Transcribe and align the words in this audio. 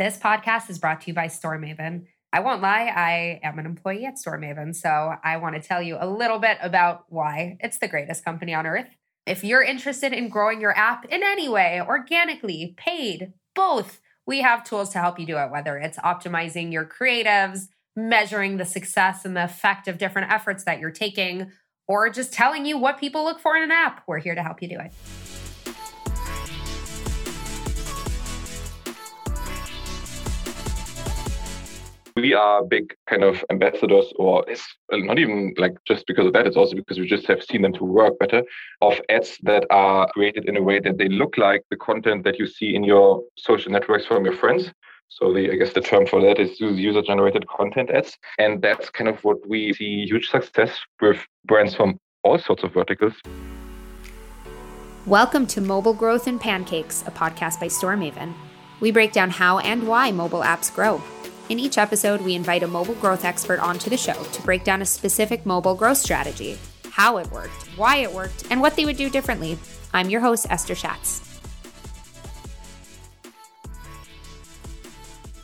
This 0.00 0.16
podcast 0.16 0.70
is 0.70 0.78
brought 0.78 1.02
to 1.02 1.08
you 1.08 1.12
by 1.12 1.26
StoreMaven. 1.26 2.06
I 2.32 2.40
won't 2.40 2.62
lie, 2.62 2.86
I 2.86 3.38
am 3.42 3.58
an 3.58 3.66
employee 3.66 4.06
at 4.06 4.14
StoreMaven, 4.14 4.74
so 4.74 5.12
I 5.22 5.36
want 5.36 5.56
to 5.56 5.60
tell 5.60 5.82
you 5.82 5.98
a 6.00 6.08
little 6.08 6.38
bit 6.38 6.56
about 6.62 7.04
why 7.10 7.58
it's 7.60 7.78
the 7.80 7.86
greatest 7.86 8.24
company 8.24 8.54
on 8.54 8.66
earth. 8.66 8.96
If 9.26 9.44
you're 9.44 9.62
interested 9.62 10.14
in 10.14 10.30
growing 10.30 10.58
your 10.58 10.74
app 10.74 11.04
in 11.04 11.22
any 11.22 11.50
way, 11.50 11.82
organically, 11.86 12.74
paid, 12.78 13.34
both, 13.54 14.00
we 14.24 14.40
have 14.40 14.64
tools 14.64 14.88
to 14.92 15.00
help 15.00 15.18
you 15.18 15.26
do 15.26 15.36
it, 15.36 15.50
whether 15.50 15.76
it's 15.76 15.98
optimizing 15.98 16.72
your 16.72 16.86
creatives, 16.86 17.64
measuring 17.94 18.56
the 18.56 18.64
success 18.64 19.26
and 19.26 19.36
the 19.36 19.44
effect 19.44 19.86
of 19.86 19.98
different 19.98 20.32
efforts 20.32 20.64
that 20.64 20.80
you're 20.80 20.90
taking, 20.90 21.52
or 21.86 22.08
just 22.08 22.32
telling 22.32 22.64
you 22.64 22.78
what 22.78 22.98
people 22.98 23.22
look 23.22 23.38
for 23.38 23.54
in 23.54 23.64
an 23.64 23.70
app. 23.70 24.02
We're 24.06 24.20
here 24.20 24.34
to 24.34 24.42
help 24.42 24.62
you 24.62 24.68
do 24.70 24.78
it. 24.80 24.94
We 32.20 32.34
are 32.34 32.62
big 32.64 32.94
kind 33.08 33.24
of 33.24 33.42
ambassadors, 33.50 34.12
or 34.16 34.44
it's 34.48 34.66
not 34.92 35.18
even 35.18 35.54
like 35.56 35.72
just 35.86 36.06
because 36.06 36.26
of 36.26 36.32
that, 36.34 36.46
it's 36.46 36.56
also 36.56 36.76
because 36.76 36.98
we 36.98 37.06
just 37.06 37.26
have 37.26 37.42
seen 37.42 37.62
them 37.62 37.72
to 37.72 37.84
work 37.84 38.18
better 38.18 38.42
of 38.80 39.00
ads 39.08 39.38
that 39.42 39.64
are 39.70 40.06
created 40.12 40.48
in 40.48 40.56
a 40.56 40.62
way 40.62 40.80
that 40.80 40.98
they 40.98 41.08
look 41.08 41.38
like 41.38 41.62
the 41.70 41.76
content 41.76 42.24
that 42.24 42.38
you 42.38 42.46
see 42.46 42.74
in 42.74 42.84
your 42.84 43.22
social 43.36 43.72
networks 43.72 44.06
from 44.06 44.24
your 44.24 44.36
friends. 44.36 44.70
So 45.08 45.32
the 45.32 45.50
I 45.50 45.56
guess 45.56 45.72
the 45.72 45.80
term 45.80 46.06
for 46.06 46.20
that 46.20 46.38
is 46.38 46.60
user 46.60 47.02
generated 47.02 47.46
content 47.48 47.90
ads. 47.90 48.16
And 48.38 48.62
that's 48.62 48.90
kind 48.90 49.08
of 49.08 49.22
what 49.24 49.38
we 49.48 49.72
see 49.72 50.06
huge 50.06 50.28
success 50.28 50.78
with 51.00 51.18
brands 51.46 51.74
from 51.74 51.98
all 52.22 52.38
sorts 52.38 52.62
of 52.62 52.72
verticals. 52.72 53.14
Welcome 55.06 55.46
to 55.48 55.60
Mobile 55.60 55.94
Growth 55.94 56.26
and 56.26 56.40
Pancakes, 56.40 57.02
a 57.06 57.10
podcast 57.10 57.58
by 57.58 57.66
StoreMaven. 57.66 58.34
We 58.78 58.90
break 58.90 59.12
down 59.12 59.30
how 59.30 59.58
and 59.58 59.88
why 59.88 60.12
mobile 60.12 60.40
apps 60.40 60.72
grow 60.72 61.02
in 61.50 61.58
each 61.58 61.78
episode, 61.78 62.20
we 62.20 62.36
invite 62.36 62.62
a 62.62 62.68
mobile 62.68 62.94
growth 62.94 63.24
expert 63.24 63.58
onto 63.58 63.90
the 63.90 63.96
show 63.96 64.14
to 64.14 64.42
break 64.42 64.62
down 64.62 64.82
a 64.82 64.86
specific 64.86 65.44
mobile 65.44 65.74
growth 65.74 65.98
strategy, 65.98 66.56
how 66.92 67.16
it 67.16 67.28
worked, 67.32 67.66
why 67.76 67.96
it 67.96 68.12
worked, 68.12 68.44
and 68.50 68.60
what 68.60 68.76
they 68.76 68.84
would 68.84 68.96
do 68.96 69.10
differently. 69.10 69.58
I'm 69.92 70.08
your 70.08 70.20
host, 70.20 70.46
Esther 70.48 70.76
Schatz. 70.76 71.26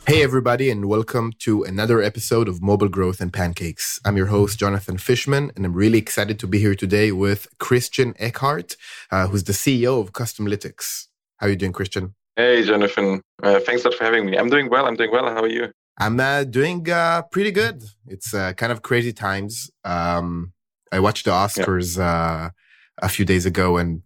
Hey, 0.07 0.23
everybody, 0.23 0.69
and 0.69 0.85
welcome 0.85 1.33
to 1.39 1.63
another 1.63 2.01
episode 2.01 2.47
of 2.47 2.61
Mobile 2.61 2.87
Growth 2.87 3.19
and 3.19 3.33
Pancakes. 3.33 3.99
I'm 4.05 4.15
your 4.15 4.27
host, 4.27 4.57
Jonathan 4.57 4.97
Fishman, 4.97 5.51
and 5.57 5.65
I'm 5.65 5.73
really 5.73 5.97
excited 5.97 6.39
to 6.39 6.47
be 6.47 6.59
here 6.59 6.75
today 6.75 7.11
with 7.11 7.47
Christian 7.59 8.13
Eckhart, 8.17 8.77
uh, 9.11 9.27
who's 9.27 9.43
the 9.43 9.51
CEO 9.51 9.99
of 9.99 10.13
Customlytics. 10.13 11.07
How 11.35 11.47
are 11.47 11.49
you 11.49 11.57
doing, 11.57 11.73
Christian? 11.73 12.15
Hey, 12.37 12.63
Jonathan. 12.63 13.21
Uh, 13.43 13.59
thanks 13.59 13.83
a 13.83 13.89
lot 13.89 13.97
for 13.97 14.05
having 14.05 14.25
me. 14.25 14.37
I'm 14.37 14.49
doing 14.49 14.69
well. 14.69 14.85
I'm 14.85 14.95
doing 14.95 15.11
well. 15.11 15.25
How 15.25 15.41
are 15.41 15.49
you? 15.49 15.69
I'm 15.99 16.19
uh, 16.19 16.43
doing 16.43 16.89
uh, 16.89 17.23
pretty 17.23 17.51
good. 17.51 17.83
It's 18.07 18.33
uh, 18.33 18.53
kind 18.53 18.71
of 18.71 18.81
crazy 18.81 19.13
times. 19.13 19.71
Um, 19.83 20.53
I 20.91 20.99
watched 20.99 21.25
the 21.25 21.31
Oscars 21.31 21.99
uh, 21.99 22.51
a 22.99 23.09
few 23.09 23.25
days 23.25 23.45
ago, 23.45 23.77
and 23.77 24.03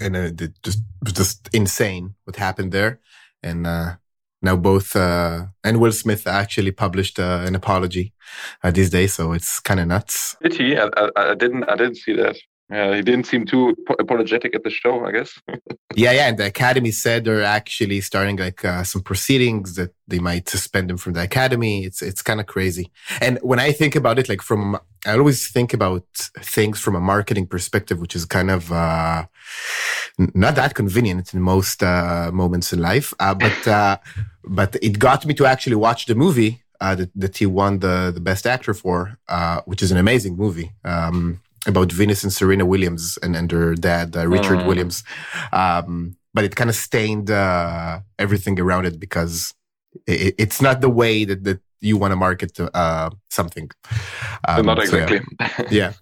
and 0.00 0.16
uh, 0.16 0.30
it 0.44 0.62
just 0.62 0.80
was 1.02 1.12
just 1.12 1.50
insane 1.52 2.14
what 2.24 2.36
happened 2.36 2.72
there. 2.72 3.00
And 3.42 3.66
uh, 3.66 3.96
now 4.40 4.56
both 4.56 4.96
and 4.96 5.80
Will 5.80 5.92
Smith 5.92 6.26
actually 6.26 6.72
published 6.72 7.18
an 7.18 7.54
apology 7.54 8.14
these 8.72 8.90
days, 8.90 9.12
so 9.12 9.32
it's 9.32 9.60
kind 9.60 9.80
of 9.80 9.88
nuts. 9.88 10.36
Did 10.42 10.54
he? 10.54 10.76
I, 10.78 10.88
I, 10.96 11.10
I 11.16 11.34
didn't. 11.34 11.64
I 11.64 11.76
didn't 11.76 11.96
see 11.96 12.14
that. 12.14 12.36
Yeah, 12.70 12.94
he 12.94 13.02
didn't 13.02 13.26
seem 13.26 13.44
too 13.44 13.74
apologetic 13.98 14.54
at 14.54 14.64
the 14.64 14.70
show, 14.70 15.04
I 15.04 15.12
guess. 15.12 15.38
yeah, 15.94 16.12
yeah. 16.12 16.28
And 16.28 16.38
the 16.38 16.46
academy 16.46 16.90
said 16.90 17.24
they're 17.24 17.42
actually 17.42 18.00
starting 18.00 18.36
like 18.36 18.64
uh, 18.64 18.82
some 18.82 19.02
proceedings 19.02 19.74
that 19.74 19.90
they 20.08 20.18
might 20.18 20.48
suspend 20.48 20.90
him 20.90 20.96
from 20.96 21.12
the 21.12 21.22
academy. 21.22 21.84
It's 21.84 22.00
it's 22.00 22.22
kind 22.22 22.40
of 22.40 22.46
crazy. 22.46 22.90
And 23.20 23.38
when 23.42 23.58
I 23.58 23.72
think 23.72 23.94
about 23.94 24.18
it, 24.18 24.28
like 24.28 24.40
from 24.40 24.78
I 25.04 25.18
always 25.18 25.48
think 25.48 25.74
about 25.74 26.06
things 26.40 26.80
from 26.80 26.94
a 26.94 27.00
marketing 27.00 27.46
perspective, 27.46 27.98
which 28.00 28.16
is 28.16 28.24
kind 28.24 28.50
of 28.50 28.72
uh, 28.72 29.26
not 30.16 30.54
that 30.54 30.74
convenient 30.74 31.34
in 31.34 31.42
most 31.42 31.82
uh, 31.82 32.30
moments 32.32 32.72
in 32.72 32.80
life. 32.80 33.12
Uh, 33.20 33.34
but 33.34 33.68
uh, 33.68 33.98
but 34.44 34.76
it 34.80 34.98
got 34.98 35.26
me 35.26 35.34
to 35.34 35.44
actually 35.44 35.76
watch 35.76 36.06
the 36.06 36.14
movie 36.14 36.62
uh, 36.80 36.94
that, 36.94 37.10
that 37.14 37.36
he 37.36 37.44
won 37.44 37.80
the 37.80 38.12
the 38.14 38.20
best 38.20 38.46
actor 38.46 38.72
for, 38.72 39.18
which 39.66 39.82
is 39.82 39.90
an 39.90 39.98
amazing 39.98 40.36
movie. 40.38 40.72
Um, 40.84 41.42
about 41.66 41.92
Venus 41.92 42.22
and 42.24 42.32
Serena 42.32 42.66
Williams 42.66 43.18
and, 43.22 43.36
and 43.36 43.50
their 43.50 43.74
dad, 43.74 44.16
uh, 44.16 44.26
Richard 44.26 44.60
mm. 44.60 44.66
Williams. 44.66 45.04
Um, 45.52 46.16
but 46.34 46.44
it 46.44 46.56
kind 46.56 46.70
of 46.70 46.76
stained 46.76 47.30
uh, 47.30 48.00
everything 48.18 48.58
around 48.58 48.86
it 48.86 48.98
because 48.98 49.54
it, 50.06 50.34
it's 50.38 50.60
not 50.60 50.80
the 50.80 50.88
way 50.88 51.24
that, 51.24 51.44
that 51.44 51.60
you 51.80 51.96
want 51.96 52.12
to 52.12 52.16
market 52.16 52.58
uh, 52.74 53.10
something. 53.28 53.70
Um, 54.48 54.66
not 54.66 54.78
exactly. 54.78 55.18
So, 55.18 55.26
yeah. 55.38 55.64
yeah. 55.70 55.92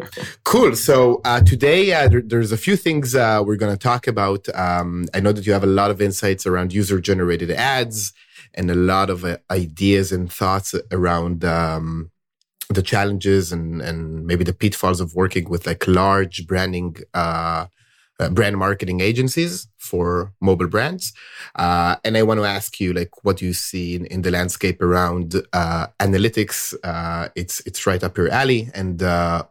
cool. 0.45 0.77
So 0.77 1.21
uh, 1.25 1.41
today 1.41 1.93
uh, 1.93 2.09
there, 2.09 2.23
there's 2.23 2.53
a 2.53 2.57
few 2.57 2.77
things 2.77 3.15
uh, 3.15 3.43
we're 3.45 3.57
going 3.57 3.73
to 3.73 3.79
talk 3.79 4.07
about. 4.07 4.47
Um, 4.55 5.07
I 5.15 5.21
know 5.21 5.33
that 5.33 5.47
you 5.47 5.53
have 5.53 5.65
a 5.65 5.69
lot 5.69 5.91
of 5.91 6.01
insights 6.01 6.47
around 6.47 6.73
user 6.73 7.01
generated 7.01 7.51
ads 7.51 8.13
and 8.55 8.71
a 8.71 8.75
lot 8.75 9.11
of 9.11 9.25
uh, 9.25 9.39
ideas 9.51 10.13
and 10.13 10.31
thoughts 10.31 10.75
around 10.93 11.45
um, 11.45 12.11
the 12.75 12.83
challenges 12.83 13.53
and 13.53 13.83
and 13.83 14.27
maybe 14.27 14.45
the 14.45 14.53
pitfalls 14.53 15.01
of 15.01 15.15
working 15.15 15.49
with 15.49 15.67
like 15.67 15.87
large 15.87 16.47
branding 16.47 16.97
uh, 17.15 17.67
uh, 18.21 18.29
brand 18.31 18.57
marketing 18.57 19.01
agencies 19.01 19.67
for 19.79 20.33
mobile 20.41 20.69
brands. 20.69 21.13
Uh, 21.57 21.97
and 22.05 22.17
i 22.17 22.23
want 22.23 22.39
to 22.39 22.45
ask 22.45 22.79
you 22.79 22.93
like 22.93 23.25
what 23.25 23.39
do 23.39 23.45
you 23.47 23.53
see 23.53 23.97
in, 23.97 24.05
in 24.07 24.23
the 24.23 24.31
landscape 24.31 24.81
around 24.83 25.43
uh, 25.53 25.87
analytics? 25.99 26.75
Uh, 26.85 27.29
it's 27.35 27.61
it's 27.67 27.87
right 27.87 28.05
up 28.05 28.17
your 28.17 28.31
alley. 28.31 28.71
And 28.75 29.03
uh, 29.03 29.45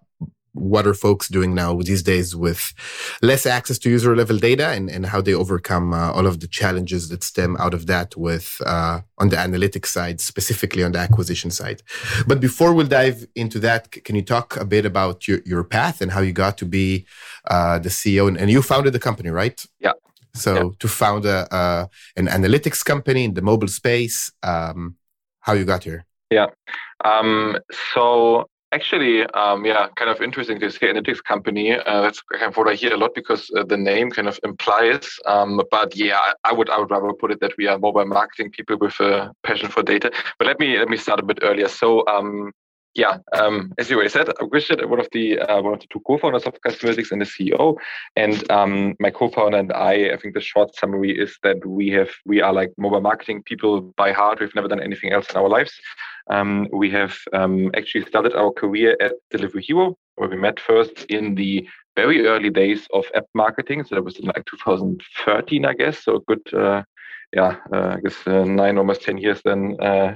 what 0.59 0.85
are 0.85 0.93
folks 0.93 1.27
doing 1.27 1.55
now 1.55 1.73
these 1.81 2.03
days 2.03 2.35
with 2.35 2.73
less 3.21 3.45
access 3.45 3.77
to 3.79 3.89
user 3.89 4.15
level 4.15 4.37
data 4.37 4.67
and, 4.69 4.89
and 4.89 5.05
how 5.05 5.21
they 5.21 5.33
overcome 5.33 5.93
uh, 5.93 6.11
all 6.11 6.27
of 6.27 6.39
the 6.39 6.47
challenges 6.47 7.09
that 7.09 7.23
stem 7.23 7.55
out 7.57 7.73
of 7.73 7.87
that 7.87 8.15
with 8.15 8.61
uh, 8.65 8.99
on 9.17 9.29
the 9.29 9.35
analytics 9.35 9.87
side 9.87 10.19
specifically 10.19 10.83
on 10.83 10.91
the 10.91 10.99
acquisition 10.99 11.49
side. 11.49 11.81
But 12.27 12.39
before 12.39 12.73
we 12.73 12.83
dive 12.83 13.25
into 13.35 13.59
that 13.59 13.91
can 13.91 14.15
you 14.15 14.21
talk 14.23 14.57
a 14.57 14.65
bit 14.65 14.85
about 14.85 15.27
your, 15.27 15.39
your 15.45 15.63
path 15.63 16.01
and 16.01 16.11
how 16.11 16.21
you 16.21 16.33
got 16.33 16.57
to 16.59 16.65
be 16.65 17.05
uh, 17.49 17.79
the 17.79 17.89
ceo 17.89 18.27
and, 18.27 18.37
and, 18.37 18.49
you 18.49 18.61
founded 18.61 18.93
the 18.93 18.99
company 18.99 19.29
right? 19.29 19.65
Yeah. 19.79 19.93
So 20.33 20.53
yeah. 20.53 20.69
to 20.79 20.87
found 20.87 21.25
a, 21.25 21.89
an 22.15 22.27
analytics 22.27 22.83
company 22.83 23.23
in 23.23 23.33
the 23.33 23.41
mobile 23.41 23.67
space 23.67 24.31
um, 24.43 24.95
how 25.41 25.53
you 25.53 25.65
got 25.65 25.83
here? 25.83 26.05
Yeah. 26.29 26.47
Um, 27.03 27.57
so 27.93 28.49
Actually, 28.71 29.25
um, 29.33 29.65
yeah, 29.65 29.87
kind 29.95 30.11
of 30.11 30.21
interesting 30.21 30.59
to 30.59 30.69
see 30.69 30.85
analytics 30.85 31.23
company. 31.23 31.73
Uh, 31.73 32.01
that's 32.01 32.21
kind 32.21 32.51
of 32.51 32.55
what 32.55 32.67
I 32.67 32.75
hear 32.75 32.93
a 32.93 32.97
lot 32.97 33.15
because 33.15 33.49
uh, 33.57 33.63
the 33.63 33.77
name 33.77 34.11
kind 34.11 34.27
of 34.27 34.39
implies. 34.43 35.09
Um, 35.25 35.59
but 35.71 35.95
yeah, 35.95 36.19
I 36.43 36.53
would 36.53 36.69
I 36.69 36.77
would 36.77 36.91
rather 36.91 37.11
put 37.13 37.31
it 37.31 37.39
that 37.39 37.57
we 37.57 37.65
are 37.65 37.79
mobile 37.79 38.05
marketing 38.05 38.51
people 38.51 38.77
with 38.77 38.99
a 38.99 39.33
passion 39.41 39.69
for 39.69 39.81
data. 39.81 40.11
But 40.37 40.47
let 40.47 40.59
me 40.59 40.77
let 40.77 40.87
me 40.87 40.97
start 40.97 41.19
a 41.19 41.23
bit 41.23 41.39
earlier. 41.41 41.67
So 41.67 42.05
um, 42.07 42.51
yeah, 42.95 43.17
um, 43.33 43.73
as 43.77 43.89
you 43.89 43.95
already 43.95 44.09
said, 44.09 44.29
I'm 44.39 44.49
Christian, 44.49 44.87
one 44.89 44.99
of 44.99 45.07
the 45.13 45.39
uh, 45.39 45.61
one 45.61 45.73
of 45.73 45.79
the 45.79 45.87
two 45.91 46.01
co-founders 46.05 46.43
of 46.43 46.53
Customlytics 46.65 47.11
and 47.11 47.21
the 47.21 47.25
CEO. 47.25 47.75
And 48.15 48.51
um, 48.51 48.95
my 48.99 49.09
co-founder 49.09 49.57
and 49.57 49.71
I, 49.73 50.11
I 50.13 50.17
think 50.17 50.33
the 50.33 50.41
short 50.41 50.75
summary 50.75 51.17
is 51.17 51.37
that 51.43 51.65
we 51.65 51.89
have 51.91 52.09
we 52.25 52.41
are 52.41 52.53
like 52.53 52.71
mobile 52.77 53.01
marketing 53.01 53.43
people 53.43 53.81
by 53.95 54.11
heart. 54.11 54.39
We've 54.39 54.53
never 54.53 54.67
done 54.67 54.81
anything 54.81 55.11
else 55.11 55.27
in 55.29 55.37
our 55.37 55.49
lives. 55.49 55.71
Um, 56.29 56.67
we 56.71 56.89
have 56.91 57.17
um, 57.33 57.71
actually 57.75 58.05
started 58.05 58.33
our 58.35 58.51
career 58.51 58.95
at 59.01 59.13
Delivery 59.31 59.63
Hero, 59.63 59.97
where 60.15 60.29
we 60.29 60.37
met 60.37 60.59
first 60.59 61.05
in 61.05 61.35
the 61.35 61.67
very 61.95 62.27
early 62.27 62.49
days 62.49 62.87
of 62.93 63.05
app 63.15 63.25
marketing. 63.33 63.83
So 63.83 63.95
that 63.95 64.03
was 64.03 64.17
in 64.17 64.25
like 64.25 64.45
2013, 64.45 65.65
I 65.65 65.73
guess. 65.73 66.03
So 66.03 66.19
good 66.27 66.53
uh, 66.53 66.83
yeah, 67.33 67.57
uh, 67.73 67.95
I 67.95 67.99
guess 68.01 68.15
uh, 68.25 68.43
nine, 68.43 68.77
almost 68.77 69.03
10 69.03 69.17
years 69.17 69.41
then 69.43 69.77
uh, 69.81 70.15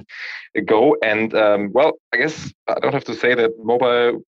ago. 0.56 0.96
And 1.02 1.34
um, 1.34 1.70
well, 1.72 1.92
I 2.12 2.16
guess 2.16 2.52
I 2.66 2.74
don't 2.80 2.94
have 2.94 3.04
to 3.04 3.14
say 3.14 3.34
that 3.34 3.52
mobile 3.62 4.20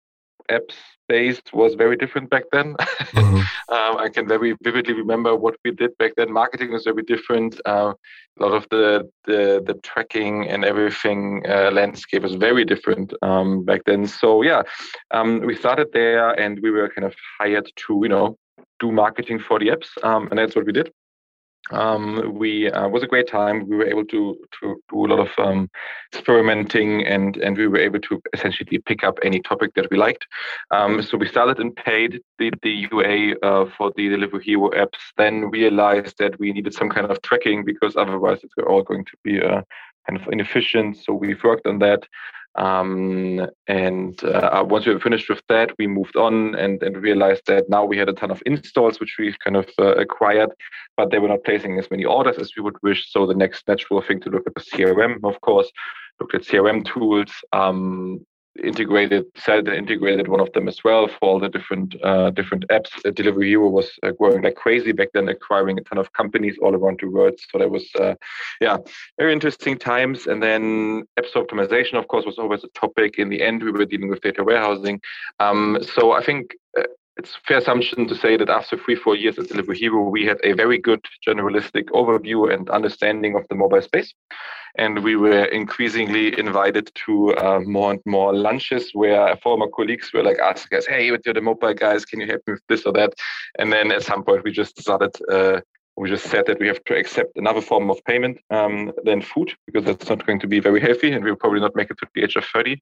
apps 0.52 0.76
based 1.08 1.54
was 1.54 1.76
very 1.76 1.96
different 1.96 2.30
back 2.30 2.44
then. 2.52 2.76
Mm-hmm. 2.76 3.36
um, 3.76 3.98
I 3.98 4.10
can 4.10 4.28
very 4.28 4.56
vividly 4.64 4.94
remember 4.94 5.36
what 5.36 5.56
we 5.64 5.72
did 5.72 5.98
back 5.98 6.14
then. 6.18 6.32
Marketing 6.32 6.72
was 6.72 6.84
very 6.84 7.04
different. 7.04 7.60
Uh, 7.66 7.94
a 8.40 8.44
lot 8.44 8.54
of 8.54 8.68
the, 8.72 9.10
the, 9.26 9.64
the 9.66 9.76
tracking 9.84 10.48
and 10.48 10.66
everything 10.66 11.44
uh, 11.48 11.72
landscape 11.72 12.24
was 12.24 12.36
very 12.36 12.66
different 12.66 13.14
um, 13.22 13.64
back 13.64 13.82
then. 13.86 14.08
So 14.08 14.42
yeah, 14.42 14.64
um, 15.12 15.42
we 15.42 15.56
started 15.56 15.88
there 15.94 16.32
and 16.40 16.60
we 16.62 16.72
were 16.72 16.90
kind 16.90 17.06
of 17.06 17.16
hired 17.40 17.70
to 17.88 18.00
you 18.02 18.10
know 18.10 18.38
do 18.80 18.92
marketing 18.92 19.40
for 19.40 19.60
the 19.60 19.68
apps, 19.68 19.90
um, 20.04 20.28
and 20.30 20.38
that's 20.38 20.56
what 20.56 20.66
we 20.66 20.74
did. 20.74 20.92
Um, 21.72 22.36
we 22.36 22.70
uh, 22.70 22.88
was 22.88 23.04
a 23.04 23.08
great 23.08 23.28
time. 23.28 23.68
We 23.68 23.76
were 23.76 23.88
able 23.88 24.06
to 24.06 24.38
to 24.62 24.82
do 24.90 25.06
a 25.06 25.08
lot 25.08 25.20
of 25.20 25.30
um, 25.38 25.70
experimenting, 26.14 27.06
and 27.06 27.38
and 27.38 27.58
we 27.58 27.68
were 27.68 27.80
able 27.80 28.00
to 28.02 28.22
essentially 28.34 28.78
pick 28.80 29.04
up 29.04 29.18
any 29.24 29.42
topic 29.42 29.74
that 29.74 29.90
we 29.90 29.98
liked. 29.98 30.28
Um, 30.72 31.02
so 31.02 31.18
we 31.18 31.28
started 31.28 31.60
and 31.60 31.76
paid 31.76 32.22
the 32.38 32.52
the 32.62 32.88
UA 32.92 33.36
uh, 33.42 33.70
for 33.78 33.92
the 33.96 34.10
Delivery 34.10 34.44
Hero 34.44 34.70
apps. 34.72 35.00
Then 35.18 35.50
realized 35.50 36.18
that 36.20 36.40
we 36.40 36.54
needed 36.54 36.74
some 36.74 36.90
kind 36.90 37.10
of 37.10 37.22
tracking 37.24 37.66
because 37.66 37.96
otherwise 37.96 38.40
it's 38.44 38.54
all 38.68 38.84
going 38.84 39.06
to 39.06 39.18
be 39.24 39.42
uh, 39.42 39.62
kind 40.08 40.22
of 40.22 40.28
inefficient. 40.32 40.98
So 40.98 41.14
we've 41.14 41.44
worked 41.44 41.68
on 41.68 41.80
that. 41.80 42.04
Um, 42.56 43.46
and 43.68 44.24
uh, 44.24 44.64
once 44.66 44.86
we 44.86 44.94
were 44.94 45.00
finished 45.00 45.30
with 45.30 45.42
that, 45.50 45.72
we 45.78 45.88
moved 45.88 46.16
on 46.16 46.56
and, 46.56 46.82
and 46.82 46.98
realized 46.98 47.44
that 47.48 47.70
now 47.70 47.84
we 47.84 47.98
had 47.98 48.08
a 48.08 48.14
ton 48.14 48.32
of 48.32 48.42
installs, 48.46 49.00
which 49.00 49.16
we 49.20 49.36
kind 49.44 49.58
of 49.58 49.68
uh, 49.78 49.96
acquired, 49.96 50.52
but 50.96 51.12
they 51.12 51.20
were 51.20 51.28
not 51.28 51.44
placing 51.44 51.78
as 51.78 51.92
many 51.92 52.06
orders 52.06 52.38
as 52.38 52.54
we 52.56 52.64
would 52.64 52.82
wish. 52.82 53.12
So 53.12 53.26
the 53.26 53.34
next 53.34 53.68
natural 53.68 54.02
thing 54.02 54.22
to 54.22 54.30
look 54.30 54.44
at 54.48 54.56
the 54.56 54.62
CRM, 54.62 55.20
of 55.24 55.42
course, 55.42 55.70
looked 56.20 56.36
at 56.36 56.44
CRM 56.44 56.86
tools, 56.86 57.32
um, 57.52 58.26
integrated 58.64 59.26
said 59.36 59.68
integrated 59.68 60.28
one 60.28 60.40
of 60.40 60.52
them 60.54 60.68
as 60.68 60.84
well 60.84 61.08
for 61.08 61.20
all 61.22 61.40
the 61.40 61.50
different 61.50 61.96
uh, 62.04 62.30
different 62.32 62.66
apps. 62.70 62.90
Uh, 63.06 63.12
Delivery 63.12 63.50
Hero 63.50 63.70
was 63.70 63.92
uh, 64.04 64.12
growing 64.12 64.44
like 64.44 64.56
crazy 64.56 64.92
back 64.92 65.10
then, 65.14 65.28
acquiring 65.30 65.78
a 65.78 65.82
ton 65.82 65.98
of 65.98 66.12
companies 66.14 66.56
all 66.62 66.76
around 66.76 67.00
the 67.02 67.08
world. 67.08 67.40
So 67.52 67.60
that 67.60 67.70
was 67.70 67.86
uh, 68.00 68.16
yeah, 68.62 68.78
very 69.18 69.34
interesting 69.34 69.78
times. 69.78 70.28
And 70.28 70.42
then 70.42 71.04
apps 71.20 71.34
optimization, 71.34 71.96
of 71.96 72.08
course, 72.08 72.26
was 72.26 72.40
always 72.40 72.64
a 72.64 72.70
topic. 72.70 73.20
In 73.20 73.30
the 73.30 73.42
end, 73.42 73.64
we 73.64 73.72
were 73.72 73.86
dealing 73.86 74.10
with 74.10 74.22
data 74.22 74.44
warehousing. 74.44 75.02
Um, 75.40 75.80
so 75.96 76.14
I 76.14 76.24
think 76.24 76.56
uh, 76.78 76.84
it's 77.18 77.38
fair 77.48 77.60
assumption 77.60 78.08
to 78.08 78.16
say 78.16 78.36
that 78.38 78.50
after 78.50 78.78
three, 78.78 78.96
four 78.96 79.16
years 79.16 79.40
at 79.40 79.48
Delivery 79.48 79.78
Hero, 79.78 80.10
we 80.10 80.26
had 80.26 80.38
a 80.44 80.54
very 80.54 80.78
good 80.78 81.04
generalistic 81.26 81.86
overview 81.86 82.54
and 82.54 82.70
understanding 82.70 83.36
of 83.36 83.48
the 83.50 83.56
mobile 83.56 83.82
space. 83.82 84.14
And 84.78 85.02
we 85.04 85.16
were 85.16 85.46
increasingly 85.46 86.38
invited 86.38 86.92
to 87.06 87.34
uh, 87.36 87.62
more 87.62 87.92
and 87.92 88.02
more 88.06 88.36
lunches 88.36 88.92
where 88.94 89.38
former 89.38 89.68
colleagues 89.74 90.12
were 90.14 90.24
like 90.24 90.40
asking 90.40 90.78
us, 90.78 90.86
hey, 90.86 91.06
you're 91.06 91.18
the 91.34 91.40
mobile 91.40 91.74
guys, 91.74 92.04
can 92.04 92.20
you 92.20 92.28
help 92.28 92.42
me 92.46 92.54
with 92.54 92.64
this 92.68 92.86
or 92.86 92.92
that? 92.94 93.14
And 93.58 93.72
then 93.72 93.94
at 93.94 94.04
some 94.04 94.24
point, 94.26 94.44
we 94.44 94.52
just 94.52 94.78
started 94.78 95.16
uh, 95.32 95.62
we 95.98 96.10
just 96.10 96.26
said 96.26 96.46
that 96.48 96.60
we 96.60 96.68
have 96.68 96.84
to 96.84 96.96
accept 96.96 97.38
another 97.38 97.62
form 97.62 97.90
of 97.90 98.04
payment 98.06 98.38
um, 98.50 98.92
than 99.04 99.22
food 99.22 99.54
because 99.66 99.86
that's 99.86 100.10
not 100.10 100.26
going 100.26 100.40
to 100.40 100.48
be 100.48 100.60
very 100.60 100.80
healthy 100.80 101.12
and 101.12 101.24
we'll 101.24 101.36
probably 101.36 101.60
not 101.60 101.76
make 101.76 101.90
it 101.90 101.98
to 101.98 102.08
the 102.14 102.24
age 102.24 102.36
of 102.36 102.46
30 102.46 102.82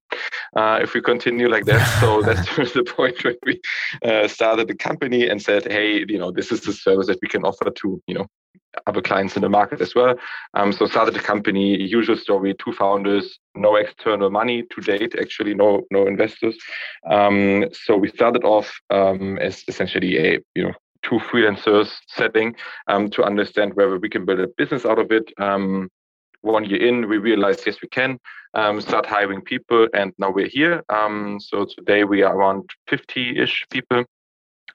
uh, 0.56 0.78
if 0.82 0.94
we 0.94 1.00
continue 1.00 1.48
like 1.48 1.64
that. 1.66 2.00
So 2.00 2.22
that's 2.26 2.48
the 2.72 2.84
point 2.84 3.22
where 3.22 3.36
we 3.44 3.60
uh, 4.04 4.28
started 4.28 4.68
the 4.68 4.74
company 4.74 5.28
and 5.28 5.40
said 5.40 5.70
hey 5.70 6.04
you 6.08 6.18
know 6.18 6.30
this 6.30 6.50
is 6.50 6.62
the 6.62 6.72
service 6.72 7.06
that 7.06 7.18
we 7.22 7.28
can 7.28 7.44
offer 7.44 7.70
to 7.70 8.02
you 8.06 8.14
know 8.14 8.26
other 8.86 9.00
clients 9.00 9.36
in 9.36 9.42
the 9.42 9.48
market 9.48 9.80
as 9.80 9.94
well. 9.94 10.16
Um, 10.54 10.72
so 10.72 10.86
started 10.86 11.14
the 11.14 11.20
company 11.20 11.80
usual 11.80 12.16
story 12.16 12.54
two 12.54 12.72
founders 12.72 13.38
no 13.54 13.76
external 13.76 14.30
money 14.30 14.64
to 14.70 14.80
date 14.80 15.14
actually 15.20 15.54
no 15.54 15.82
no 15.90 16.06
investors. 16.06 16.56
Um, 17.08 17.66
so 17.72 17.96
we 17.96 18.08
started 18.08 18.44
off 18.44 18.72
um, 18.90 19.38
as 19.38 19.62
essentially 19.68 20.18
a 20.18 20.40
you 20.54 20.64
know 20.64 20.74
two 21.04 21.18
freelancers 21.18 21.92
setting 22.08 22.56
um, 22.88 23.08
to 23.10 23.22
understand 23.22 23.74
whether 23.74 23.98
we 23.98 24.08
can 24.08 24.24
build 24.24 24.40
a 24.40 24.48
business 24.56 24.84
out 24.84 24.98
of 24.98 25.12
it. 25.12 25.30
Um, 25.38 25.90
one 26.40 26.64
year 26.64 26.86
in, 26.86 27.08
we 27.08 27.18
realized 27.18 27.62
yes, 27.64 27.76
we 27.80 27.88
can 27.88 28.18
um, 28.54 28.80
start 28.80 29.06
hiring 29.06 29.40
people, 29.40 29.88
and 29.94 30.12
now 30.18 30.30
we're 30.30 30.48
here. 30.48 30.82
Um, 30.88 31.38
so 31.40 31.64
today 31.64 32.04
we 32.04 32.22
are 32.22 32.36
around 32.36 32.68
50-ish 32.90 33.66
people 33.70 34.04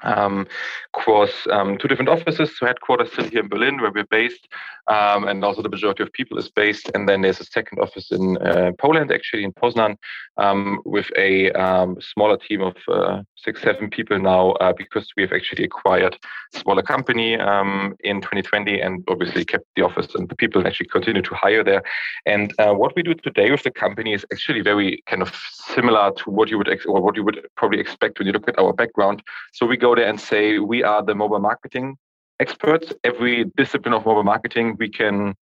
um, 0.01 0.47
across 0.93 1.31
um, 1.51 1.77
two 1.77 1.87
different 1.87 2.09
offices. 2.09 2.57
So 2.57 2.65
headquarters 2.65 3.11
still 3.11 3.29
here 3.29 3.41
in 3.41 3.49
Berlin, 3.49 3.81
where 3.81 3.91
we're 3.91 4.05
based, 4.05 4.47
um, 4.87 5.27
and 5.27 5.43
also 5.43 5.61
the 5.61 5.69
majority 5.69 6.03
of 6.03 6.11
people 6.13 6.37
is 6.37 6.49
based. 6.49 6.89
And 6.93 7.07
then 7.07 7.21
there's 7.21 7.39
a 7.39 7.45
second 7.45 7.79
office 7.79 8.11
in 8.11 8.37
uh, 8.37 8.71
Poland, 8.77 9.11
actually 9.11 9.43
in 9.43 9.53
Poznan, 9.53 9.95
um, 10.37 10.81
with 10.85 11.09
a 11.17 11.51
um, 11.51 11.97
smaller 12.01 12.37
team 12.37 12.61
of 12.61 12.75
uh, 12.87 13.21
six, 13.35 13.61
seven 13.61 13.89
people 13.89 14.19
now, 14.19 14.51
uh, 14.53 14.73
because 14.77 15.07
we 15.15 15.23
have 15.23 15.33
actually 15.33 15.63
acquired 15.63 16.17
a 16.53 16.59
smaller 16.59 16.81
company 16.81 17.37
um, 17.37 17.95
in 18.01 18.21
2020, 18.21 18.79
and 18.81 19.03
obviously 19.09 19.45
kept 19.45 19.65
the 19.75 19.83
office 19.83 20.15
and 20.15 20.29
the 20.29 20.35
people 20.35 20.65
actually 20.65 20.87
continue 20.87 21.21
to 21.21 21.35
hire 21.35 21.63
there. 21.63 21.83
And 22.25 22.53
uh, 22.59 22.73
what 22.73 22.95
we 22.95 23.03
do 23.03 23.13
today 23.13 23.51
with 23.51 23.63
the 23.63 23.71
company 23.71 24.13
is 24.13 24.25
actually 24.31 24.61
very 24.61 25.03
kind 25.07 25.21
of 25.21 25.35
similar 25.75 26.11
to 26.11 26.29
what 26.29 26.49
you 26.49 26.57
would 26.57 26.69
ex- 26.69 26.85
or 26.85 27.01
what 27.01 27.15
you 27.15 27.23
would 27.23 27.45
probably 27.55 27.79
expect 27.79 28.19
when 28.19 28.27
you 28.27 28.33
look 28.33 28.47
at 28.47 28.57
our 28.59 28.73
background. 28.73 29.21
So 29.53 29.65
we 29.65 29.77
go 29.77 29.88
there 29.95 30.07
and 30.07 30.19
say 30.19 30.59
we 30.59 30.83
are 30.83 31.03
the 31.03 31.15
mobile 31.15 31.39
marketing 31.39 31.97
experts. 32.39 32.93
Every 33.03 33.45
discipline 33.57 33.93
of 33.93 34.05
mobile 34.05 34.23
marketing 34.23 34.75
we 34.79 34.89
can, 34.89 35.35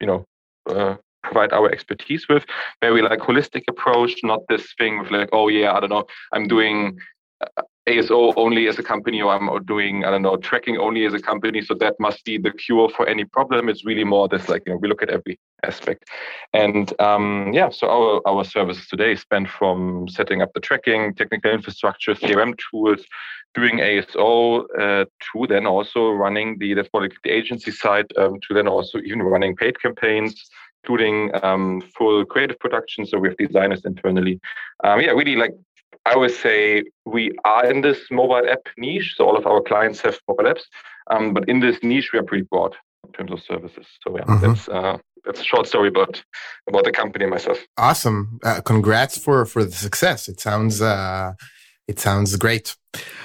you 0.00 0.06
know, 0.06 0.24
uh, 0.68 0.96
provide 1.22 1.52
our 1.52 1.70
expertise 1.70 2.26
with. 2.28 2.44
Very 2.80 3.02
like 3.02 3.20
holistic 3.20 3.64
approach, 3.68 4.12
not 4.22 4.40
this 4.48 4.74
thing 4.78 5.00
with 5.00 5.10
like, 5.10 5.30
oh 5.32 5.48
yeah, 5.48 5.72
I 5.72 5.80
don't 5.80 5.90
know, 5.90 6.04
I'm 6.32 6.46
doing 6.46 6.98
uh, 7.40 7.62
ASO 7.88 8.32
only 8.36 8.66
as 8.66 8.78
a 8.78 8.82
company, 8.82 9.20
or 9.20 9.32
I'm 9.34 9.64
doing, 9.64 10.04
I 10.04 10.10
don't 10.10 10.22
know, 10.22 10.36
tracking 10.36 10.78
only 10.78 11.04
as 11.04 11.12
a 11.12 11.20
company. 11.20 11.60
So 11.60 11.74
that 11.74 11.94
must 12.00 12.24
be 12.24 12.38
the 12.38 12.50
cure 12.50 12.88
for 12.88 13.06
any 13.06 13.24
problem. 13.24 13.68
It's 13.68 13.84
really 13.84 14.04
more 14.04 14.26
this 14.26 14.48
like, 14.48 14.62
you 14.66 14.72
know, 14.72 14.78
we 14.78 14.88
look 14.88 15.02
at 15.02 15.10
every 15.10 15.38
aspect. 15.62 16.08
And 16.54 16.98
um, 17.00 17.50
yeah, 17.52 17.68
so 17.68 17.88
our, 17.88 18.22
our 18.26 18.44
services 18.44 18.86
today 18.86 19.14
span 19.16 19.46
from 19.46 20.08
setting 20.08 20.40
up 20.40 20.52
the 20.54 20.60
tracking, 20.60 21.14
technical 21.14 21.50
infrastructure, 21.50 22.14
CRM 22.14 22.54
tools, 22.70 23.04
doing 23.54 23.78
ASO 23.78 24.64
uh, 24.78 25.04
to 25.04 25.46
then 25.46 25.66
also 25.66 26.10
running 26.10 26.58
the, 26.58 26.74
that's 26.74 26.88
more 26.92 27.06
the 27.06 27.30
agency 27.30 27.70
side, 27.70 28.06
um, 28.16 28.40
to 28.48 28.54
then 28.54 28.66
also 28.66 28.98
even 28.98 29.22
running 29.22 29.54
paid 29.56 29.80
campaigns, 29.80 30.48
including 30.82 31.30
um, 31.42 31.82
full 31.96 32.24
creative 32.24 32.58
production. 32.58 33.04
So 33.04 33.18
we 33.18 33.28
have 33.28 33.36
designers 33.36 33.84
internally. 33.84 34.40
Um, 34.82 35.00
yeah, 35.00 35.10
really 35.10 35.36
like 35.36 35.52
I 36.06 36.12
always 36.12 36.38
say 36.38 36.84
we 37.06 37.32
are 37.44 37.64
in 37.70 37.80
this 37.80 37.98
mobile 38.10 38.48
app 38.48 38.68
niche. 38.76 39.14
So 39.16 39.24
all 39.26 39.36
of 39.36 39.46
our 39.46 39.60
clients 39.62 40.00
have 40.02 40.18
mobile 40.28 40.44
apps, 40.44 40.62
um, 41.10 41.32
but 41.32 41.48
in 41.48 41.60
this 41.60 41.82
niche 41.82 42.10
we 42.12 42.18
are 42.18 42.22
pretty 42.22 42.44
broad 42.44 42.74
in 43.06 43.12
terms 43.12 43.32
of 43.32 43.42
services. 43.42 43.86
So 44.02 44.16
yeah, 44.16 44.24
mm-hmm. 44.24 44.46
that's 44.46 44.68
uh, 44.68 44.98
that's 45.24 45.40
a 45.40 45.44
short 45.44 45.66
story 45.66 45.88
about 45.88 46.22
about 46.68 46.84
the 46.84 46.92
company 46.92 47.24
and 47.24 47.30
myself. 47.30 47.58
Awesome! 47.76 48.38
Uh, 48.44 48.60
congrats 48.60 49.16
for 49.18 49.46
for 49.46 49.64
the 49.64 49.72
success. 49.72 50.28
It 50.28 50.40
sounds 50.40 50.82
uh, 50.82 51.32
it 51.88 51.98
sounds 51.98 52.36
great. 52.36 52.76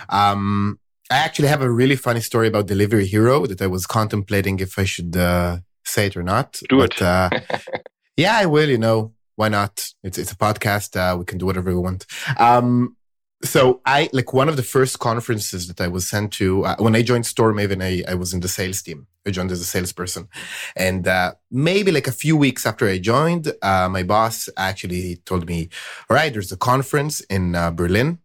Um, 0.10 0.80
I 1.12 1.18
actually 1.18 1.48
have 1.48 1.62
a 1.62 1.72
really 1.72 1.96
funny 1.96 2.22
story 2.22 2.48
about 2.48 2.68
Delivery 2.68 3.08
Hero 3.08 3.46
that 3.48 3.62
I 3.62 3.68
was 3.68 3.86
contemplating 3.86 4.60
if 4.60 4.78
I 4.78 4.86
should 4.86 5.18
uh, 5.18 5.58
say 5.84 6.08
it 6.08 6.16
or 6.16 6.24
not. 6.24 6.60
Do 6.70 6.78
but, 6.78 6.94
it. 6.96 7.02
uh, 7.02 7.30
yeah, 8.18 8.38
I 8.38 8.46
will. 8.46 8.70
You 8.70 8.78
know, 8.78 9.14
why 9.40 9.48
not? 9.48 9.74
It's 10.04 10.18
it's 10.18 10.34
a 10.34 10.36
podcast. 10.36 10.90
Uh, 10.98 11.18
we 11.18 11.24
can 11.24 11.38
do 11.38 11.46
whatever 11.46 11.70
we 11.72 11.80
want. 11.80 12.06
Um, 12.38 12.98
so 13.42 13.80
I 13.86 14.10
like 14.12 14.34
one 14.34 14.50
of 14.50 14.58
the 14.58 14.70
first 14.76 15.00
conferences 15.00 15.62
that 15.70 15.80
I 15.80 15.88
was 15.88 16.10
sent 16.10 16.34
to 16.40 16.66
uh, 16.66 16.76
when 16.80 16.94
I 16.94 17.04
joined 17.04 17.24
StoreMaven. 17.24 17.82
I, 17.82 18.12
I 18.12 18.16
was 18.16 18.34
in 18.34 18.42
the 18.42 18.50
sales 18.50 18.82
team. 18.82 19.08
I 19.26 19.32
joined 19.32 19.52
as 19.52 19.62
a 19.62 19.72
salesperson, 19.76 20.28
and 20.76 21.08
uh, 21.08 21.36
maybe 21.50 21.90
like 21.90 22.08
a 22.08 22.20
few 22.24 22.36
weeks 22.36 22.66
after 22.66 22.86
I 22.86 22.98
joined, 23.00 23.46
uh, 23.62 23.88
my 23.88 24.04
boss 24.04 24.50
actually 24.58 25.22
told 25.30 25.48
me, 25.48 25.70
"All 26.10 26.16
right, 26.18 26.34
there's 26.34 26.52
a 26.52 26.58
conference 26.58 27.22
in 27.36 27.56
uh, 27.56 27.72
Berlin. 27.72 28.20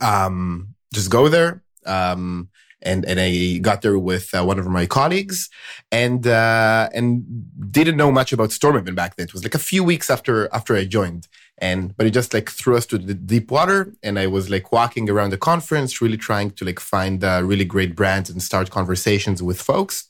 Um, 0.00 0.76
just 0.94 1.10
go 1.10 1.28
there. 1.28 1.64
Um, 1.84 2.48
and 2.82 3.04
and 3.04 3.20
I 3.20 3.58
got 3.58 3.82
there 3.82 3.98
with 3.98 4.34
uh, 4.34 4.44
one 4.44 4.58
of 4.58 4.66
my 4.66 4.86
colleagues, 4.86 5.48
and 5.90 6.26
uh, 6.26 6.88
and 6.92 7.24
didn't 7.70 7.96
know 7.96 8.10
much 8.10 8.32
about 8.32 8.50
StoreMaven 8.50 8.94
back 8.94 9.16
then. 9.16 9.26
It 9.26 9.32
was 9.32 9.44
like 9.44 9.54
a 9.54 9.58
few 9.58 9.84
weeks 9.84 10.10
after 10.10 10.48
after 10.52 10.76
I 10.76 10.84
joined, 10.84 11.28
and 11.58 11.96
but 11.96 12.06
it 12.06 12.10
just 12.10 12.34
like 12.34 12.50
threw 12.50 12.76
us 12.76 12.86
to 12.86 12.98
the 12.98 13.14
deep 13.14 13.50
water, 13.50 13.94
and 14.02 14.18
I 14.18 14.26
was 14.26 14.50
like 14.50 14.72
walking 14.72 15.08
around 15.08 15.30
the 15.30 15.38
conference, 15.38 16.00
really 16.00 16.16
trying 16.16 16.50
to 16.52 16.64
like 16.64 16.80
find 16.80 17.22
uh, 17.22 17.42
really 17.44 17.64
great 17.64 17.94
brands 17.94 18.28
and 18.30 18.42
start 18.42 18.70
conversations 18.70 19.42
with 19.42 19.60
folks. 19.60 20.08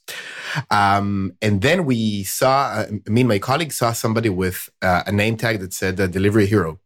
Um, 0.71 1.33
and 1.43 1.63
then 1.63 1.85
we 1.85 2.25
saw 2.25 2.73
uh, 2.79 2.87
me 3.07 3.23
and 3.23 3.29
my 3.29 3.39
colleague 3.39 3.73
saw 3.73 3.93
somebody 3.93 4.29
with 4.29 4.69
uh, 4.81 5.03
a 5.07 5.13
name 5.13 5.37
tag 5.37 5.61
that 5.61 5.73
said 5.73 6.01
uh, 6.01 6.07
"Delivery 6.07 6.47
Hero," 6.47 6.81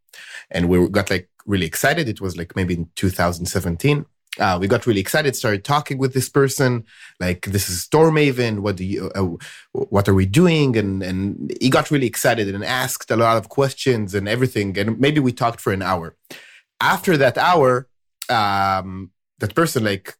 and 0.51 0.69
we 0.69 0.89
got 0.89 1.11
like 1.11 1.29
really 1.47 1.67
excited. 1.67 2.09
It 2.09 2.21
was 2.21 2.37
like 2.37 2.57
maybe 2.57 2.75
in 2.75 2.91
2017 2.97 4.05
uh, 4.39 4.59
we 4.61 4.69
got 4.69 4.87
really 4.87 5.01
excited, 5.01 5.35
started 5.35 5.65
talking 5.65 5.99
with 5.99 6.13
this 6.15 6.29
person, 6.29 6.85
like 7.21 7.47
this 7.47 7.69
is 7.69 7.87
StoreMaven. 7.87 8.61
What 8.61 8.77
do 8.77 8.85
you, 8.85 9.11
uh, 9.15 9.37
what 9.73 10.09
are 10.09 10.15
we 10.15 10.27
doing? 10.27 10.77
And 10.77 11.03
and 11.03 11.53
he 11.61 11.71
got 11.71 11.91
really 11.91 12.07
excited 12.07 12.55
and 12.55 12.65
asked 12.65 13.11
a 13.11 13.17
lot 13.17 13.37
of 13.37 13.49
questions 13.49 14.15
and 14.15 14.29
everything. 14.29 14.79
And 14.79 14.99
maybe 14.99 15.21
we 15.21 15.33
talked 15.33 15.61
for 15.61 15.73
an 15.73 15.83
hour. 15.83 16.17
After 16.81 17.17
that 17.17 17.39
hour, 17.39 17.89
um, 18.29 19.11
that 19.39 19.55
person 19.55 19.85
like 19.85 20.17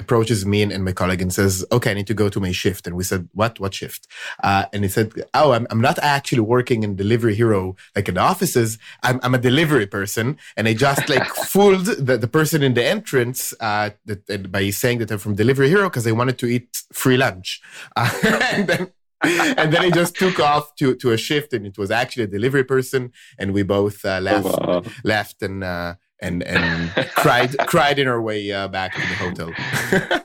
approaches 0.00 0.44
me 0.44 0.62
and, 0.62 0.72
and, 0.72 0.84
my 0.84 0.92
colleague 0.92 1.22
and 1.22 1.32
says, 1.32 1.64
okay, 1.70 1.90
I 1.92 1.94
need 1.94 2.06
to 2.08 2.14
go 2.14 2.28
to 2.28 2.40
my 2.40 2.52
shift. 2.52 2.86
And 2.86 2.96
we 2.96 3.04
said, 3.04 3.28
what, 3.32 3.60
what 3.60 3.74
shift? 3.74 4.06
Uh, 4.42 4.64
and 4.72 4.82
he 4.82 4.88
said, 4.88 5.12
oh, 5.34 5.52
I'm, 5.52 5.66
I'm 5.70 5.80
not 5.80 5.98
actually 6.00 6.40
working 6.40 6.82
in 6.82 6.96
Delivery 6.96 7.34
Hero, 7.34 7.76
like 7.94 8.08
in 8.08 8.14
the 8.14 8.20
offices. 8.20 8.78
I'm, 9.02 9.20
I'm 9.22 9.34
a 9.34 9.38
delivery 9.38 9.86
person. 9.86 10.38
And 10.56 10.66
I 10.66 10.74
just 10.74 11.08
like 11.08 11.26
fooled 11.52 11.86
the, 11.86 12.16
the 12.16 12.28
person 12.28 12.62
in 12.62 12.74
the 12.74 12.84
entrance, 12.84 13.54
uh, 13.60 13.90
that, 14.06 14.50
by 14.50 14.70
saying 14.70 14.98
that 14.98 15.10
I'm 15.10 15.18
from 15.18 15.34
Delivery 15.34 15.68
Hero 15.68 15.88
because 15.88 16.06
I 16.06 16.12
wanted 16.12 16.38
to 16.38 16.46
eat 16.46 16.82
free 16.92 17.16
lunch. 17.16 17.60
Uh, 17.96 18.10
and 18.52 18.66
then, 18.66 18.92
and 19.22 19.72
then 19.72 19.82
I 19.82 19.90
just 19.90 20.16
took 20.16 20.40
off 20.40 20.74
to, 20.76 20.94
to 20.96 21.12
a 21.12 21.18
shift 21.18 21.52
and 21.52 21.66
it 21.66 21.76
was 21.76 21.90
actually 21.90 22.24
a 22.24 22.28
delivery 22.28 22.64
person. 22.64 23.12
And 23.38 23.52
we 23.52 23.62
both 23.62 24.04
uh, 24.04 24.20
left, 24.20 24.46
oh, 24.46 24.66
wow. 24.66 24.82
left 25.04 25.42
and, 25.42 25.62
uh, 25.62 25.94
and 26.22 26.42
and 26.46 26.90
cried 27.14 27.56
cried 27.66 27.98
in 27.98 28.08
our 28.08 28.20
way 28.20 28.50
uh, 28.52 28.68
back 28.68 28.94
to 28.94 29.00
the 29.00 29.14
hotel. 29.14 29.48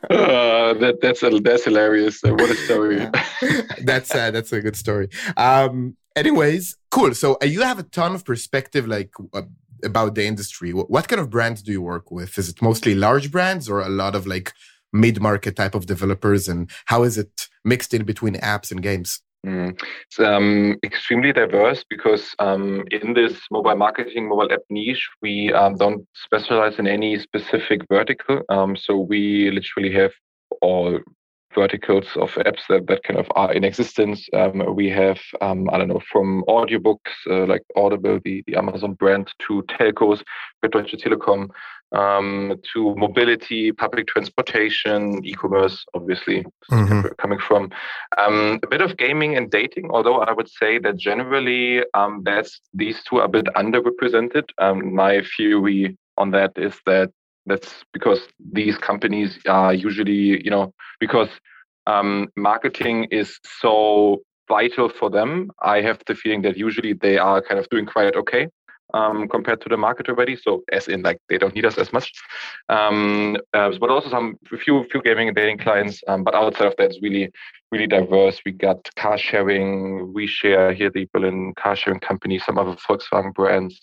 uh, 0.09 0.73
that 0.73 0.99
that's 1.01 1.23
a, 1.23 1.29
that's 1.39 1.65
hilarious. 1.65 2.23
Uh, 2.23 2.33
what 2.33 2.49
a 2.49 2.55
story! 2.55 3.07
that's 3.83 4.13
uh, 4.13 4.31
that's 4.31 4.51
a 4.51 4.61
good 4.61 4.75
story. 4.75 5.09
Um, 5.37 5.97
anyways, 6.15 6.77
cool. 6.91 7.13
So 7.13 7.37
uh, 7.41 7.45
you 7.45 7.61
have 7.61 7.79
a 7.79 7.83
ton 7.83 8.15
of 8.15 8.25
perspective, 8.25 8.87
like 8.87 9.11
uh, 9.33 9.43
about 9.83 10.15
the 10.15 10.25
industry. 10.25 10.73
What, 10.73 10.89
what 10.89 11.07
kind 11.07 11.19
of 11.19 11.29
brands 11.29 11.61
do 11.61 11.71
you 11.71 11.81
work 11.81 12.11
with? 12.11 12.37
Is 12.37 12.49
it 12.49 12.61
mostly 12.61 12.95
large 12.95 13.31
brands 13.31 13.69
or 13.69 13.81
a 13.81 13.89
lot 13.89 14.15
of 14.15 14.25
like 14.25 14.53
mid 14.91 15.21
market 15.21 15.55
type 15.55 15.75
of 15.75 15.85
developers? 15.85 16.47
And 16.47 16.69
how 16.85 17.03
is 17.03 17.17
it 17.17 17.47
mixed 17.63 17.93
in 17.93 18.03
between 18.03 18.35
apps 18.35 18.71
and 18.71 18.81
games? 18.81 19.21
Mm. 19.45 19.79
It's 20.07 20.19
um, 20.19 20.77
extremely 20.83 21.31
diverse 21.31 21.83
because 21.87 22.33
um, 22.39 22.83
in 22.89 23.13
this 23.13 23.39
mobile 23.51 23.75
marketing, 23.75 24.27
mobile 24.27 24.51
app 24.51 24.61
niche, 24.69 25.07
we 25.21 25.53
um, 25.53 25.75
don't 25.75 26.05
specialize 26.15 26.79
in 26.79 26.87
any 26.87 27.19
specific 27.19 27.81
vertical. 27.87 28.41
Um, 28.49 28.75
so 28.75 28.97
we 28.97 29.51
literally 29.51 29.93
have 29.93 30.11
all 30.61 30.99
verticals 31.53 32.05
of 32.15 32.31
apps 32.31 32.61
that, 32.69 32.87
that 32.87 33.03
kind 33.03 33.19
of 33.19 33.27
are 33.35 33.53
in 33.53 33.63
existence. 33.63 34.27
Um, 34.33 34.75
we 34.75 34.89
have, 34.89 35.19
um, 35.41 35.69
I 35.71 35.77
don't 35.77 35.89
know, 35.89 36.01
from 36.11 36.43
audiobooks 36.47 37.13
uh, 37.29 37.45
like 37.45 37.61
Audible, 37.75 38.19
the, 38.25 38.43
the 38.47 38.55
Amazon 38.57 38.93
brand, 38.93 39.31
to 39.47 39.63
telcos, 39.69 40.21
Deutsche 40.71 40.95
Telekom, 40.97 41.49
um, 41.95 42.59
to 42.73 42.95
mobility, 42.95 43.71
public 43.71 44.07
transportation, 44.07 45.25
e-commerce, 45.25 45.85
obviously 45.93 46.45
mm-hmm. 46.71 47.07
coming 47.17 47.39
from 47.39 47.71
um, 48.17 48.59
a 48.63 48.67
bit 48.67 48.81
of 48.81 48.97
gaming 48.97 49.35
and 49.37 49.49
dating. 49.49 49.89
Although 49.91 50.19
I 50.19 50.33
would 50.33 50.49
say 50.49 50.77
that 50.79 50.97
generally, 50.97 51.83
um, 51.93 52.21
that's 52.23 52.59
these 52.73 53.01
two 53.03 53.17
are 53.17 53.25
a 53.25 53.29
bit 53.29 53.45
underrepresented. 53.55 54.49
Um, 54.57 54.93
my 54.93 55.23
theory 55.37 55.97
on 56.17 56.31
that 56.31 56.51
is 56.57 56.75
that 56.85 57.11
that's 57.45 57.83
because 57.93 58.21
these 58.51 58.77
companies 58.77 59.39
are 59.47 59.73
usually, 59.73 60.43
you 60.43 60.49
know, 60.49 60.73
because 60.99 61.29
um, 61.87 62.27
marketing 62.35 63.05
is 63.11 63.39
so 63.61 64.21
vital 64.47 64.89
for 64.89 65.09
them. 65.09 65.51
I 65.61 65.81
have 65.81 65.99
the 66.07 66.15
feeling 66.15 66.41
that 66.43 66.57
usually 66.57 66.93
they 66.93 67.17
are 67.17 67.41
kind 67.41 67.59
of 67.59 67.69
doing 67.69 67.85
quite 67.85 68.15
okay 68.15 68.49
um, 68.95 69.27
compared 69.27 69.61
to 69.61 69.69
the 69.69 69.77
market 69.77 70.09
already. 70.09 70.35
So 70.35 70.63
as 70.71 70.87
in 70.87 71.01
like 71.03 71.19
they 71.29 71.37
don't 71.37 71.53
need 71.53 71.65
us 71.65 71.77
as 71.77 71.91
much. 71.91 72.11
Um, 72.69 73.37
uh, 73.53 73.71
but 73.79 73.89
also 73.89 74.09
some 74.09 74.37
few 74.63 74.85
few 74.91 75.01
gaming 75.03 75.27
and 75.27 75.35
dating 75.35 75.59
clients. 75.59 76.01
Um, 76.07 76.23
but 76.23 76.33
outside 76.33 76.67
of 76.67 76.75
that, 76.77 76.85
it's 76.89 77.01
really 77.01 77.31
really 77.71 77.87
diverse. 77.87 78.39
We 78.45 78.51
got 78.51 78.89
car 78.95 79.17
sharing. 79.17 80.13
WeShare 80.15 80.73
here 80.73 80.89
the 80.89 81.07
Berlin 81.13 81.53
car 81.59 81.75
sharing 81.75 81.99
company. 81.99 82.39
Some 82.39 82.57
other 82.57 82.75
Volkswagen 82.87 83.33
brands. 83.33 83.79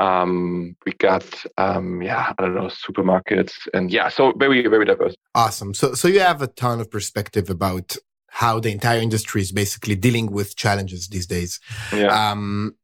Um, 0.00 0.74
we 0.84 0.92
got 0.92 1.26
um, 1.58 2.02
yeah, 2.02 2.32
I 2.36 2.42
don't 2.42 2.54
know, 2.54 2.70
supermarkets 2.86 3.54
and 3.74 3.90
yeah, 3.90 4.08
so 4.08 4.32
very 4.36 4.66
very 4.66 4.84
diverse. 4.84 5.14
Awesome. 5.34 5.74
So 5.74 5.94
so 5.94 6.08
you 6.08 6.20
have 6.20 6.42
a 6.42 6.46
ton 6.46 6.80
of 6.80 6.90
perspective 6.90 7.50
about 7.50 7.96
how 8.28 8.58
the 8.58 8.72
entire 8.72 8.98
industry 8.98 9.40
is 9.42 9.52
basically 9.52 9.94
dealing 9.94 10.32
with 10.32 10.56
challenges 10.56 11.06
these 11.06 11.26
days. 11.26 11.60
Yeah. 11.92 12.08
Um, 12.08 12.74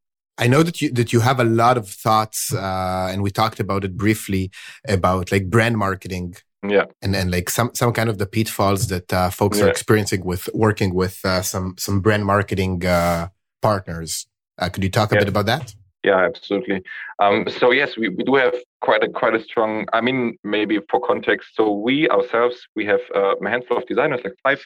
I 0.41 0.47
know 0.47 0.63
that 0.63 0.81
you 0.81 0.91
that 0.93 1.13
you 1.13 1.19
have 1.19 1.39
a 1.39 1.43
lot 1.43 1.77
of 1.77 1.87
thoughts, 1.87 2.53
uh, 2.53 3.09
and 3.11 3.21
we 3.21 3.29
talked 3.29 3.59
about 3.59 3.85
it 3.85 3.95
briefly 3.95 4.51
about 4.87 5.31
like 5.31 5.49
brand 5.49 5.77
marketing. 5.77 6.35
Yeah, 6.67 6.85
and 7.01 7.13
then 7.13 7.29
like 7.29 7.49
some 7.49 7.69
some 7.73 7.93
kind 7.93 8.09
of 8.09 8.17
the 8.17 8.25
pitfalls 8.25 8.87
that 8.87 9.13
uh, 9.13 9.29
folks 9.29 9.59
yeah. 9.59 9.65
are 9.65 9.69
experiencing 9.69 10.25
with 10.25 10.49
working 10.53 10.95
with 10.95 11.23
uh, 11.23 11.43
some 11.43 11.75
some 11.77 12.01
brand 12.01 12.25
marketing 12.25 12.83
uh, 12.85 13.27
partners. 13.61 14.25
Uh, 14.57 14.69
could 14.69 14.83
you 14.83 14.89
talk 14.89 15.11
a 15.11 15.15
yeah. 15.15 15.21
bit 15.21 15.29
about 15.29 15.45
that? 15.45 15.75
Yeah, 16.03 16.25
absolutely. 16.25 16.81
Um, 17.19 17.47
so 17.47 17.71
yes, 17.71 17.95
we, 17.95 18.09
we 18.09 18.23
do 18.23 18.35
have 18.35 18.55
quite 18.81 19.03
a 19.03 19.09
quite 19.09 19.35
a 19.35 19.43
strong. 19.43 19.85
I 19.93 20.01
mean, 20.01 20.37
maybe 20.43 20.79
for 20.89 20.99
context, 20.99 21.49
so 21.55 21.71
we 21.71 22.09
ourselves 22.09 22.67
we 22.75 22.85
have 22.85 22.99
uh, 23.15 23.35
a 23.35 23.49
handful 23.49 23.77
of 23.77 23.85
designers, 23.87 24.21
like 24.23 24.35
five, 24.43 24.65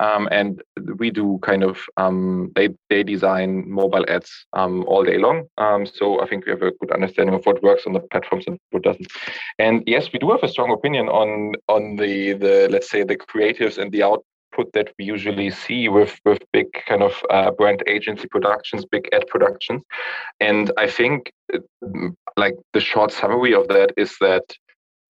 um, 0.00 0.28
and 0.30 0.62
we 0.98 1.10
do 1.10 1.38
kind 1.42 1.64
of 1.64 1.78
um, 1.96 2.52
they 2.54 2.68
they 2.90 3.02
design 3.02 3.68
mobile 3.68 4.04
ads 4.08 4.30
um, 4.52 4.84
all 4.86 5.04
day 5.04 5.18
long. 5.18 5.44
Um, 5.58 5.86
so 5.86 6.20
I 6.20 6.28
think 6.28 6.46
we 6.46 6.52
have 6.52 6.62
a 6.62 6.72
good 6.72 6.92
understanding 6.92 7.34
of 7.34 7.44
what 7.44 7.62
works 7.62 7.84
on 7.86 7.92
the 7.92 8.00
platforms 8.00 8.44
and 8.46 8.58
what 8.70 8.82
doesn't. 8.82 9.10
And 9.58 9.82
yes, 9.86 10.12
we 10.12 10.18
do 10.18 10.30
have 10.30 10.42
a 10.42 10.48
strong 10.48 10.72
opinion 10.72 11.08
on 11.08 11.54
on 11.68 11.96
the 11.96 12.34
the 12.34 12.68
let's 12.70 12.90
say 12.90 13.02
the 13.02 13.16
creatives 13.16 13.78
and 13.78 13.90
the 13.90 14.02
out 14.02 14.24
output 14.54 14.72
that 14.72 14.92
we 14.98 15.04
usually 15.04 15.50
see 15.50 15.88
with 15.88 16.18
with 16.24 16.42
big 16.52 16.66
kind 16.88 17.02
of 17.02 17.12
uh, 17.30 17.50
brand 17.50 17.82
agency 17.86 18.28
productions, 18.28 18.84
big 18.84 19.08
ad 19.12 19.26
productions. 19.28 19.82
And 20.40 20.70
I 20.78 20.88
think 20.88 21.32
uh, 21.52 21.58
like 22.36 22.54
the 22.72 22.80
short 22.80 23.12
summary 23.12 23.54
of 23.54 23.68
that 23.68 23.92
is 23.96 24.16
that 24.20 24.44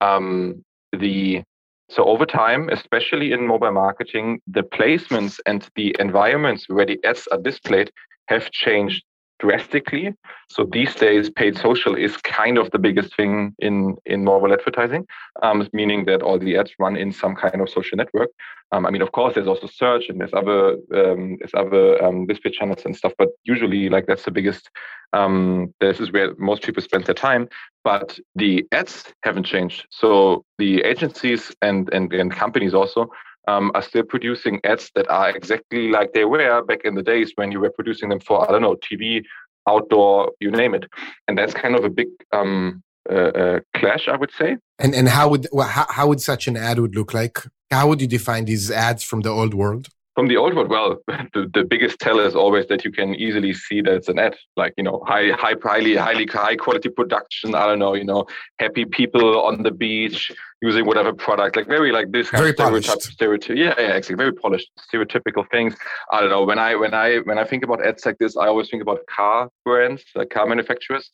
um, 0.00 0.64
the 0.92 1.42
so 1.90 2.04
over 2.04 2.26
time, 2.26 2.70
especially 2.70 3.32
in 3.32 3.46
mobile 3.46 3.72
marketing, 3.72 4.40
the 4.46 4.62
placements 4.62 5.38
and 5.46 5.68
the 5.76 5.94
environments 5.98 6.66
where 6.68 6.86
the 6.86 6.98
ads 7.04 7.28
are 7.30 7.38
displayed 7.38 7.90
have 8.28 8.50
changed 8.50 9.04
drastically. 9.38 10.14
So 10.48 10.64
these 10.64 10.94
days, 10.94 11.30
paid 11.30 11.56
social 11.56 11.94
is 11.94 12.16
kind 12.18 12.58
of 12.58 12.70
the 12.70 12.78
biggest 12.78 13.16
thing 13.16 13.54
in 13.58 13.96
in 14.06 14.24
mobile 14.24 14.52
advertising, 14.52 15.06
um, 15.42 15.68
meaning 15.72 16.04
that 16.06 16.22
all 16.22 16.38
the 16.38 16.56
ads 16.56 16.72
run 16.78 16.96
in 16.96 17.12
some 17.12 17.34
kind 17.34 17.60
of 17.60 17.68
social 17.68 17.96
network. 17.96 18.30
Um, 18.72 18.86
I 18.86 18.90
mean, 18.90 19.02
of 19.02 19.12
course, 19.12 19.34
there's 19.34 19.46
also 19.46 19.66
search 19.66 20.08
and 20.08 20.20
there's 20.20 20.34
other 20.34 20.72
um, 20.94 21.36
there's 21.38 21.54
other 21.54 22.02
um, 22.04 22.26
display 22.26 22.50
channels 22.50 22.84
and 22.84 22.96
stuff, 22.96 23.12
but 23.18 23.28
usually, 23.44 23.88
like 23.88 24.06
that's 24.06 24.24
the 24.24 24.30
biggest. 24.30 24.70
Um, 25.12 25.72
this 25.80 26.00
is 26.00 26.10
where 26.10 26.34
most 26.38 26.62
people 26.62 26.82
spend 26.82 27.04
their 27.04 27.14
time. 27.14 27.48
But 27.84 28.18
the 28.34 28.66
ads 28.72 29.04
haven't 29.22 29.44
changed. 29.44 29.86
So 29.90 30.44
the 30.58 30.80
agencies 30.80 31.52
and 31.62 31.92
and, 31.92 32.12
and 32.12 32.32
companies 32.32 32.74
also 32.74 33.10
um, 33.48 33.70
are 33.74 33.82
still 33.82 34.02
producing 34.02 34.60
ads 34.64 34.90
that 34.94 35.08
are 35.08 35.30
exactly 35.30 35.88
like 35.88 36.12
they 36.12 36.24
were 36.24 36.62
back 36.64 36.80
in 36.84 36.94
the 36.94 37.02
days 37.02 37.32
when 37.36 37.52
you 37.52 37.60
were 37.60 37.70
producing 37.70 38.08
them 38.08 38.20
for 38.20 38.48
I 38.48 38.52
don't 38.52 38.62
know 38.62 38.76
TV, 38.76 39.24
outdoor, 39.68 40.32
you 40.40 40.50
name 40.50 40.74
it, 40.74 40.86
and 41.28 41.36
that's 41.36 41.54
kind 41.54 41.74
of 41.74 41.84
a 41.84 41.90
big 41.90 42.08
um, 42.32 42.82
uh, 43.10 43.14
uh, 43.14 43.60
clash, 43.74 44.08
I 44.08 44.16
would 44.16 44.32
say. 44.32 44.56
And 44.78 44.94
and 44.94 45.08
how 45.08 45.28
would 45.28 45.46
how, 45.54 45.86
how 45.90 46.08
would 46.08 46.20
such 46.20 46.46
an 46.46 46.56
ad 46.56 46.78
would 46.78 46.94
look 46.94 47.14
like? 47.14 47.38
How 47.70 47.88
would 47.88 48.00
you 48.00 48.06
define 48.06 48.44
these 48.44 48.70
ads 48.70 49.02
from 49.02 49.20
the 49.20 49.30
old 49.30 49.54
world? 49.54 49.88
From 50.14 50.28
the 50.28 50.36
old 50.36 50.54
world, 50.54 50.68
well, 50.68 50.98
the, 51.08 51.50
the 51.52 51.64
biggest 51.64 51.98
tell 51.98 52.18
is 52.20 52.34
always 52.34 52.66
that 52.68 52.84
you 52.84 52.92
can 52.92 53.14
easily 53.14 53.52
see 53.52 53.80
that 53.82 53.94
it's 53.94 54.08
an 54.08 54.18
ad, 54.18 54.36
like 54.56 54.74
you 54.76 54.84
know, 54.84 55.02
high, 55.06 55.30
high, 55.32 55.54
highly, 55.62 55.96
highly 55.96 56.26
high 56.26 56.56
quality 56.56 56.88
production. 56.88 57.54
I 57.54 57.66
don't 57.66 57.78
know, 57.78 57.94
you 57.94 58.04
know, 58.04 58.26
happy 58.58 58.84
people 58.84 59.40
on 59.40 59.62
the 59.62 59.70
beach 59.70 60.30
using 60.62 60.86
whatever 60.86 61.12
product, 61.12 61.56
like 61.56 61.66
very 61.66 61.92
like 61.92 62.12
this 62.12 62.30
very 62.30 62.52
stereotype, 62.52 63.02
stereotype. 63.02 63.56
Yeah, 63.56 63.74
yeah, 63.76 63.96
exactly, 63.96 64.16
very 64.16 64.32
polished, 64.32 64.70
stereotypical 64.88 65.48
things. 65.50 65.74
I 66.12 66.20
don't 66.20 66.30
know. 66.30 66.44
When 66.44 66.58
I 66.58 66.76
when 66.76 66.94
I 66.94 67.18
when 67.18 67.38
I 67.38 67.44
think 67.44 67.64
about 67.64 67.84
ads 67.84 68.06
like 68.06 68.18
this, 68.18 68.36
I 68.36 68.46
always 68.46 68.70
think 68.70 68.82
about 68.82 69.00
car 69.06 69.50
brands, 69.64 70.04
like 70.14 70.30
car 70.30 70.46
manufacturers, 70.46 71.10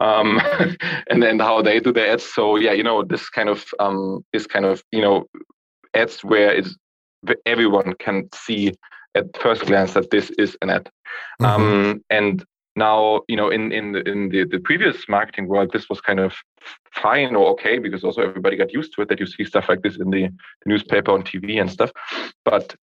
um, 0.00 0.40
and 1.10 1.22
then 1.22 1.38
how 1.38 1.62
they 1.62 1.80
do 1.80 1.92
their 1.92 2.10
ads. 2.12 2.24
So 2.24 2.56
yeah, 2.56 2.72
you 2.72 2.82
know, 2.82 3.02
this 3.02 3.30
kind 3.30 3.48
of 3.48 3.64
um, 3.78 4.24
this 4.32 4.46
kind 4.46 4.64
of 4.64 4.82
you 4.90 5.02
know 5.02 5.26
ads 5.94 6.22
where 6.24 6.52
it's 6.52 6.76
everyone 7.46 7.94
can 7.98 8.28
see 8.34 8.72
at 9.14 9.36
first 9.40 9.66
glance 9.66 9.94
that 9.94 10.10
this 10.10 10.30
is 10.38 10.56
an 10.62 10.70
ad. 10.70 10.90
Mm-hmm. 11.40 11.44
Um, 11.44 12.04
and 12.10 12.44
now, 12.76 13.22
you 13.28 13.36
know, 13.36 13.50
in 13.50 13.72
in 13.72 13.92
the, 13.92 14.08
in 14.08 14.28
the, 14.28 14.44
the 14.44 14.60
previous 14.60 15.08
marketing 15.08 15.48
world, 15.48 15.70
this 15.72 15.88
was 15.88 16.00
kind 16.00 16.20
of 16.20 16.34
fine 16.92 17.34
or 17.34 17.48
okay 17.50 17.78
because 17.78 18.04
also 18.04 18.22
everybody 18.22 18.56
got 18.56 18.72
used 18.72 18.94
to 18.94 19.02
it 19.02 19.08
that 19.08 19.20
you 19.20 19.26
see 19.26 19.44
stuff 19.44 19.68
like 19.68 19.82
this 19.82 19.96
in 19.96 20.10
the, 20.10 20.26
the 20.26 20.66
newspaper 20.66 21.10
on 21.10 21.22
TV 21.22 21.60
and 21.60 21.70
stuff. 21.70 21.90
But 22.44 22.74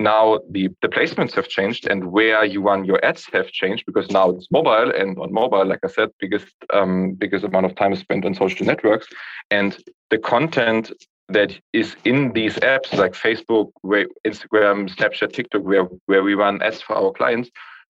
now 0.00 0.40
the, 0.50 0.68
the 0.80 0.88
placements 0.88 1.34
have 1.34 1.48
changed 1.48 1.86
and 1.86 2.10
where 2.10 2.44
you 2.44 2.62
run 2.62 2.84
your 2.84 3.04
ads 3.04 3.26
have 3.32 3.48
changed 3.52 3.84
because 3.86 4.10
now 4.10 4.30
it's 4.30 4.50
mobile 4.50 4.90
and 4.96 5.18
on 5.18 5.32
mobile, 5.32 5.66
like 5.66 5.80
I 5.84 5.88
said, 5.88 6.08
biggest 6.18 6.54
um, 6.72 7.12
biggest 7.12 7.44
amount 7.44 7.66
of 7.66 7.74
time 7.76 7.92
is 7.92 8.00
spent 8.00 8.24
on 8.24 8.34
social 8.34 8.66
networks 8.66 9.06
and 9.50 9.78
the 10.10 10.18
content 10.18 10.90
that 11.32 11.58
is 11.72 11.96
in 12.04 12.32
these 12.32 12.56
apps 12.56 12.92
like 12.96 13.12
Facebook, 13.12 13.70
Instagram, 13.84 14.88
Snapchat, 14.94 15.32
TikTok, 15.32 15.62
where, 15.62 15.84
where 16.06 16.22
we 16.22 16.34
run 16.34 16.62
ads 16.62 16.80
for 16.80 16.96
our 16.96 17.12
clients, 17.12 17.50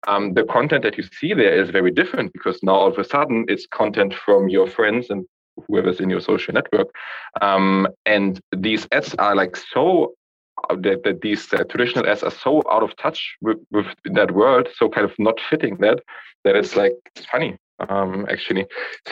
um, 0.07 0.33
the 0.33 0.43
content 0.43 0.83
that 0.83 0.97
you 0.97 1.03
see 1.03 1.33
there 1.33 1.59
is 1.61 1.69
very 1.69 1.91
different 1.91 2.33
because 2.33 2.59
now 2.61 2.73
all 2.73 2.87
of 2.87 2.97
a 2.97 3.03
sudden 3.03 3.45
it's 3.47 3.65
content 3.67 4.13
from 4.13 4.49
your 4.49 4.67
friends 4.67 5.09
and 5.09 5.25
whoever's 5.67 5.99
in 5.99 6.09
your 6.09 6.21
social 6.21 6.53
network. 6.53 6.87
Um, 7.41 7.87
and 8.05 8.39
these 8.55 8.87
ads 8.91 9.15
are 9.15 9.35
like 9.35 9.55
so 9.55 10.13
uh, 10.69 10.75
that, 10.81 11.03
that 11.03 11.21
these 11.21 11.51
uh, 11.51 11.63
traditional 11.69 12.07
ads 12.07 12.23
are 12.23 12.31
so 12.31 12.61
out 12.71 12.83
of 12.83 12.95
touch 12.97 13.35
with, 13.41 13.57
with 13.71 13.87
that 14.05 14.31
world, 14.31 14.67
so 14.75 14.89
kind 14.89 15.05
of 15.05 15.13
not 15.17 15.39
fitting 15.49 15.77
that 15.77 15.99
that 16.43 16.55
it's 16.55 16.75
like 16.75 16.93
it's 17.15 17.25
funny 17.25 17.57
um, 17.89 18.25
actually. 18.29 18.65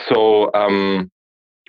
So 0.08 0.50
um, 0.54 1.10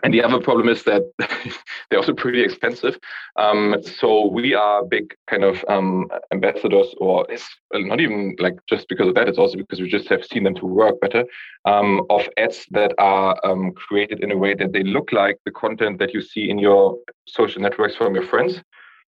and 0.03 0.13
the 0.13 0.23
other 0.23 0.39
problem 0.39 0.69
is 0.69 0.83
that 0.83 1.01
they're 1.89 1.99
also 1.99 2.13
pretty 2.13 2.43
expensive. 2.43 2.99
Um, 3.35 3.77
so 3.81 4.27
we 4.27 4.53
are 4.53 4.85
big 4.85 5.15
kind 5.27 5.43
of 5.43 5.65
um, 5.67 6.07
ambassadors, 6.31 6.93
or 6.99 7.25
it's 7.29 7.47
not 7.73 7.99
even 7.99 8.35
like 8.37 8.59
just 8.69 8.87
because 8.89 9.07
of 9.07 9.15
that. 9.15 9.27
It's 9.27 9.39
also 9.39 9.57
because 9.57 9.81
we 9.81 9.89
just 9.89 10.07
have 10.09 10.23
seen 10.23 10.43
them 10.43 10.55
to 10.55 10.65
work 10.67 11.01
better 11.01 11.25
um, 11.65 12.05
of 12.11 12.29
ads 12.37 12.65
that 12.71 12.93
are 12.99 13.39
um, 13.43 13.71
created 13.71 14.23
in 14.23 14.31
a 14.31 14.37
way 14.37 14.53
that 14.53 14.71
they 14.71 14.83
look 14.83 15.11
like 15.11 15.39
the 15.45 15.51
content 15.51 15.97
that 15.97 16.13
you 16.13 16.21
see 16.21 16.49
in 16.49 16.59
your 16.59 16.97
social 17.25 17.61
networks 17.61 17.95
from 17.95 18.13
your 18.13 18.25
friends. 18.25 18.61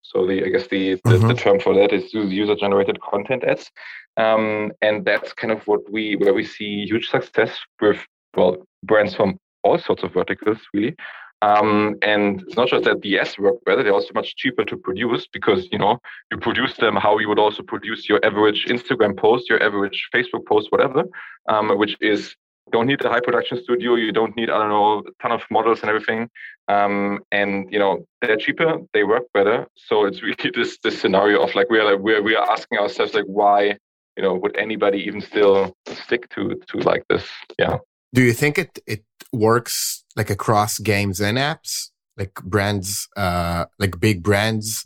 So 0.02 0.26
the 0.26 0.44
I 0.44 0.48
guess 0.48 0.66
the 0.66 1.00
the, 1.04 1.12
mm-hmm. 1.12 1.28
the 1.28 1.34
term 1.34 1.60
for 1.60 1.74
that 1.74 1.94
is 1.94 2.12
user 2.12 2.56
generated 2.56 3.00
content 3.00 3.42
ads, 3.42 3.70
um, 4.18 4.70
and 4.82 5.02
that's 5.02 5.32
kind 5.32 5.50
of 5.50 5.66
what 5.66 5.80
we 5.90 6.16
where 6.16 6.34
we 6.34 6.44
see 6.44 6.84
huge 6.84 7.08
success 7.08 7.58
with 7.80 8.06
well 8.36 8.66
brands 8.82 9.14
from 9.14 9.38
all 9.64 9.78
sorts 9.78 10.02
of 10.02 10.12
verticals, 10.12 10.58
really. 10.72 10.94
Um, 11.42 11.96
and 12.00 12.40
it's 12.42 12.56
not 12.56 12.68
just 12.68 12.84
that 12.84 13.02
the 13.02 13.18
ads 13.18 13.38
work 13.38 13.62
better; 13.66 13.82
they're 13.82 13.92
also 13.92 14.14
much 14.14 14.34
cheaper 14.36 14.64
to 14.64 14.76
produce 14.76 15.26
because 15.26 15.68
you 15.70 15.78
know 15.78 15.98
you 16.30 16.38
produce 16.38 16.74
them 16.76 16.96
how 16.96 17.18
you 17.18 17.28
would 17.28 17.38
also 17.38 17.62
produce 17.62 18.08
your 18.08 18.24
average 18.24 18.66
Instagram 18.66 19.16
post, 19.16 19.50
your 19.50 19.62
average 19.62 20.08
Facebook 20.14 20.46
post, 20.46 20.72
whatever, 20.72 21.04
um, 21.48 21.76
which 21.76 21.96
is 22.00 22.34
don't 22.72 22.86
need 22.86 23.04
a 23.04 23.10
high 23.10 23.20
production 23.20 23.62
studio. 23.62 23.94
You 23.96 24.12
don't 24.12 24.34
need 24.36 24.48
I 24.48 24.58
don't 24.58 24.70
know 24.70 25.00
a 25.00 25.22
ton 25.22 25.32
of 25.32 25.42
models 25.50 25.80
and 25.82 25.90
everything. 25.90 26.30
Um, 26.68 27.20
and 27.30 27.70
you 27.70 27.78
know 27.78 28.06
they're 28.22 28.36
cheaper, 28.36 28.78
they 28.94 29.04
work 29.04 29.24
better. 29.34 29.66
So 29.74 30.06
it's 30.06 30.22
really 30.26 30.50
this 30.54 30.78
this 30.82 30.98
scenario 30.98 31.42
of 31.42 31.54
like 31.54 31.68
we 31.68 31.78
are 31.78 31.92
like 31.92 32.00
we 32.00 32.14
are, 32.14 32.22
we 32.22 32.34
are 32.36 32.50
asking 32.50 32.78
ourselves 32.78 33.12
like 33.12 33.26
why 33.26 33.76
you 34.16 34.22
know 34.22 34.34
would 34.34 34.56
anybody 34.56 34.98
even 35.00 35.20
still 35.20 35.74
stick 36.04 36.28
to 36.30 36.58
to 36.68 36.78
like 36.78 37.04
this? 37.10 37.26
Yeah. 37.58 37.78
Do 38.14 38.22
you 38.22 38.32
think 38.32 38.58
it 38.58 38.78
it 38.86 39.04
works 39.36 40.04
like 40.16 40.30
across 40.30 40.78
games 40.78 41.20
and 41.20 41.38
apps, 41.38 41.90
like 42.16 42.34
brands, 42.42 43.08
uh, 43.16 43.66
like 43.78 44.00
big 44.00 44.22
brands. 44.22 44.84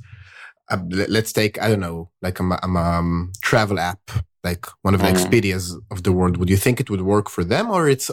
Uh, 0.71 0.79
let's 0.91 1.33
take 1.33 1.61
I 1.61 1.69
don't 1.69 1.81
know, 1.81 2.11
like 2.21 2.41
a, 2.41 2.45
a 2.45 2.67
um, 2.67 3.33
travel 3.41 3.79
app, 3.79 4.11
like 4.45 4.67
one 4.83 4.95
of 4.95 5.01
the 5.01 5.07
mm. 5.07 5.15
Expedias 5.15 5.75
of 5.91 6.03
the 6.03 6.13
world. 6.13 6.37
Would 6.37 6.51
you 6.51 6.57
think 6.57 6.81
it 6.81 6.91
would 6.91 7.03
work 7.03 7.31
for 7.31 7.43
them, 7.43 7.71
or 7.71 7.89
it's 7.89 8.11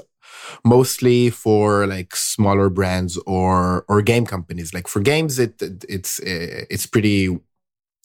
mostly 0.64 1.30
for 1.30 1.86
like 1.86 2.16
smaller 2.16 2.70
brands 2.70 3.18
or 3.26 3.86
or 3.90 4.02
game 4.02 4.26
companies? 4.26 4.74
Like 4.74 4.88
for 4.88 5.02
games, 5.02 5.38
it, 5.38 5.62
it 5.62 5.84
it's 5.90 6.20
it's 6.24 6.86
pretty, 6.86 7.38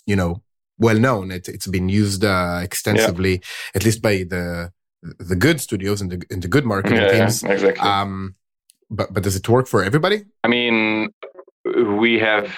you 0.06 0.16
know, 0.16 0.42
well 0.78 0.98
known. 0.98 1.30
It, 1.30 1.48
it's 1.48 1.68
been 1.68 1.88
used 1.88 2.24
uh, 2.24 2.60
extensively, 2.62 3.34
yeah. 3.34 3.76
at 3.76 3.84
least 3.84 4.02
by 4.02 4.24
the 4.28 4.72
the 5.02 5.36
good 5.36 5.60
studios 5.60 6.00
and 6.00 6.10
the, 6.10 6.22
and 6.30 6.42
the 6.42 6.48
good 6.48 6.64
marketing 6.64 6.98
yeah, 6.98 7.18
teams. 7.18 7.42
Yeah, 7.42 7.52
exactly. 7.52 7.80
Um, 7.80 8.34
but 8.90 9.12
but 9.14 9.22
does 9.22 9.36
it 9.36 9.48
work 9.48 9.66
for 9.66 9.82
everybody? 9.82 10.24
I 10.44 10.48
mean, 10.48 11.10
we 11.64 12.18
have 12.18 12.54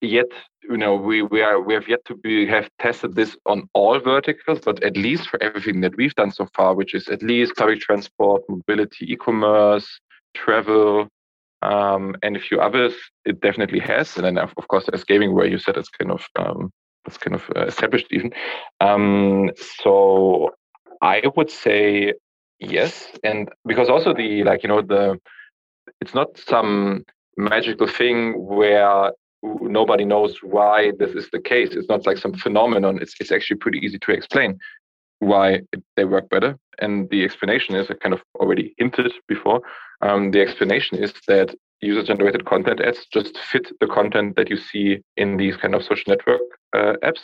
yet 0.00 0.26
you 0.68 0.76
know 0.76 0.94
we, 0.94 1.22
we 1.22 1.40
are 1.42 1.60
we 1.60 1.74
have 1.74 1.88
yet 1.88 2.04
to 2.04 2.14
be 2.14 2.46
have 2.46 2.68
tested 2.78 3.14
this 3.14 3.36
on 3.46 3.68
all 3.72 3.98
verticals 3.98 4.60
but 4.64 4.82
at 4.82 4.96
least 4.96 5.28
for 5.28 5.42
everything 5.42 5.80
that 5.80 5.96
we've 5.96 6.14
done 6.14 6.30
so 6.30 6.46
far 6.54 6.74
which 6.74 6.94
is 6.94 7.08
at 7.08 7.22
least 7.22 7.54
public 7.56 7.80
transport 7.80 8.42
mobility 8.48 9.12
e-commerce 9.12 10.00
travel 10.34 11.08
um, 11.62 12.14
and 12.22 12.36
a 12.36 12.40
few 12.40 12.60
others 12.60 12.94
it 13.24 13.40
definitely 13.40 13.80
has 13.80 14.16
and 14.16 14.24
then 14.24 14.38
of 14.38 14.68
course 14.68 14.84
there's 14.86 15.04
gaming 15.04 15.34
where 15.34 15.46
you 15.46 15.58
said 15.58 15.76
it's 15.76 15.88
kind 15.88 16.12
of 16.12 16.24
um, 16.36 16.70
it's 17.06 17.18
kind 17.18 17.34
of 17.34 17.44
uh, 17.56 17.64
established 17.64 18.06
even 18.10 18.30
um, 18.80 19.50
so 19.56 20.50
I 21.02 21.22
would 21.36 21.50
say 21.50 22.14
yes, 22.58 23.06
and 23.24 23.48
because 23.66 23.88
also 23.88 24.12
the 24.14 24.44
like 24.44 24.62
you 24.62 24.68
know 24.68 24.82
the 24.82 25.18
it's 26.00 26.14
not 26.14 26.38
some 26.38 27.04
magical 27.36 27.86
thing 27.86 28.34
where 28.34 29.12
nobody 29.42 30.04
knows 30.04 30.38
why 30.42 30.92
this 30.98 31.12
is 31.12 31.28
the 31.30 31.40
case. 31.40 31.70
It's 31.72 31.88
not 31.88 32.06
like 32.06 32.18
some 32.18 32.34
phenomenon. 32.34 32.98
It's 33.00 33.14
it's 33.20 33.32
actually 33.32 33.58
pretty 33.58 33.78
easy 33.78 33.98
to 34.00 34.12
explain 34.12 34.58
why 35.20 35.60
they 35.96 36.04
work 36.04 36.28
better. 36.28 36.56
And 36.80 37.08
the 37.10 37.24
explanation 37.24 37.74
is 37.74 37.90
I 37.90 37.94
kind 37.94 38.14
of 38.14 38.22
already 38.36 38.74
hinted 38.78 39.12
before. 39.26 39.62
Um, 40.00 40.30
the 40.30 40.40
explanation 40.40 40.98
is 40.98 41.12
that 41.26 41.54
user 41.80 42.02
generated 42.02 42.44
content 42.44 42.80
ads 42.80 43.06
just 43.12 43.36
fit 43.38 43.68
the 43.80 43.86
content 43.86 44.36
that 44.36 44.50
you 44.50 44.56
see 44.56 45.00
in 45.16 45.36
these 45.36 45.56
kind 45.56 45.74
of 45.74 45.82
social 45.82 46.04
network 46.08 46.40
uh, 46.74 46.94
apps 47.04 47.20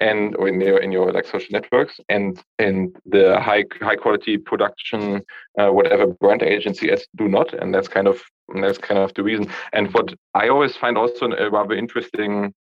and 0.00 0.36
or 0.36 0.48
in 0.48 0.60
your 0.60 0.78
in 0.78 0.92
your 0.92 1.12
like 1.12 1.26
social 1.26 1.48
networks 1.50 1.98
and 2.08 2.42
and 2.58 2.96
the 3.06 3.40
high 3.40 3.64
high 3.80 3.96
quality 3.96 4.36
production 4.36 5.22
uh, 5.58 5.68
whatever 5.68 6.06
brand 6.06 6.42
agency 6.42 6.90
ads 6.90 7.06
do 7.16 7.28
not 7.28 7.54
and 7.54 7.74
that's 7.74 7.88
kind 7.88 8.06
of 8.06 8.22
that's 8.60 8.78
kind 8.78 9.00
of 9.00 9.12
the 9.14 9.22
reason. 9.22 9.50
And 9.72 9.92
what 9.94 10.14
i 10.34 10.48
always 10.48 10.76
find 10.76 10.96
also 10.98 11.30
a 11.30 11.50
rather 11.50 11.74
interesting 11.74 12.52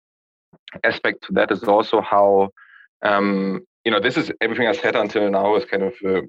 aspect 0.83 1.23
to 1.25 1.33
that 1.33 1.51
is 1.51 1.63
also 1.63 2.01
how 2.01 2.49
um, 3.03 3.61
you 3.83 3.91
know 3.91 3.99
this 3.99 4.17
is 4.17 4.31
everything 4.41 4.67
i 4.67 4.73
said 4.73 4.95
until 4.95 5.29
now 5.29 5.55
is 5.55 5.65
kind 5.65 5.83
of 5.83 5.93
a 6.05 6.21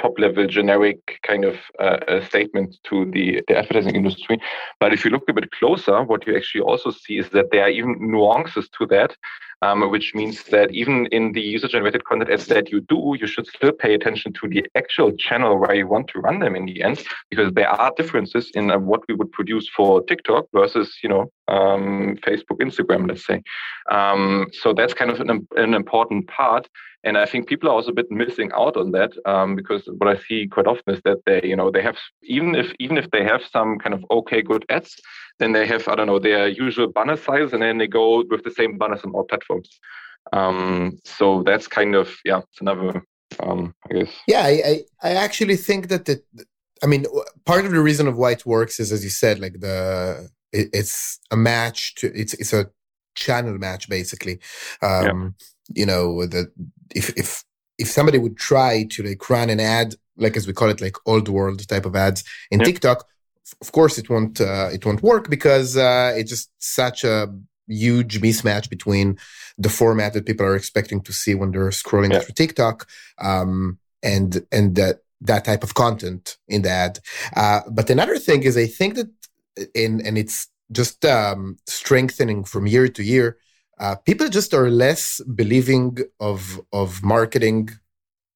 top 0.00 0.18
level 0.18 0.46
generic 0.46 0.98
kind 1.22 1.44
of 1.44 1.56
uh, 1.78 2.20
statement 2.24 2.76
to 2.84 3.10
the, 3.12 3.42
the 3.48 3.56
advertising 3.56 3.94
industry. 3.94 4.40
But 4.78 4.92
if 4.92 5.04
you 5.04 5.10
look 5.10 5.24
a 5.28 5.32
bit 5.32 5.50
closer 5.52 6.02
what 6.02 6.26
you 6.26 6.36
actually 6.36 6.62
also 6.62 6.90
see 6.90 7.18
is 7.18 7.28
that 7.30 7.50
there 7.50 7.62
are 7.64 7.70
even 7.70 7.96
nuances 8.00 8.68
to 8.78 8.86
that 8.86 9.16
um, 9.62 9.90
which 9.90 10.14
means 10.14 10.44
that 10.44 10.72
even 10.72 11.06
in 11.06 11.32
the 11.32 11.40
user 11.40 11.68
generated 11.68 12.04
content 12.04 12.30
ads 12.30 12.46
that 12.46 12.70
you 12.70 12.80
do, 12.80 13.16
you 13.20 13.26
should 13.26 13.46
still 13.46 13.72
pay 13.72 13.94
attention 13.94 14.32
to 14.32 14.48
the 14.48 14.64
actual 14.74 15.12
channel 15.12 15.58
where 15.58 15.74
you 15.74 15.86
want 15.86 16.08
to 16.08 16.20
run 16.20 16.38
them 16.40 16.56
in 16.56 16.66
the 16.66 16.82
end, 16.82 17.02
because 17.30 17.52
there 17.52 17.68
are 17.68 17.92
differences 17.96 18.50
in 18.54 18.70
uh, 18.70 18.78
what 18.78 19.02
we 19.08 19.14
would 19.14 19.30
produce 19.32 19.68
for 19.68 20.02
TikTok 20.04 20.46
versus, 20.52 20.98
you 21.02 21.08
know, 21.08 21.30
um, 21.48 22.16
Facebook, 22.22 22.58
Instagram, 22.60 23.08
let's 23.08 23.26
say. 23.26 23.42
Um, 23.90 24.46
so 24.52 24.72
that's 24.72 24.94
kind 24.94 25.10
of 25.10 25.20
an, 25.20 25.46
an 25.56 25.74
important 25.74 26.28
part. 26.28 26.68
And 27.02 27.16
I 27.16 27.24
think 27.24 27.48
people 27.48 27.68
are 27.70 27.72
also 27.72 27.92
a 27.92 27.94
bit 27.94 28.10
missing 28.10 28.50
out 28.54 28.76
on 28.76 28.90
that 28.92 29.12
um, 29.24 29.56
because 29.56 29.82
what 29.98 30.08
I 30.08 30.20
see 30.20 30.46
quite 30.46 30.66
often 30.66 30.94
is 30.94 31.00
that 31.04 31.18
they, 31.24 31.40
you 31.42 31.56
know, 31.56 31.70
they 31.70 31.82
have 31.82 31.96
even 32.22 32.54
if 32.54 32.72
even 32.78 32.98
if 32.98 33.10
they 33.10 33.24
have 33.24 33.42
some 33.50 33.78
kind 33.78 33.94
of 33.94 34.04
okay 34.10 34.42
good 34.42 34.66
ads, 34.68 35.00
then 35.40 35.52
they 35.52 35.66
have 35.66 35.88
I 35.88 35.96
don't 35.96 36.06
know 36.06 36.20
their 36.20 36.46
usual 36.46 36.86
banner 36.92 37.16
size, 37.16 37.52
and 37.52 37.62
then 37.62 37.78
they 37.78 37.88
go 37.88 38.24
with 38.30 38.44
the 38.44 38.50
same 38.50 38.78
banners 38.78 39.02
on 39.02 39.12
all 39.12 39.24
platforms. 39.24 39.80
Um, 40.32 40.98
so 41.04 41.42
that's 41.42 41.66
kind 41.66 41.94
of 41.96 42.14
yeah, 42.24 42.38
it's 42.38 42.60
another 42.60 43.02
um, 43.42 43.74
I 43.90 43.94
guess. 43.94 44.12
Yeah, 44.26 44.42
I, 44.42 44.82
I, 45.02 45.10
actually 45.12 45.56
think 45.56 45.88
that 45.88 46.04
the, 46.04 46.22
I 46.82 46.86
mean, 46.86 47.06
part 47.44 47.64
of 47.64 47.72
the 47.72 47.80
reason 47.80 48.08
of 48.08 48.18
why 48.18 48.32
it 48.32 48.44
works 48.44 48.80
is, 48.80 48.92
as 48.92 49.04
you 49.04 49.10
said, 49.10 49.38
like 49.38 49.60
the 49.60 50.28
it, 50.52 50.68
it's 50.72 51.18
a 51.30 51.36
match 51.36 51.94
to 51.96 52.12
it's 52.14 52.34
it's 52.34 52.52
a 52.52 52.70
channel 53.14 53.56
match 53.58 53.88
basically. 53.88 54.40
Um, 54.82 55.34
yeah. 55.68 55.80
You 55.80 55.86
know, 55.86 56.26
the 56.26 56.50
if 56.94 57.10
if 57.16 57.44
if 57.78 57.88
somebody 57.88 58.18
would 58.18 58.36
try 58.36 58.84
to 58.90 59.02
like 59.02 59.30
run 59.30 59.50
an 59.50 59.60
ad, 59.60 59.94
like 60.16 60.36
as 60.36 60.46
we 60.46 60.52
call 60.52 60.68
it, 60.68 60.80
like 60.80 60.96
old 61.06 61.28
world 61.28 61.66
type 61.68 61.86
of 61.86 61.96
ads 61.96 62.24
in 62.50 62.60
yeah. 62.60 62.66
TikTok, 62.66 63.06
of 63.60 63.72
course 63.72 63.98
it 63.98 64.08
won't 64.08 64.40
uh, 64.40 64.68
it 64.72 64.84
won't 64.84 65.02
work 65.02 65.30
because 65.30 65.76
uh, 65.76 66.12
it's 66.16 66.30
just 66.30 66.50
such 66.58 67.04
a 67.04 67.28
huge 67.66 68.20
mismatch 68.20 68.68
between 68.68 69.18
the 69.56 69.68
format 69.68 70.12
that 70.12 70.26
people 70.26 70.44
are 70.44 70.56
expecting 70.56 71.00
to 71.02 71.12
see 71.12 71.34
when 71.34 71.52
they're 71.52 71.70
scrolling 71.70 72.12
yeah. 72.12 72.20
through 72.20 72.34
TikTok 72.34 72.88
um, 73.18 73.78
and 74.02 74.44
and 74.50 74.74
that 74.76 75.00
that 75.20 75.44
type 75.44 75.62
of 75.62 75.74
content 75.74 76.38
in 76.48 76.62
the 76.62 76.70
ad. 76.70 76.98
Uh, 77.36 77.60
but 77.70 77.90
another 77.90 78.18
thing 78.18 78.42
is, 78.42 78.56
I 78.56 78.66
think 78.66 78.94
that 78.94 79.10
in 79.74 80.00
and 80.06 80.16
it's 80.16 80.48
just 80.72 81.04
um, 81.04 81.58
strengthening 81.66 82.44
from 82.44 82.66
year 82.66 82.88
to 82.88 83.02
year. 83.02 83.38
Uh, 83.78 83.94
people 83.94 84.28
just 84.28 84.52
are 84.52 84.70
less 84.70 85.20
believing 85.34 85.98
of 86.20 86.60
of 86.72 87.02
marketing 87.02 87.70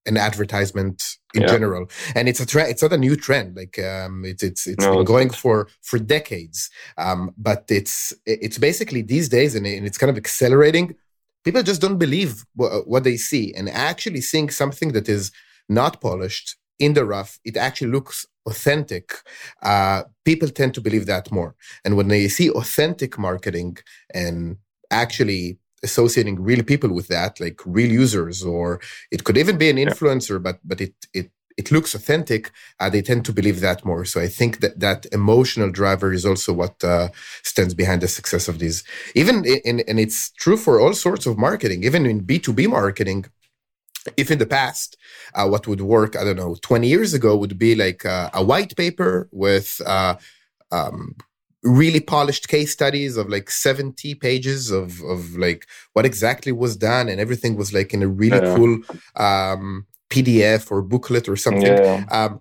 and 0.06 0.18
advertisement 0.18 1.16
in 1.34 1.42
yeah. 1.42 1.48
general. 1.48 1.90
And 2.14 2.28
it's 2.28 2.40
a 2.40 2.46
trend 2.46 2.70
it's 2.70 2.82
not 2.82 2.92
a 2.92 2.98
new 2.98 3.16
trend 3.16 3.56
like 3.56 3.78
um 3.78 4.24
it's 4.24 4.42
it's 4.42 4.66
it's 4.66 4.84
no, 4.84 4.96
been 4.96 5.04
going 5.04 5.28
not. 5.28 5.36
for 5.36 5.68
for 5.82 5.98
decades. 5.98 6.70
Um 6.96 7.32
but 7.36 7.64
it's 7.68 8.12
it's 8.26 8.58
basically 8.58 9.02
these 9.02 9.28
days 9.28 9.54
and, 9.54 9.66
it's 9.66 9.98
kind 9.98 10.10
of 10.10 10.16
accelerating 10.16 10.94
people 11.44 11.62
just 11.62 11.82
don't 11.82 11.98
believe 11.98 12.44
what, 12.54 12.88
what 12.88 13.04
they 13.04 13.16
see. 13.16 13.52
And 13.54 13.68
actually 13.68 14.20
seeing 14.20 14.48
something 14.50 14.92
that 14.92 15.08
is 15.08 15.30
not 15.68 16.00
polished 16.00 16.56
in 16.78 16.94
the 16.94 17.04
rough 17.04 17.38
it 17.44 17.56
actually 17.56 17.90
looks 17.90 18.26
authentic. 18.46 19.12
Uh 19.62 20.02
people 20.24 20.48
tend 20.48 20.74
to 20.74 20.80
believe 20.80 21.06
that 21.06 21.32
more. 21.32 21.54
And 21.84 21.96
when 21.96 22.08
they 22.08 22.28
see 22.28 22.50
authentic 22.50 23.18
marketing 23.18 23.78
and 24.12 24.56
actually 24.90 25.58
associating 25.84 26.42
real 26.42 26.64
people 26.64 26.92
with 26.92 27.08
that, 27.08 27.38
like 27.38 27.60
real 27.64 27.92
users, 27.92 28.42
or 28.42 28.80
it 29.10 29.24
could 29.24 29.38
even 29.38 29.56
be 29.58 29.70
an 29.70 29.76
influencer, 29.76 30.42
but 30.42 30.58
but 30.64 30.80
it 30.80 30.94
it 31.12 31.30
it 31.56 31.70
looks 31.70 31.94
authentic, 31.94 32.50
uh, 32.80 32.90
they 32.90 33.02
tend 33.02 33.24
to 33.24 33.32
believe 33.32 33.60
that 33.60 33.84
more. 33.84 34.04
So 34.04 34.20
I 34.20 34.28
think 34.28 34.60
that 34.60 34.80
that 34.80 35.06
emotional 35.12 35.70
driver 35.70 36.12
is 36.12 36.26
also 36.26 36.52
what 36.52 36.82
uh, 36.82 37.08
stands 37.42 37.74
behind 37.74 38.00
the 38.02 38.08
success 38.08 38.48
of 38.48 38.58
these. 38.58 38.82
Even 39.14 39.44
in, 39.44 39.80
and 39.80 40.00
it's 40.00 40.30
true 40.32 40.56
for 40.56 40.80
all 40.80 40.94
sorts 40.94 41.26
of 41.26 41.38
marketing, 41.38 41.84
even 41.84 42.06
in 42.06 42.26
B2B 42.26 42.68
marketing. 42.68 43.26
If 44.16 44.30
in 44.30 44.38
the 44.38 44.46
past, 44.46 44.98
uh, 45.34 45.46
what 45.48 45.66
would 45.66 45.80
work, 45.80 46.14
I 46.16 46.24
don't 46.24 46.36
know, 46.36 46.56
20 46.60 46.86
years 46.86 47.14
ago 47.14 47.36
would 47.36 47.58
be 47.58 47.74
like 47.74 48.04
uh, 48.04 48.30
a 48.34 48.44
white 48.44 48.76
paper 48.76 49.28
with 49.32 49.80
uh, 49.86 50.16
um, 50.70 51.14
really 51.64 52.00
polished 52.00 52.48
case 52.48 52.72
studies 52.72 53.16
of 53.16 53.28
like 53.28 53.50
70 53.50 54.14
pages 54.16 54.70
of, 54.70 55.00
of 55.02 55.36
like 55.36 55.66
what 55.94 56.04
exactly 56.04 56.52
was 56.52 56.76
done 56.76 57.08
and 57.08 57.20
everything 57.20 57.56
was 57.56 57.72
like 57.72 57.94
in 57.94 58.02
a 58.02 58.08
really 58.08 58.38
yeah. 58.38 58.54
cool 58.54 58.78
um, 59.16 59.86
PDF 60.10 60.70
or 60.70 60.82
booklet 60.82 61.28
or 61.28 61.36
something. 61.36 61.62
Yeah. 61.62 62.04
Um, 62.10 62.40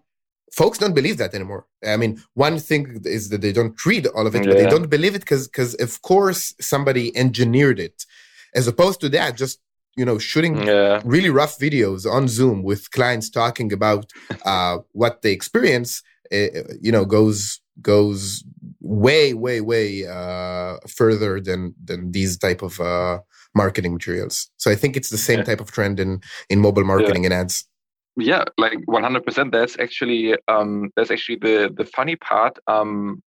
folks 0.52 0.78
don't 0.78 0.94
believe 0.94 1.18
that 1.18 1.34
anymore. 1.34 1.66
I 1.86 1.98
mean, 1.98 2.22
one 2.34 2.60
thing 2.60 3.02
is 3.06 3.30
that 3.30 3.42
they 3.42 3.54
don't 3.54 3.84
read 3.86 4.08
all 4.08 4.28
of 4.28 4.36
it, 4.36 4.44
yeah. 4.44 4.52
but 4.52 4.58
they 4.58 4.70
don't 4.70 4.90
believe 4.90 5.16
it 5.16 5.22
because, 5.22 5.48
because 5.48 5.74
of 5.76 6.02
course 6.02 6.54
somebody 6.60 7.16
engineered 7.18 7.80
it, 7.80 8.06
as 8.54 8.68
opposed 8.68 9.00
to 9.02 9.10
that, 9.10 9.38
just 9.38 9.60
you 9.96 10.06
know, 10.06 10.18
shooting 10.18 10.58
really 11.06 11.30
rough 11.30 11.60
videos 11.60 12.10
on 12.10 12.28
Zoom 12.28 12.64
with 12.64 12.90
clients 12.92 13.30
talking 13.30 13.72
about 13.72 14.12
uh, 14.46 14.80
what 14.94 15.22
they 15.22 15.32
experience. 15.32 16.02
Uh, 16.32 16.48
you 16.82 16.92
know, 16.92 17.06
goes 17.06 17.62
goes 17.82 18.44
way, 18.84 19.34
way, 19.34 19.62
way 19.62 20.06
uh, 20.06 20.78
further 20.88 21.40
than 21.40 21.74
than 21.84 22.12
these 22.12 22.38
type 22.38 22.62
of 22.62 22.80
uh, 22.80 23.20
marketing 23.56 23.94
materials. 23.94 24.52
So 24.58 24.70
I 24.70 24.76
think 24.76 24.96
it's 24.96 25.10
the 25.10 25.18
same 25.18 25.40
yeah. 25.40 25.46
type 25.46 25.62
of 25.62 25.72
trend 25.72 26.00
in 26.00 26.22
in 26.50 26.60
mobile 26.60 26.84
marketing 26.84 27.24
yeah. 27.24 27.28
and 27.28 27.34
ads. 27.34 27.68
Yeah, 28.16 28.44
like 28.60 28.78
100%. 28.88 29.52
That's 29.52 29.80
actually 29.80 30.36
um, 30.48 30.92
that's 30.96 31.10
actually 31.10 31.38
the 31.38 31.74
the 31.76 31.86
funny 31.86 32.16
part. 32.16 32.60
Um, 32.68 33.24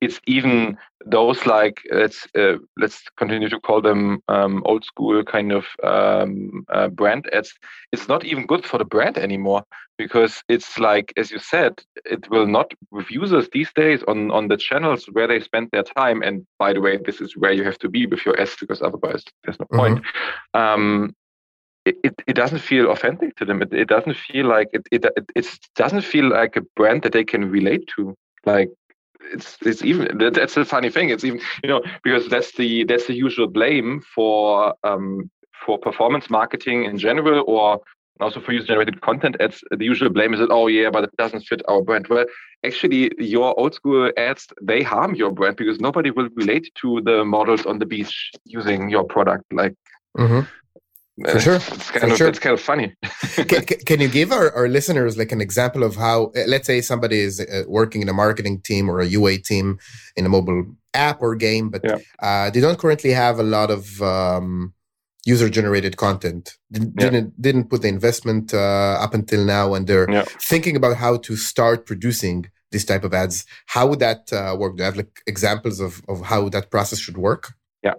it's 0.00 0.20
even 0.26 0.78
those 1.06 1.46
like 1.46 1.82
let's 1.92 2.26
uh, 2.38 2.56
let's 2.76 3.02
continue 3.16 3.48
to 3.48 3.60
call 3.60 3.80
them 3.82 4.20
um, 4.28 4.62
old 4.64 4.84
school 4.84 5.22
kind 5.24 5.52
of 5.52 5.66
um, 5.82 6.64
uh, 6.72 6.88
brand 6.88 7.28
ads. 7.32 7.52
It's 7.92 8.08
not 8.08 8.24
even 8.24 8.46
good 8.46 8.64
for 8.64 8.78
the 8.78 8.84
brand 8.84 9.18
anymore 9.18 9.64
because 9.98 10.42
it's 10.48 10.78
like 10.78 11.12
as 11.16 11.30
you 11.30 11.38
said, 11.38 11.82
it 12.04 12.30
will 12.30 12.46
not 12.46 12.72
with 12.90 13.10
users 13.10 13.48
these 13.52 13.72
days 13.74 14.02
on 14.08 14.30
on 14.30 14.48
the 14.48 14.56
channels 14.56 15.06
where 15.12 15.26
they 15.26 15.40
spend 15.40 15.68
their 15.72 15.82
time. 15.82 16.22
And 16.22 16.46
by 16.58 16.72
the 16.72 16.80
way, 16.80 16.96
this 16.96 17.20
is 17.20 17.36
where 17.36 17.52
you 17.52 17.64
have 17.64 17.78
to 17.78 17.88
be 17.88 18.06
with 18.06 18.24
your 18.24 18.40
ads 18.40 18.56
because 18.58 18.82
otherwise 18.82 19.24
there's 19.44 19.60
no 19.60 19.66
point. 19.72 19.98
Mm-hmm. 19.98 20.60
Um, 20.60 21.14
it, 21.86 22.14
it, 22.26 22.34
doesn't 22.34 22.58
feel 22.58 22.90
authentic 22.90 23.34
to 23.36 23.44
them. 23.46 23.62
It, 23.62 23.72
it 23.72 23.88
doesn't 23.88 24.16
feel 24.16 24.46
like 24.46 24.68
it, 24.72 24.86
it 24.92 25.04
it 25.34 25.46
doesn't 25.76 26.02
feel 26.02 26.28
like 26.28 26.56
a 26.56 26.62
brand 26.76 27.02
that 27.02 27.12
they 27.12 27.24
can 27.24 27.50
relate 27.50 27.88
to. 27.96 28.14
Like 28.44 28.68
it's 29.32 29.56
it's 29.62 29.82
even 29.82 30.18
that's 30.32 30.54
the 30.54 30.64
funny 30.64 30.90
thing. 30.90 31.10
It's 31.10 31.24
even 31.24 31.40
you 31.62 31.68
know 31.68 31.82
because 32.02 32.28
that's 32.28 32.52
the 32.52 32.84
that's 32.84 33.06
the 33.06 33.14
usual 33.14 33.46
blame 33.46 34.02
for 34.14 34.74
um, 34.84 35.30
for 35.64 35.78
performance 35.78 36.30
marketing 36.30 36.84
in 36.84 36.98
general, 36.98 37.44
or 37.46 37.80
also 38.20 38.40
for 38.40 38.52
user 38.52 38.66
generated 38.66 39.00
content 39.00 39.36
ads. 39.40 39.62
The 39.70 39.84
usual 39.84 40.10
blame 40.10 40.34
is 40.34 40.40
that 40.40 40.50
oh 40.50 40.66
yeah, 40.66 40.90
but 40.90 41.04
it 41.04 41.16
doesn't 41.16 41.42
fit 41.42 41.62
our 41.68 41.82
brand. 41.82 42.08
Well, 42.08 42.24
actually, 42.64 43.10
your 43.18 43.58
old 43.58 43.74
school 43.74 44.10
ads 44.16 44.46
they 44.62 44.82
harm 44.82 45.14
your 45.14 45.30
brand 45.30 45.56
because 45.56 45.80
nobody 45.80 46.10
will 46.10 46.28
relate 46.34 46.70
to 46.82 47.00
the 47.02 47.24
models 47.24 47.66
on 47.66 47.78
the 47.78 47.86
beach 47.86 48.32
using 48.44 48.90
your 48.90 49.04
product. 49.04 49.44
Like. 49.52 49.74
Mm-hmm. 50.18 50.40
For 51.28 51.40
sure. 51.40 51.54
It's 51.80 51.90
kind, 51.90 52.00
For 52.00 52.10
of, 52.12 52.16
sure. 52.16 52.28
it's 52.28 52.38
kind 52.38 52.54
of 52.54 52.60
funny. 52.60 52.94
can, 53.48 53.64
can, 53.64 54.00
you 54.00 54.08
give 54.08 54.32
our, 54.32 54.52
our 54.52 54.68
listeners 54.68 55.16
like 55.18 55.32
an 55.32 55.40
example 55.40 55.82
of 55.82 55.96
how, 55.96 56.32
uh, 56.36 56.44
let's 56.46 56.66
say 56.66 56.80
somebody 56.80 57.20
is 57.20 57.40
uh, 57.40 57.64
working 57.66 58.02
in 58.02 58.08
a 58.08 58.12
marketing 58.12 58.60
team 58.60 58.88
or 58.88 59.00
a 59.00 59.06
UA 59.06 59.38
team 59.38 59.78
in 60.16 60.26
a 60.26 60.28
mobile 60.28 60.64
app 60.94 61.20
or 61.20 61.34
game, 61.34 61.70
but 61.70 61.82
yeah. 61.84 61.98
uh, 62.20 62.50
they 62.50 62.60
don't 62.60 62.78
currently 62.78 63.10
have 63.10 63.38
a 63.38 63.42
lot 63.42 63.70
of 63.70 64.00
um, 64.02 64.72
user 65.24 65.48
generated 65.48 65.96
content. 65.96 66.56
Didn't, 66.72 66.94
yeah. 66.96 67.04
didn't, 67.04 67.42
didn't 67.42 67.64
put 67.64 67.82
the 67.82 67.88
investment 67.88 68.54
uh, 68.54 68.98
up 69.00 69.14
until 69.14 69.44
now, 69.44 69.74
and 69.74 69.86
they're 69.86 70.10
yeah. 70.10 70.24
thinking 70.24 70.76
about 70.76 70.96
how 70.96 71.18
to 71.18 71.36
start 71.36 71.86
producing 71.86 72.46
this 72.72 72.84
type 72.84 73.04
of 73.04 73.12
ads. 73.12 73.44
How 73.66 73.86
would 73.86 73.98
that 73.98 74.32
uh, 74.32 74.56
work? 74.58 74.76
Do 74.76 74.82
you 74.82 74.84
have 74.84 74.96
like 74.96 75.20
examples 75.26 75.80
of, 75.80 76.02
of 76.08 76.22
how 76.22 76.48
that 76.50 76.70
process 76.70 76.98
should 76.98 77.18
work? 77.18 77.52
Yeah, 77.82 77.94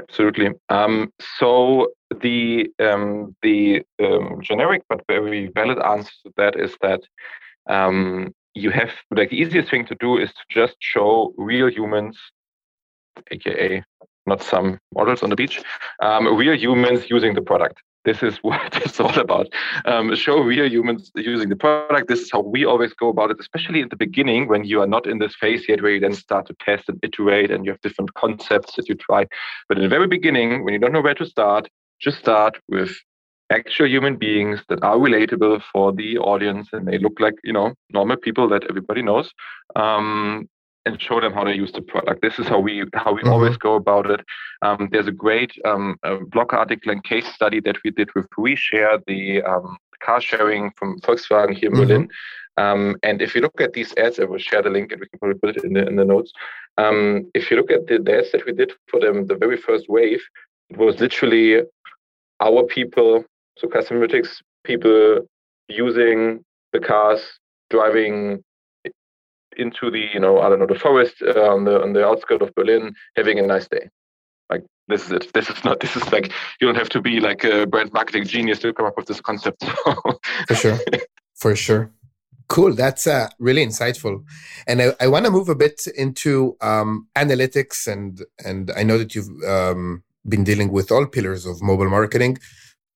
absolutely. 0.00 0.50
Um, 0.68 1.12
so 1.38 1.88
the 2.20 2.70
um, 2.80 3.34
the 3.42 3.82
um, 4.02 4.40
generic 4.42 4.82
but 4.88 5.04
very 5.08 5.48
valid 5.48 5.78
answer 5.78 6.12
to 6.24 6.32
that 6.36 6.58
is 6.58 6.76
that 6.82 7.00
um, 7.68 8.34
you 8.54 8.70
have 8.70 8.90
like 9.10 9.30
the 9.30 9.40
easiest 9.40 9.70
thing 9.70 9.86
to 9.86 9.96
do 9.96 10.18
is 10.18 10.30
to 10.30 10.42
just 10.50 10.76
show 10.80 11.32
real 11.36 11.68
humans, 11.68 12.18
aka 13.30 13.82
not 14.26 14.42
some 14.42 14.78
models 14.94 15.22
on 15.22 15.30
the 15.30 15.36
beach, 15.36 15.62
um, 16.00 16.26
real 16.36 16.56
humans 16.56 17.10
using 17.10 17.34
the 17.34 17.42
product 17.42 17.82
this 18.04 18.22
is 18.22 18.38
what 18.42 18.76
it's 18.76 19.00
all 19.00 19.18
about. 19.18 19.48
Um, 19.84 20.14
show 20.14 20.38
real 20.38 20.70
humans 20.70 21.10
using 21.14 21.48
the 21.48 21.56
product. 21.56 22.08
This 22.08 22.20
is 22.20 22.30
how 22.30 22.40
we 22.40 22.64
always 22.64 22.92
go 22.94 23.08
about 23.08 23.30
it, 23.30 23.38
especially 23.40 23.82
at 23.82 23.90
the 23.90 23.96
beginning 23.96 24.48
when 24.48 24.64
you 24.64 24.80
are 24.80 24.86
not 24.86 25.06
in 25.06 25.18
this 25.18 25.34
phase 25.34 25.68
yet 25.68 25.82
where 25.82 25.92
you 25.92 26.00
then 26.00 26.14
start 26.14 26.46
to 26.46 26.54
test 26.60 26.88
and 26.88 26.98
iterate 27.02 27.50
and 27.50 27.64
you 27.64 27.72
have 27.72 27.80
different 27.80 28.14
concepts 28.14 28.76
that 28.76 28.88
you 28.88 28.94
try. 28.94 29.26
But 29.68 29.78
in 29.78 29.82
the 29.82 29.88
very 29.88 30.06
beginning, 30.06 30.64
when 30.64 30.74
you 30.74 30.80
don't 30.80 30.92
know 30.92 31.00
where 31.00 31.14
to 31.14 31.26
start, 31.26 31.68
just 32.04 32.18
start 32.18 32.58
with 32.68 32.92
actual 33.50 33.86
human 33.86 34.16
beings 34.16 34.60
that 34.68 34.82
are 34.82 34.96
relatable 34.96 35.62
for 35.72 35.92
the 35.92 36.18
audience 36.18 36.68
and 36.72 36.86
they 36.86 36.98
look 36.98 37.18
like 37.20 37.34
you 37.44 37.52
know 37.52 37.74
normal 37.92 38.16
people 38.16 38.48
that 38.48 38.64
everybody 38.68 39.02
knows 39.02 39.32
um, 39.76 40.48
and 40.86 41.00
show 41.00 41.20
them 41.20 41.32
how 41.32 41.44
to 41.44 41.54
use 41.54 41.72
the 41.72 41.80
product. 41.80 42.20
This 42.20 42.38
is 42.38 42.46
how 42.46 42.60
we 42.60 42.84
how 42.94 43.12
we 43.14 43.22
mm-hmm. 43.22 43.30
always 43.30 43.56
go 43.56 43.74
about 43.74 44.10
it. 44.10 44.20
Um, 44.62 44.88
there's 44.92 45.06
a 45.06 45.12
great 45.12 45.52
um, 45.64 45.96
blog 46.32 46.52
article 46.52 46.92
and 46.92 47.02
case 47.02 47.26
study 47.26 47.60
that 47.60 47.76
we 47.84 47.90
did 47.90 48.10
with 48.14 48.26
WeShare, 48.38 49.00
the 49.06 49.42
um, 49.42 49.76
car 50.00 50.20
sharing 50.20 50.70
from 50.76 51.00
Volkswagen 51.00 51.54
here 51.54 51.70
in 51.70 51.76
mm-hmm. 51.76 51.86
Berlin. 51.86 52.08
Um, 52.56 52.96
and 53.02 53.20
if 53.20 53.34
you 53.34 53.40
look 53.40 53.60
at 53.60 53.72
these 53.72 53.92
ads, 53.96 54.20
I 54.20 54.24
will 54.24 54.38
share 54.38 54.62
the 54.62 54.70
link 54.70 54.92
and 54.92 55.00
we 55.00 55.08
can 55.08 55.18
probably 55.18 55.38
put 55.38 55.56
it 55.56 55.64
in 55.64 55.72
the 55.72 55.86
in 55.86 55.96
the 55.96 56.04
notes. 56.04 56.32
Um, 56.76 57.30
if 57.34 57.50
you 57.50 57.56
look 57.56 57.70
at 57.70 57.86
the, 57.86 57.98
the 57.98 58.18
ads 58.18 58.32
that 58.32 58.46
we 58.46 58.52
did 58.52 58.72
for 58.88 59.00
them, 59.00 59.26
the 59.26 59.36
very 59.36 59.56
first 59.56 59.86
wave, 59.88 60.22
it 60.70 60.76
was 60.76 61.00
literally 61.00 61.62
our 62.44 62.64
people, 62.64 63.24
so 63.58 63.68
Customlytics 63.68 64.42
people 64.64 65.20
using 65.68 66.44
the 66.72 66.80
cars, 66.80 67.20
driving 67.70 68.42
into 69.56 69.90
the 69.90 70.08
you 70.12 70.20
know 70.20 70.40
I 70.40 70.48
don't 70.48 70.58
know 70.58 70.66
the 70.66 70.78
forest 70.78 71.16
uh, 71.22 71.54
on 71.54 71.64
the 71.64 71.80
on 71.82 71.92
the 71.92 72.04
outskirts 72.04 72.42
of 72.42 72.54
Berlin, 72.54 72.94
having 73.16 73.38
a 73.38 73.42
nice 73.42 73.68
day. 73.68 73.88
Like 74.50 74.64
this 74.88 75.06
is 75.06 75.12
it. 75.12 75.32
This 75.32 75.48
is 75.48 75.64
not. 75.64 75.80
This 75.80 75.96
is 75.96 76.10
like 76.12 76.32
you 76.60 76.66
don't 76.66 76.76
have 76.76 76.90
to 76.90 77.00
be 77.00 77.20
like 77.20 77.44
a 77.44 77.66
brand 77.66 77.92
marketing 77.92 78.24
genius 78.26 78.58
to 78.60 78.72
come 78.72 78.86
up 78.86 78.96
with 78.96 79.06
this 79.06 79.20
concept. 79.20 79.64
For 80.48 80.54
sure, 80.54 80.78
for 81.34 81.56
sure. 81.56 81.90
Cool. 82.48 82.74
That's 82.74 83.06
uh, 83.06 83.28
really 83.38 83.64
insightful, 83.64 84.22
and 84.66 84.82
I, 84.82 84.94
I 85.00 85.06
want 85.06 85.24
to 85.24 85.30
move 85.30 85.48
a 85.48 85.54
bit 85.54 85.86
into 85.96 86.56
um, 86.60 87.08
analytics 87.16 87.86
and 87.86 88.22
and 88.44 88.70
I 88.76 88.82
know 88.82 88.98
that 88.98 89.14
you've 89.14 89.30
um, 89.48 90.02
been 90.28 90.44
dealing 90.44 90.70
with 90.72 90.90
all 90.90 91.06
pillars 91.06 91.46
of 91.46 91.62
mobile 91.62 91.90
marketing. 91.90 92.38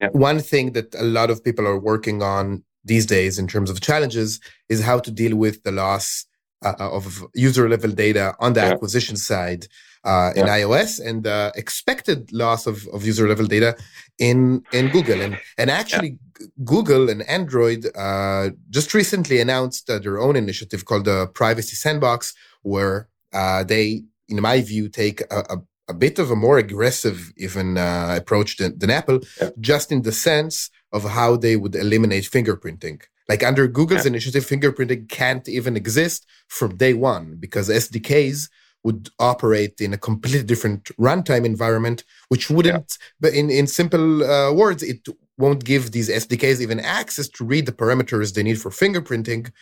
Yeah. 0.00 0.08
One 0.12 0.40
thing 0.40 0.72
that 0.72 0.94
a 0.94 1.04
lot 1.04 1.30
of 1.30 1.42
people 1.42 1.66
are 1.66 1.78
working 1.78 2.22
on 2.22 2.62
these 2.84 3.06
days 3.06 3.38
in 3.38 3.46
terms 3.46 3.70
of 3.70 3.80
challenges 3.80 4.40
is 4.68 4.82
how 4.82 4.98
to 5.00 5.10
deal 5.10 5.36
with 5.36 5.62
the 5.64 5.72
loss 5.72 6.24
uh, 6.64 6.74
uh, 6.80 6.90
of 6.90 7.24
user 7.34 7.68
level 7.68 7.90
data 7.90 8.34
on 8.40 8.52
the 8.52 8.60
yeah. 8.60 8.72
acquisition 8.72 9.16
side 9.16 9.66
uh, 10.04 10.32
in 10.34 10.46
yeah. 10.46 10.58
iOS 10.58 11.04
and 11.04 11.22
the 11.22 11.52
expected 11.54 12.32
loss 12.32 12.66
of, 12.66 12.86
of 12.92 13.04
user 13.04 13.28
level 13.28 13.46
data 13.46 13.76
in 14.18 14.62
in 14.72 14.88
Google 14.88 15.20
and 15.20 15.38
and 15.56 15.70
actually. 15.70 16.18
Google 16.64 17.10
and 17.10 17.28
Android 17.28 17.86
uh, 17.96 18.50
just 18.70 18.94
recently 18.94 19.40
announced 19.40 19.90
uh, 19.90 19.98
their 19.98 20.20
own 20.20 20.36
initiative 20.36 20.84
called 20.84 21.04
the 21.04 21.26
Privacy 21.34 21.74
Sandbox, 21.74 22.32
where 22.62 23.08
uh, 23.32 23.64
they, 23.64 24.02
in 24.28 24.40
my 24.40 24.60
view, 24.60 24.88
take 24.88 25.20
a, 25.32 25.40
a, 25.50 25.58
a, 25.88 25.94
bit 25.94 26.18
of 26.18 26.30
a 26.30 26.36
more 26.36 26.58
aggressive 26.58 27.32
even 27.36 27.76
approach 27.76 28.56
than, 28.56 28.78
than 28.78 28.90
Apple, 28.90 29.20
just 29.60 29.92
in 29.92 30.02
the 30.02 30.12
sense 30.12 30.70
of 30.92 31.04
how 31.04 31.36
they 31.36 31.56
would 31.56 31.74
eliminate 31.74 32.24
fingerprinting. 32.24 33.02
Like 33.28 33.42
under 33.42 33.68
Google's 33.68 34.04
yeah. 34.04 34.10
initiative, 34.12 34.46
fingerprinting 34.46 35.08
can't 35.08 35.48
even 35.48 35.76
exist 35.76 36.26
from 36.48 36.76
day 36.76 36.94
one 36.94 37.36
because 37.38 37.68
SDKs 37.68 38.48
would 38.84 39.10
operate 39.18 39.80
in 39.80 39.92
a 39.92 39.98
completely 39.98 40.44
different 40.44 40.84
runtime 40.98 41.44
environment, 41.44 42.04
which 42.28 42.48
wouldn't, 42.48 42.96
yeah. 42.98 43.06
but 43.20 43.34
in, 43.34 43.50
in 43.50 43.66
simple 43.66 44.24
uh, 44.24 44.52
words, 44.52 44.82
it 44.82 45.06
won't 45.36 45.64
give 45.64 45.92
these 45.92 46.08
SDKs 46.08 46.60
even 46.60 46.80
access 46.80 47.28
to 47.28 47.44
read 47.44 47.66
the 47.66 47.72
parameters 47.72 48.34
they 48.34 48.42
need 48.42 48.60
for 48.60 48.70
fingerprinting, 48.70 49.52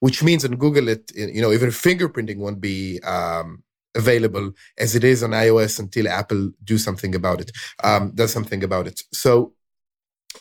which 0.00 0.22
means 0.22 0.44
in 0.44 0.56
Google, 0.56 0.88
it, 0.88 1.10
you 1.14 1.40
know, 1.40 1.52
even 1.52 1.70
fingerprinting 1.70 2.38
won't 2.38 2.60
be 2.60 3.00
um, 3.00 3.62
available 3.94 4.52
as 4.78 4.94
it 4.94 5.04
is 5.04 5.22
on 5.22 5.30
iOS 5.30 5.78
until 5.78 6.08
Apple 6.08 6.50
do 6.62 6.78
something 6.78 7.14
about 7.14 7.40
it, 7.40 7.50
um, 7.82 8.12
does 8.14 8.32
something 8.32 8.64
about 8.64 8.86
it. 8.86 9.00
So 9.12 9.54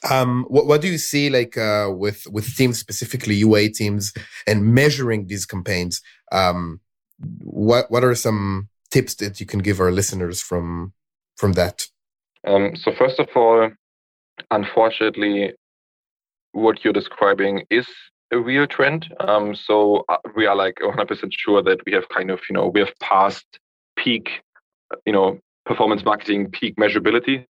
Um, 0.10 0.46
what, 0.50 0.66
what 0.66 0.82
do 0.82 0.88
you 0.88 0.98
see 0.98 1.30
like 1.30 1.56
uh, 1.56 1.88
with 2.04 2.26
with 2.36 2.56
teams 2.58 2.80
specifically 2.80 3.36
UA 3.36 3.70
teams 3.70 4.12
and 4.48 4.74
measuring 4.74 5.28
these 5.28 5.46
campaigns? 5.46 6.02
Um, 6.32 6.80
what 7.40 7.86
what 7.92 8.04
are 8.04 8.16
some 8.16 8.70
tips 8.90 9.16
that 9.16 9.40
you 9.40 9.46
can 9.46 9.62
give 9.62 9.80
our 9.80 9.92
listeners 9.92 10.42
from 10.42 10.94
from 11.38 11.54
that? 11.54 11.88
Um, 12.46 12.76
so 12.76 12.92
first 12.92 13.20
of 13.20 13.30
all, 13.36 13.70
unfortunately, 14.50 15.54
what 16.52 16.84
you're 16.84 16.94
describing 17.02 17.64
is 17.70 17.88
a 18.34 18.40
real 18.40 18.68
trend. 18.68 19.14
Um, 19.20 19.56
so 19.56 20.04
uh, 20.10 20.18
we 20.36 20.46
are 20.46 20.56
like 20.56 20.76
100% 20.82 21.30
sure 21.32 21.62
that 21.64 21.80
we 21.86 21.94
have 21.94 22.10
kind 22.10 22.30
of 22.32 22.40
you 22.50 22.56
know 22.56 22.68
we 22.68 22.80
have 22.82 22.94
passed 23.00 23.60
peak, 23.96 24.42
you 25.06 25.14
know, 25.14 25.40
performance 25.66 26.04
marketing 26.04 26.52
peak 26.52 26.76
measurability. 26.76 27.46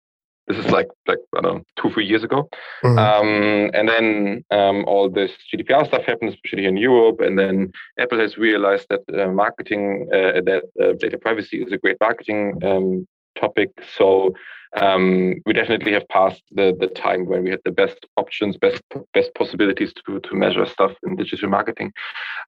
This 0.48 0.58
is 0.64 0.72
like 0.72 0.88
like 1.06 1.18
I 1.36 1.42
don't 1.42 1.54
know 1.54 1.62
two 1.80 1.90
three 1.90 2.06
years 2.06 2.24
ago, 2.24 2.48
mm-hmm. 2.82 2.98
um, 2.98 3.70
and 3.72 3.88
then 3.88 4.44
um, 4.50 4.84
all 4.86 5.08
this 5.08 5.30
GDPR 5.52 5.86
stuff 5.86 6.02
happened, 6.04 6.30
especially 6.34 6.66
in 6.66 6.76
Europe, 6.76 7.20
and 7.20 7.38
then 7.38 7.70
Apple 8.00 8.18
has 8.18 8.36
realized 8.36 8.86
that 8.90 9.02
uh, 9.16 9.30
marketing 9.30 10.08
uh, 10.12 10.40
that 10.48 10.62
uh, 10.82 10.92
data 10.98 11.18
privacy 11.18 11.62
is 11.62 11.72
a 11.72 11.78
great 11.78 11.98
marketing 12.00 12.58
um, 12.64 13.06
topic. 13.38 13.70
So 13.96 14.34
um, 14.76 15.34
we 15.46 15.52
definitely 15.52 15.92
have 15.92 16.08
passed 16.08 16.42
the 16.52 16.76
the 16.78 16.86
time 16.86 17.26
when 17.26 17.44
we 17.44 17.50
had 17.50 17.60
the 17.64 17.72
best 17.72 18.06
options, 18.16 18.56
best 18.56 18.82
best 19.14 19.34
possibilities 19.34 19.92
to 20.06 20.20
to 20.20 20.34
measure 20.34 20.66
stuff 20.66 20.92
in 21.06 21.16
digital 21.16 21.48
marketing. 21.48 21.92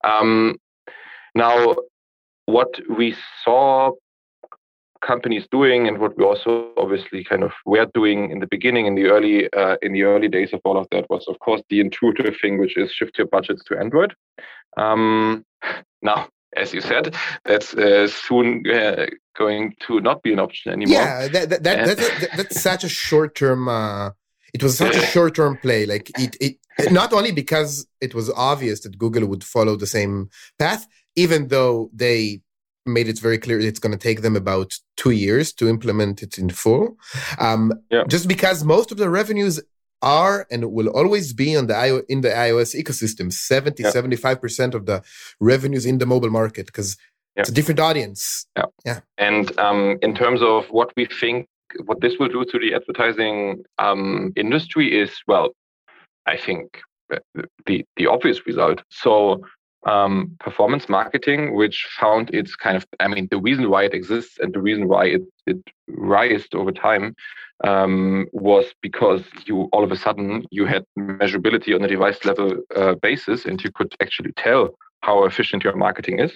Um, 0.04 0.56
now, 1.34 1.74
what 2.46 2.68
we 2.88 3.16
saw 3.44 3.92
companies 5.02 5.46
doing 5.50 5.88
and 5.88 5.98
what 5.98 6.16
we 6.16 6.24
also 6.24 6.72
obviously 6.76 7.24
kind 7.24 7.42
of 7.42 7.52
were 7.66 7.86
doing 7.92 8.30
in 8.30 8.38
the 8.38 8.46
beginning 8.46 8.86
in 8.86 8.94
the 8.94 9.06
early 9.06 9.52
uh, 9.52 9.76
in 9.82 9.92
the 9.92 10.04
early 10.04 10.28
days 10.28 10.52
of 10.52 10.60
all 10.64 10.78
of 10.78 10.86
that 10.92 11.08
was 11.10 11.26
of 11.28 11.38
course 11.40 11.60
the 11.68 11.80
intuitive 11.80 12.36
thing 12.40 12.58
which 12.58 12.76
is 12.76 12.92
shift 12.92 13.18
your 13.18 13.26
budgets 13.26 13.64
to 13.64 13.76
android 13.76 14.14
um, 14.76 15.44
now 16.02 16.28
as 16.56 16.72
you 16.72 16.80
said 16.80 17.14
that's 17.44 17.74
uh, 17.74 18.06
soon 18.08 18.64
uh, 18.70 19.06
going 19.36 19.74
to 19.86 20.00
not 20.00 20.22
be 20.22 20.32
an 20.32 20.38
option 20.38 20.72
anymore 20.72 20.94
yeah 20.94 21.28
that, 21.28 21.50
that, 21.50 21.62
that 21.62 21.86
that's, 21.86 22.22
a, 22.24 22.36
that's 22.36 22.60
such 22.60 22.84
a 22.84 22.88
short 22.88 23.34
term 23.34 23.68
uh, 23.68 24.10
it 24.54 24.62
was 24.62 24.76
such 24.76 24.96
a 24.96 25.06
short 25.06 25.34
term 25.34 25.56
play 25.58 25.86
like 25.86 26.10
it, 26.18 26.36
it 26.40 26.56
not 26.90 27.12
only 27.12 27.32
because 27.32 27.86
it 28.00 28.14
was 28.14 28.30
obvious 28.30 28.80
that 28.80 28.98
google 28.98 29.26
would 29.26 29.44
follow 29.44 29.76
the 29.76 29.86
same 29.86 30.28
path 30.58 30.86
even 31.16 31.48
though 31.48 31.90
they 31.92 32.40
made 32.84 33.08
it 33.08 33.18
very 33.18 33.38
clear 33.38 33.60
it's 33.60 33.78
going 33.78 33.92
to 33.92 33.98
take 33.98 34.22
them 34.22 34.36
about 34.36 34.74
two 34.96 35.10
years 35.10 35.52
to 35.52 35.68
implement 35.68 36.22
it 36.22 36.38
in 36.38 36.50
full. 36.50 36.96
Um, 37.38 37.72
yeah. 37.90 38.04
Just 38.08 38.28
because 38.28 38.64
most 38.64 38.90
of 38.90 38.98
the 38.98 39.08
revenues 39.08 39.60
are 40.02 40.46
and 40.50 40.72
will 40.72 40.88
always 40.88 41.32
be 41.32 41.56
on 41.56 41.66
the 41.66 41.76
IO, 41.76 42.02
in 42.08 42.20
the 42.20 42.28
iOS 42.28 42.74
ecosystem. 42.74 43.32
70 43.32 43.82
yeah. 43.82 43.90
75% 43.90 44.74
of 44.74 44.86
the 44.86 45.02
revenues 45.40 45.86
in 45.86 45.98
the 45.98 46.06
mobile 46.06 46.30
market 46.30 46.66
because 46.66 46.96
yeah. 47.36 47.40
it's 47.40 47.50
a 47.50 47.54
different 47.54 47.80
audience. 47.80 48.46
Yeah. 48.56 48.64
Yeah. 48.84 49.00
And 49.18 49.58
um, 49.58 49.98
in 50.02 50.14
terms 50.14 50.42
of 50.42 50.66
what 50.70 50.92
we 50.96 51.06
think 51.06 51.48
what 51.86 52.02
this 52.02 52.18
will 52.18 52.28
do 52.28 52.44
to 52.44 52.58
the 52.58 52.74
advertising 52.74 53.64
um, 53.78 54.30
industry 54.36 55.00
is 55.00 55.10
well 55.26 55.52
i 56.26 56.36
think 56.36 56.82
uh, 57.12 57.18
the 57.66 57.84
the 57.96 58.06
obvious 58.06 58.46
result. 58.46 58.82
So 58.90 59.42
um, 59.84 60.36
performance 60.40 60.88
marketing, 60.88 61.54
which 61.54 61.86
found 61.98 62.32
its 62.34 62.54
kind 62.54 62.76
of, 62.76 62.86
I 63.00 63.08
mean, 63.08 63.28
the 63.30 63.40
reason 63.40 63.68
why 63.68 63.84
it 63.84 63.94
exists 63.94 64.38
and 64.38 64.52
the 64.52 64.60
reason 64.60 64.88
why 64.88 65.06
it, 65.06 65.22
it 65.46 65.58
rised 65.88 66.54
over 66.54 66.70
time 66.70 67.14
um, 67.64 68.27
was 68.33 68.66
because 68.83 69.22
you 69.46 69.68
all 69.72 69.85
of 69.85 69.92
a 69.92 69.96
sudden 69.96 70.44
you 70.51 70.66
had 70.66 70.85
measurability 70.98 71.75
on 71.75 71.85
a 71.85 71.88
device 71.88 72.25
level 72.25 72.57
uh, 72.77 72.94
basis 72.94 73.44
and 73.44 73.62
you 73.62 73.70
could 73.72 73.94
actually 74.01 74.33
tell 74.33 74.70
how 75.01 75.25
efficient 75.25 75.64
your 75.64 75.77
marketing 75.77 76.20
is. 76.20 76.33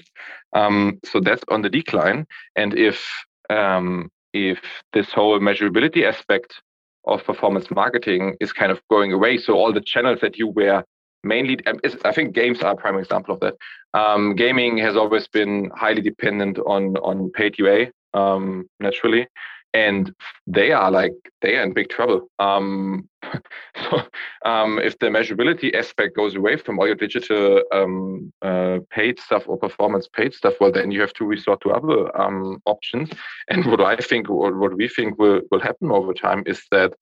Um, 0.53 0.99
so 1.05 1.21
that's 1.21 1.45
on 1.49 1.63
the 1.63 1.71
decline. 1.71 2.27
And 2.57 2.77
if 2.77 3.07
um, 3.51 4.11
if 4.33 4.61
this 4.93 5.13
whole 5.13 5.39
measurability 5.41 6.05
aspect 6.05 6.61
of 7.07 7.25
performance 7.25 7.71
marketing 7.71 8.37
is 8.41 8.53
kind 8.53 8.73
of 8.73 8.81
going 8.91 9.13
away, 9.13 9.39
so 9.39 9.55
all 9.55 9.73
the 9.73 9.81
channels 9.81 10.19
that 10.21 10.37
you 10.39 10.49
were 10.49 10.83
mainly 11.27 11.59
um, 11.67 11.79
i 12.05 12.13
think 12.13 12.35
games 12.35 12.63
are 12.63 12.73
a 12.73 12.77
prime 12.77 12.99
example 12.99 13.35
of 13.35 13.41
that 13.41 13.55
um, 13.95 14.35
gaming 14.35 14.79
has 14.79 14.97
always 14.97 15.27
been 15.27 15.71
highly 15.75 16.01
dependent 16.01 16.59
on 16.61 16.97
on 16.99 17.31
paid 17.33 17.59
ua 17.59 17.87
um, 18.15 18.69
naturally 18.81 19.27
and 19.75 20.15
they 20.47 20.73
are 20.73 20.91
like 20.91 21.13
they 21.43 21.57
are 21.57 21.63
in 21.63 21.73
big 21.73 21.89
trouble. 21.89 22.29
Um, 22.39 23.09
so 23.77 24.03
um, 24.45 24.79
if 24.79 24.99
the 24.99 25.07
measurability 25.07 25.75
aspect 25.75 26.17
goes 26.17 26.35
away 26.35 26.57
from 26.57 26.79
all 26.79 26.87
your 26.87 26.95
digital 26.95 27.63
um, 27.73 28.33
uh, 28.43 28.79
paid 28.91 29.19
stuff 29.21 29.45
or 29.47 29.59
performance 29.59 30.09
paid 30.09 30.33
stuff 30.33 30.55
well 30.61 30.73
then 30.73 30.91
you 30.91 31.01
have 31.01 31.13
to 31.15 31.25
resort 31.25 31.61
to 31.63 31.71
other 31.71 32.21
um, 32.21 32.61
options. 32.67 33.11
And 33.49 33.65
what 33.67 33.81
i 33.81 33.97
think 33.97 34.29
or 34.31 34.57
what 34.57 34.77
we 34.77 34.89
think 34.89 35.19
will, 35.19 35.41
will 35.51 35.61
happen 35.61 35.91
over 35.91 36.13
time 36.13 36.43
is 36.47 36.63
that 36.71 36.93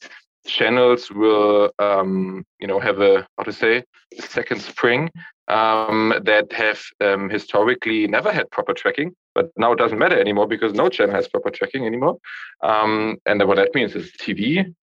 channels 0.46 1.11
will 1.11 1.70
um, 1.79 2.44
you 2.61 2.66
know 2.66 2.81
have 2.81 3.00
a 3.00 3.27
how 3.37 3.44
to 3.44 3.53
say 3.53 3.83
second 4.20 4.61
spring 4.61 5.11
um, 5.48 6.14
that 6.24 6.53
have 6.53 6.81
um, 7.00 7.31
historically 7.31 8.07
never 8.07 8.33
had 8.33 8.50
proper 8.50 8.74
tracking 8.74 9.14
but 9.35 9.51
now 9.57 9.73
it 9.73 9.79
doesn't 9.79 9.99
matter 9.99 10.18
anymore 10.18 10.47
because 10.47 10.73
no 10.73 10.88
channel 10.88 11.14
has 11.14 11.29
proper 11.29 11.51
tracking 11.51 11.87
anymore. 11.87 12.18
Um, 12.62 13.18
and 13.27 13.42
what 13.47 13.57
that 13.57 13.75
means 13.75 13.94
is 13.94 14.12
tv 14.20 14.75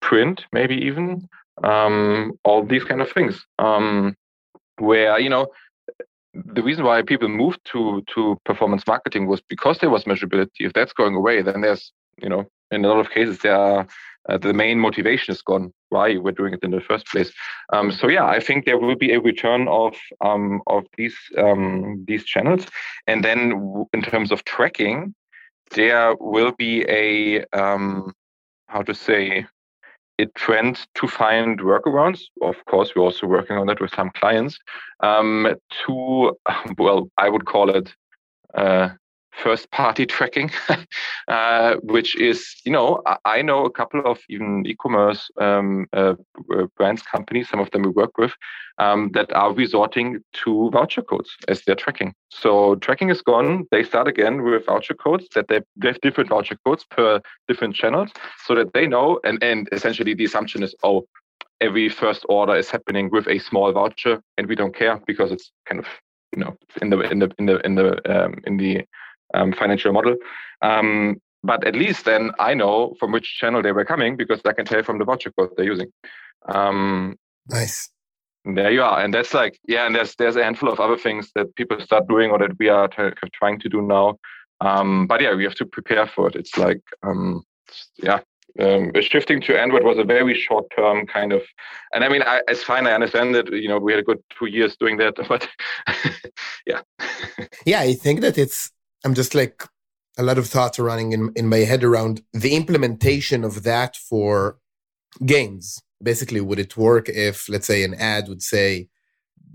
print 0.00 0.44
maybe 0.52 0.74
even 0.74 1.28
um, 1.62 2.32
all 2.44 2.64
these 2.64 2.84
kind 2.84 3.00
of 3.00 3.10
things. 3.10 3.44
Um, 3.58 4.16
where 4.78 5.18
you 5.20 5.28
know 5.28 5.46
the 6.34 6.62
reason 6.62 6.84
why 6.84 7.02
people 7.02 7.28
moved 7.28 7.60
to 7.72 8.02
to 8.14 8.38
performance 8.44 8.86
marketing 8.86 9.26
was 9.26 9.40
because 9.48 9.78
there 9.78 9.90
was 9.90 10.04
measurability. 10.04 10.60
If 10.60 10.72
that's 10.72 10.92
going 10.92 11.14
away 11.14 11.42
then 11.42 11.60
there's 11.60 11.92
you 12.20 12.28
know 12.28 12.46
in 12.72 12.84
a 12.84 12.88
lot 12.88 12.98
of 12.98 13.10
cases 13.10 13.44
are 13.44 13.86
uh, 14.28 14.38
the 14.38 14.52
main 14.52 14.78
motivation 14.78 15.32
is 15.32 15.42
gone 15.42 15.72
why 15.88 16.16
we're 16.16 16.32
doing 16.32 16.54
it 16.54 16.62
in 16.62 16.70
the 16.70 16.80
first 16.80 17.06
place. 17.06 17.32
Um, 17.72 17.90
so 17.90 18.08
yeah 18.08 18.26
i 18.26 18.40
think 18.40 18.64
there 18.64 18.78
will 18.78 18.96
be 18.96 19.12
a 19.12 19.20
return 19.20 19.68
of 19.68 19.94
um, 20.20 20.62
of 20.66 20.84
these 20.96 21.16
um, 21.38 22.04
these 22.06 22.24
channels. 22.24 22.66
And 23.06 23.24
then 23.24 23.40
in 23.92 24.02
terms 24.02 24.32
of 24.32 24.44
tracking 24.44 25.14
there 25.74 26.14
will 26.20 26.52
be 26.52 26.84
a 26.88 27.44
um, 27.52 28.12
how 28.66 28.82
to 28.82 28.94
say 28.94 29.46
a 30.18 30.26
trend 30.36 30.86
to 30.94 31.08
find 31.08 31.58
workarounds. 31.60 32.20
Of 32.42 32.56
course 32.66 32.92
we're 32.94 33.02
also 33.02 33.26
working 33.26 33.56
on 33.56 33.66
that 33.66 33.80
with 33.80 33.94
some 33.94 34.10
clients. 34.14 34.58
Um, 35.00 35.56
to 35.84 36.36
well 36.78 37.10
i 37.16 37.28
would 37.28 37.46
call 37.46 37.70
it 37.70 37.94
uh, 38.54 38.90
first 39.32 39.70
party 39.70 40.06
tracking, 40.06 40.50
uh, 41.28 41.76
which 41.82 42.16
is, 42.16 42.54
you 42.64 42.72
know, 42.72 43.02
I 43.24 43.42
know 43.42 43.64
a 43.64 43.70
couple 43.70 44.02
of 44.04 44.20
even 44.28 44.64
e 44.66 44.74
commerce 44.74 45.30
um, 45.40 45.86
uh, 45.92 46.14
brands, 46.76 47.02
companies, 47.02 47.48
some 47.48 47.60
of 47.60 47.70
them 47.70 47.82
we 47.82 47.90
work 47.90 48.18
with, 48.18 48.32
um, 48.78 49.10
that 49.14 49.32
are 49.32 49.52
resorting 49.52 50.22
to 50.44 50.70
voucher 50.70 51.02
codes 51.02 51.30
as 51.48 51.62
their 51.62 51.74
tracking. 51.74 52.14
So 52.30 52.76
tracking 52.76 53.10
is 53.10 53.22
gone. 53.22 53.66
They 53.70 53.82
start 53.82 54.06
again 54.08 54.42
with 54.42 54.66
voucher 54.66 54.94
codes 54.94 55.26
that 55.34 55.48
they, 55.48 55.60
they 55.76 55.88
have 55.88 56.00
different 56.00 56.30
voucher 56.30 56.56
codes 56.64 56.84
per 56.84 57.20
different 57.48 57.74
channels 57.74 58.10
so 58.44 58.54
that 58.54 58.72
they 58.74 58.86
know. 58.86 59.18
And, 59.24 59.42
and 59.42 59.68
essentially 59.72 60.14
the 60.14 60.24
assumption 60.24 60.62
is, 60.62 60.74
oh, 60.82 61.06
every 61.60 61.88
first 61.88 62.26
order 62.28 62.56
is 62.56 62.70
happening 62.70 63.08
with 63.10 63.26
a 63.28 63.38
small 63.38 63.72
voucher 63.72 64.20
and 64.36 64.46
we 64.46 64.56
don't 64.56 64.74
care 64.74 65.00
because 65.06 65.30
it's 65.30 65.52
kind 65.66 65.78
of 65.78 65.86
you 66.34 66.42
know 66.42 66.56
in 66.80 66.90
the 66.90 67.00
in 67.00 67.18
the 67.20 67.30
in 67.38 67.46
the 67.46 67.58
in 67.60 67.74
the 67.76 68.24
um, 68.24 68.34
in 68.46 68.56
the 68.56 68.84
um, 69.34 69.52
financial 69.52 69.92
model. 69.92 70.16
Um, 70.60 71.20
but 71.42 71.64
at 71.66 71.74
least 71.74 72.04
then 72.04 72.30
I 72.38 72.54
know 72.54 72.94
from 73.00 73.12
which 73.12 73.38
channel 73.38 73.62
they 73.62 73.72
were 73.72 73.84
coming 73.84 74.16
because 74.16 74.40
I 74.44 74.52
can 74.52 74.64
tell 74.64 74.82
from 74.82 74.98
the 74.98 75.04
voucher 75.04 75.32
code 75.32 75.50
they're 75.56 75.66
using. 75.66 75.92
Um, 76.48 77.16
nice. 77.48 77.90
There 78.44 78.72
you 78.72 78.82
are, 78.82 79.00
and 79.00 79.14
that's 79.14 79.34
like 79.34 79.60
yeah, 79.68 79.86
and 79.86 79.94
there's 79.94 80.16
there's 80.16 80.34
a 80.34 80.42
handful 80.42 80.68
of 80.68 80.80
other 80.80 80.96
things 80.96 81.30
that 81.36 81.54
people 81.54 81.78
start 81.80 82.08
doing 82.08 82.30
or 82.30 82.38
that 82.38 82.58
we 82.58 82.68
are 82.68 82.88
t- 82.88 83.16
trying 83.32 83.60
to 83.60 83.68
do 83.68 83.80
now. 83.80 84.18
Um, 84.60 85.06
but 85.06 85.20
yeah, 85.20 85.34
we 85.34 85.44
have 85.44 85.54
to 85.56 85.66
prepare 85.66 86.08
for 86.08 86.26
it. 86.28 86.34
It's 86.34 86.58
like 86.58 86.80
um, 87.04 87.44
yeah, 87.98 88.18
um, 88.58 88.90
shifting 89.00 89.40
to 89.42 89.60
Android 89.60 89.84
was 89.84 89.98
a 89.98 90.04
very 90.04 90.34
short 90.34 90.66
term 90.76 91.06
kind 91.06 91.32
of, 91.32 91.42
and 91.94 92.02
I 92.02 92.08
mean, 92.08 92.22
I, 92.22 92.40
it's 92.48 92.64
fine. 92.64 92.88
I 92.88 92.92
understand 92.92 93.34
that 93.36 93.52
you 93.52 93.68
know 93.68 93.78
we 93.78 93.92
had 93.92 94.00
a 94.00 94.04
good 94.04 94.22
two 94.36 94.46
years 94.46 94.76
doing 94.76 94.96
that, 94.98 95.14
but 95.28 95.48
yeah, 96.66 96.80
yeah, 97.64 97.80
I 97.80 97.94
think 97.94 98.22
that 98.22 98.38
it's 98.38 98.72
I'm 99.04 99.14
just 99.14 99.34
like 99.34 99.64
a 100.18 100.22
lot 100.22 100.38
of 100.38 100.46
thoughts 100.46 100.78
are 100.78 100.84
running 100.84 101.12
in, 101.12 101.32
in 101.34 101.48
my 101.48 101.58
head 101.58 101.82
around 101.82 102.22
the 102.32 102.54
implementation 102.54 103.44
of 103.44 103.62
that 103.62 103.96
for 103.96 104.58
games. 105.24 105.80
Basically, 106.02 106.40
would 106.40 106.58
it 106.58 106.76
work 106.76 107.08
if, 107.08 107.48
let's 107.48 107.66
say, 107.66 107.84
an 107.84 107.94
ad 107.94 108.28
would 108.28 108.42
say, 108.42 108.88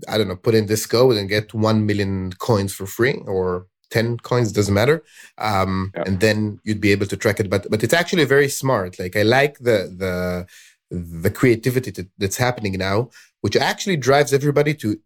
I 0.08 0.18
don't 0.18 0.28
know, 0.28 0.36
put 0.36 0.54
in 0.54 0.66
this 0.66 0.86
code 0.86 1.16
and 1.16 1.28
get 1.28 1.54
1 1.54 1.86
million 1.86 2.32
coins 2.32 2.72
for 2.74 2.86
free 2.86 3.22
or 3.26 3.66
10 3.90 4.18
coins, 4.18 4.52
doesn't 4.52 4.74
matter. 4.74 5.02
Um, 5.38 5.92
yeah. 5.94 6.04
And 6.06 6.20
then 6.20 6.60
you'd 6.64 6.80
be 6.80 6.92
able 6.92 7.06
to 7.06 7.16
track 7.16 7.40
it. 7.40 7.48
But, 7.50 7.70
but 7.70 7.82
it's 7.82 7.94
actually 7.94 8.24
very 8.24 8.48
smart. 8.48 8.98
Like, 8.98 9.16
I 9.16 9.22
like 9.22 9.58
the, 9.58 9.94
the, 9.96 10.46
the 10.90 11.30
creativity 11.30 12.08
that's 12.18 12.36
happening 12.36 12.72
now, 12.72 13.10
which 13.40 13.56
actually 13.56 13.96
drives 13.96 14.32
everybody 14.32 14.74
to 14.74 14.98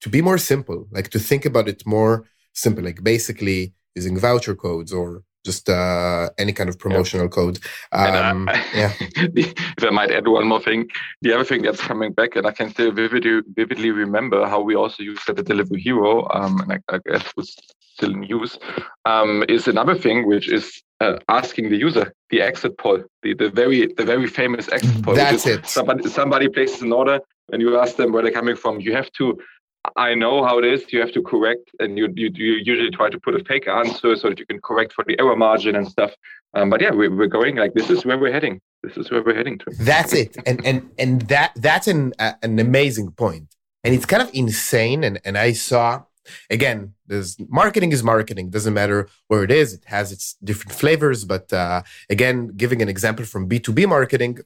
to 0.00 0.08
be 0.08 0.22
more 0.22 0.38
simple, 0.38 0.88
like 0.90 1.10
to 1.10 1.18
think 1.18 1.44
about 1.44 1.68
it 1.68 1.86
more 1.86 2.24
simple, 2.54 2.82
like 2.82 3.02
basically 3.02 3.74
using 3.94 4.18
voucher 4.18 4.54
codes 4.54 4.92
or 4.92 5.22
just 5.44 5.68
uh, 5.68 6.28
any 6.38 6.52
kind 6.52 6.68
of 6.68 6.78
promotional 6.78 7.26
yeah. 7.26 7.30
code. 7.30 7.58
Um, 7.92 8.48
I, 8.48 8.54
yeah. 8.74 8.92
if 8.98 9.82
I 9.82 9.90
might 9.90 10.10
add 10.10 10.28
one 10.28 10.46
more 10.46 10.60
thing, 10.60 10.88
the 11.22 11.32
other 11.32 11.44
thing 11.44 11.62
that's 11.62 11.80
coming 11.80 12.12
back, 12.12 12.36
and 12.36 12.46
I 12.46 12.52
can 12.52 12.70
still 12.70 12.92
vividly, 12.92 13.40
vividly 13.54 13.90
remember 13.90 14.46
how 14.46 14.60
we 14.60 14.74
also 14.74 15.02
used 15.02 15.28
at 15.28 15.36
the 15.36 15.42
Delivery 15.42 15.80
Hero, 15.80 16.28
um, 16.32 16.60
and 16.60 16.72
I, 16.72 16.94
I 16.94 16.98
guess 17.06 17.34
was 17.36 17.56
still 17.94 18.12
in 18.12 18.22
use, 18.24 18.58
um, 19.06 19.44
is 19.48 19.66
another 19.66 19.94
thing 19.94 20.26
which 20.26 20.50
is 20.50 20.82
uh, 21.00 21.18
asking 21.28 21.70
the 21.70 21.76
user 21.76 22.12
the 22.28 22.42
exit 22.42 22.76
poll, 22.78 23.02
the, 23.22 23.34
the 23.34 23.48
very 23.48 23.92
the 23.94 24.04
very 24.04 24.26
famous 24.26 24.68
exit 24.68 25.02
poll. 25.02 25.14
That's 25.14 25.46
it. 25.46 25.66
Somebody 25.66 26.08
somebody 26.08 26.48
places 26.48 26.82
an 26.82 26.92
order, 26.92 27.20
and 27.50 27.62
you 27.62 27.78
ask 27.78 27.96
them 27.96 28.12
where 28.12 28.22
they're 28.22 28.32
coming 28.32 28.56
from. 28.56 28.80
You 28.80 28.94
have 28.94 29.10
to 29.12 29.38
I 29.96 30.14
know 30.14 30.44
how 30.44 30.58
it 30.58 30.64
is. 30.64 30.92
You 30.92 31.00
have 31.00 31.12
to 31.12 31.22
correct, 31.22 31.70
and 31.78 31.96
you, 31.96 32.12
you, 32.14 32.30
you 32.34 32.52
usually 32.62 32.90
try 32.90 33.08
to 33.08 33.18
put 33.18 33.34
a 33.34 33.42
fake 33.44 33.66
answer 33.66 34.14
so 34.14 34.28
that 34.28 34.38
you 34.38 34.46
can 34.46 34.60
correct 34.60 34.92
for 34.92 35.04
the 35.06 35.18
error 35.18 35.36
margin 35.36 35.74
and 35.76 35.88
stuff. 35.88 36.12
Um, 36.54 36.68
but 36.68 36.80
yeah, 36.80 36.90
we're, 36.90 37.14
we're 37.14 37.26
going 37.26 37.56
like 37.56 37.72
this 37.74 37.90
is 37.90 38.04
where 38.04 38.18
we're 38.18 38.32
heading. 38.32 38.60
This 38.82 38.96
is 38.96 39.10
where 39.10 39.22
we're 39.22 39.34
heading 39.34 39.58
to. 39.58 39.66
That's 39.78 40.12
it, 40.12 40.36
and 40.46 40.64
and 40.66 40.90
and 40.98 41.22
that 41.22 41.52
that's 41.56 41.88
an 41.88 42.12
uh, 42.18 42.32
an 42.42 42.58
amazing 42.58 43.12
point, 43.12 43.54
and 43.84 43.94
it's 43.94 44.06
kind 44.06 44.22
of 44.22 44.30
insane. 44.34 45.04
And 45.04 45.20
and 45.24 45.38
I 45.38 45.52
saw 45.52 46.02
again, 46.50 46.94
there's 47.06 47.36
marketing 47.48 47.92
is 47.92 48.02
marketing. 48.02 48.50
Doesn't 48.50 48.74
matter 48.74 49.08
where 49.28 49.44
it 49.44 49.50
is. 49.50 49.74
It 49.74 49.84
has 49.86 50.12
its 50.12 50.36
different 50.42 50.72
flavors. 50.72 51.24
But 51.24 51.52
uh, 51.52 51.82
again, 52.08 52.52
giving 52.56 52.82
an 52.82 52.88
example 52.88 53.24
from 53.24 53.46
B 53.46 53.58
two 53.60 53.72
B 53.72 53.86
marketing, 53.86 54.38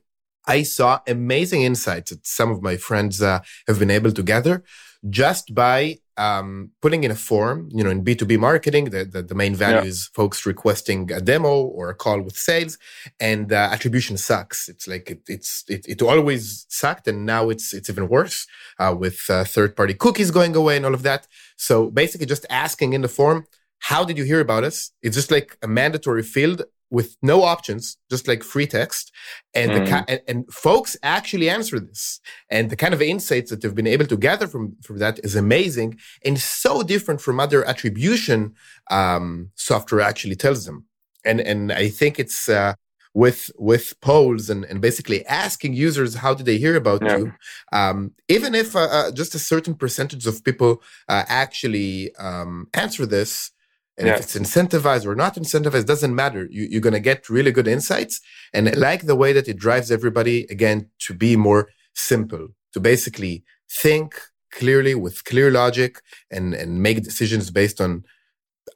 I 0.47 0.62
saw 0.62 1.01
amazing 1.07 1.62
insights 1.62 2.11
that 2.11 2.27
some 2.27 2.51
of 2.51 2.62
my 2.62 2.77
friends 2.77 3.23
uh, 3.23 3.40
have 3.66 3.79
been 3.79 3.90
able 3.90 4.12
to 4.12 4.23
gather 4.23 4.62
just 5.11 5.55
by 5.55 5.99
um, 6.17 6.71
putting 6.81 7.05
in 7.05 7.11
a 7.11 7.14
form, 7.14 7.69
you 7.73 7.83
know, 7.83 7.90
in 7.90 8.05
B2B 8.05 8.38
marketing, 8.38 8.87
the, 8.87 9.05
the, 9.05 9.23
the 9.23 9.35
main 9.35 9.55
value 9.55 9.79
yeah. 9.79 9.85
is 9.85 10.11
folks 10.14 10.47
requesting 10.47 11.11
a 11.12 11.21
demo 11.21 11.62
or 11.62 11.90
a 11.90 11.95
call 11.95 12.21
with 12.21 12.37
sales 12.37 12.79
and 13.19 13.53
uh, 13.53 13.69
attribution 13.73 14.17
sucks. 14.17 14.69
It's 14.69 14.87
like, 14.87 15.11
it, 15.11 15.23
it's, 15.29 15.64
it, 15.69 15.85
it 15.88 16.03
always 16.03 16.67
sucked. 16.69 17.09
And 17.09 17.27
now 17.27 17.51
it's, 17.51 17.75
it's 17.75 17.90
even 17.90 18.09
worse 18.09 18.47
uh, 18.79 18.95
with 18.97 19.29
uh, 19.29 19.45
third 19.45 19.77
party 19.77 19.95
cookies 19.95 20.31
going 20.31 20.55
away 20.55 20.77
and 20.77 20.87
all 20.87 20.95
of 20.95 21.03
that. 21.03 21.27
So 21.57 21.90
basically 21.90 22.27
just 22.27 22.47
asking 22.49 22.93
in 22.93 23.03
the 23.03 23.09
form, 23.09 23.47
how 23.81 24.05
did 24.05 24.17
you 24.17 24.25
hear 24.25 24.40
about 24.40 24.64
us? 24.64 24.93
It's 25.03 25.17
just 25.17 25.31
like 25.31 25.59
a 25.62 25.69
mandatory 25.69 26.23
field 26.23 26.62
with 26.90 27.16
no 27.23 27.42
options, 27.42 27.97
just 28.11 28.29
like 28.29 28.42
free 28.42 28.66
text. 28.66 29.12
And, 29.55 29.70
mm. 29.70 29.87
the, 29.87 30.11
and, 30.11 30.20
and, 30.29 30.53
folks 30.53 30.97
actually 31.03 31.51
answer 31.51 31.81
this. 31.81 32.20
And 32.51 32.70
the 32.70 32.77
kind 32.77 32.94
of 32.94 33.03
insights 33.03 33.51
that 33.51 33.61
they've 33.61 33.75
been 33.75 33.87
able 33.87 34.07
to 34.07 34.16
gather 34.16 34.47
from, 34.47 34.77
from 34.83 34.99
that 34.99 35.18
is 35.25 35.35
amazing 35.35 35.99
and 36.25 36.38
so 36.38 36.83
different 36.83 37.20
from 37.20 37.40
other 37.40 37.64
attribution 37.64 38.55
um, 38.90 39.51
software 39.55 40.01
actually 40.01 40.37
tells 40.37 40.66
them. 40.66 40.87
And, 41.25 41.40
and 41.40 41.73
I 41.73 41.88
think 41.88 42.18
it's 42.18 42.49
uh, 42.49 42.75
with 43.14 43.51
with 43.57 43.99
polls 44.01 44.51
and, 44.51 44.64
and 44.64 44.81
basically 44.81 45.25
asking 45.27 45.73
users 45.73 46.16
how 46.16 46.35
did 46.35 46.47
they 46.47 46.59
hear 46.59 46.75
about 46.75 47.01
yeah. 47.03 47.16
you 47.16 47.33
um, 47.73 48.12
even 48.29 48.55
if 48.55 48.75
uh, 48.75 48.81
uh, 48.90 49.12
just 49.12 49.35
a 49.37 49.38
certain 49.38 49.75
percentage 49.75 50.27
of 50.27 50.42
people 50.42 50.83
uh, 51.09 51.25
actually 51.29 52.14
um, 52.16 52.68
answer 52.75 53.07
this 53.07 53.53
and 53.97 54.09
yeah. 54.09 54.15
if 54.15 54.21
it's 54.21 54.37
incentivized 54.37 55.07
or 55.07 55.15
not 55.15 55.37
incentivized, 55.37 55.87
doesn't 55.87 56.15
matter. 56.15 56.49
You, 56.51 56.79
are 56.79 56.81
going 56.81 56.95
to 56.95 57.01
get 57.01 57.29
really 57.29 57.53
good 57.53 57.69
insights. 57.69 58.21
And 58.53 58.69
I 58.69 58.73
like 58.73 59.03
the 59.03 59.15
way 59.15 59.33
that 59.33 59.49
it 59.49 59.57
drives 59.57 59.91
everybody, 59.91 60.47
again, 60.51 60.91
to 61.01 61.15
be 61.15 61.37
more 61.37 61.69
simple, 61.95 62.49
to 62.73 62.81
basically 62.81 63.45
think 63.71 64.21
clearly 64.51 64.95
with 64.95 65.25
clear 65.25 65.51
logic 65.51 66.01
and, 66.31 66.55
and 66.55 66.83
make 66.83 67.03
decisions 67.03 67.51
based 67.51 67.81
on 67.81 68.05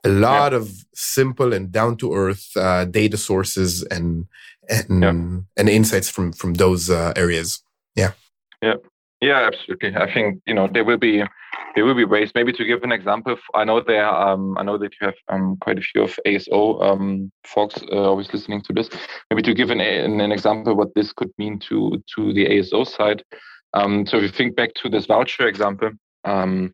a 0.05 0.09
lot 0.09 0.53
yeah. 0.53 0.59
of 0.59 0.71
simple 0.95 1.53
and 1.53 1.73
down 1.73 1.97
to 1.97 2.15
earth 2.15 2.57
uh, 2.57 2.85
data 2.85 3.17
sources 3.17 3.83
and 3.85 4.27
and, 4.69 5.03
yeah. 5.03 5.09
and 5.57 5.69
insights 5.69 6.11
from 6.11 6.33
from 6.33 6.55
those 6.55 6.91
uh, 6.91 7.13
areas. 7.17 7.63
Yeah. 7.97 8.13
Yeah. 8.63 8.75
Yeah, 9.21 9.49
absolutely. 9.53 9.97
I 9.97 10.13
think 10.13 10.43
you 10.47 10.55
know 10.55 10.69
there 10.73 10.85
will 10.85 10.99
be 10.99 11.25
there 11.75 11.85
will 11.85 11.95
be 11.95 12.05
ways. 12.05 12.31
Maybe 12.35 12.53
to 12.53 12.65
give 12.65 12.85
an 12.85 12.93
example, 12.93 13.37
I 13.55 13.65
know 13.65 13.81
there. 13.81 14.09
Um, 14.09 14.57
I 14.59 14.63
know 14.63 14.79
that 14.79 14.93
you 15.01 15.07
have 15.07 15.17
um, 15.29 15.57
quite 15.61 15.79
a 15.79 15.81
few 15.81 16.03
of 16.03 16.19
ASO 16.25 16.83
um, 16.83 17.33
folks 17.45 17.83
uh, 17.91 17.97
always 17.97 18.33
listening 18.33 18.63
to 18.63 18.73
this. 18.73 18.89
Maybe 19.31 19.43
to 19.43 19.55
give 19.55 19.71
an, 19.71 19.81
an, 19.81 20.21
an 20.21 20.31
example 20.31 20.77
what 20.77 20.95
this 20.95 21.13
could 21.13 21.31
mean 21.37 21.59
to 21.69 22.01
to 22.15 22.33
the 22.33 22.47
ASO 22.47 22.87
side. 22.87 23.25
Um, 23.75 24.07
so 24.07 24.19
if 24.19 24.23
you 24.23 24.29
think 24.29 24.57
back 24.57 24.71
to 24.75 24.89
this 24.89 25.07
voucher 25.07 25.49
example, 25.49 25.91
um, 26.25 26.73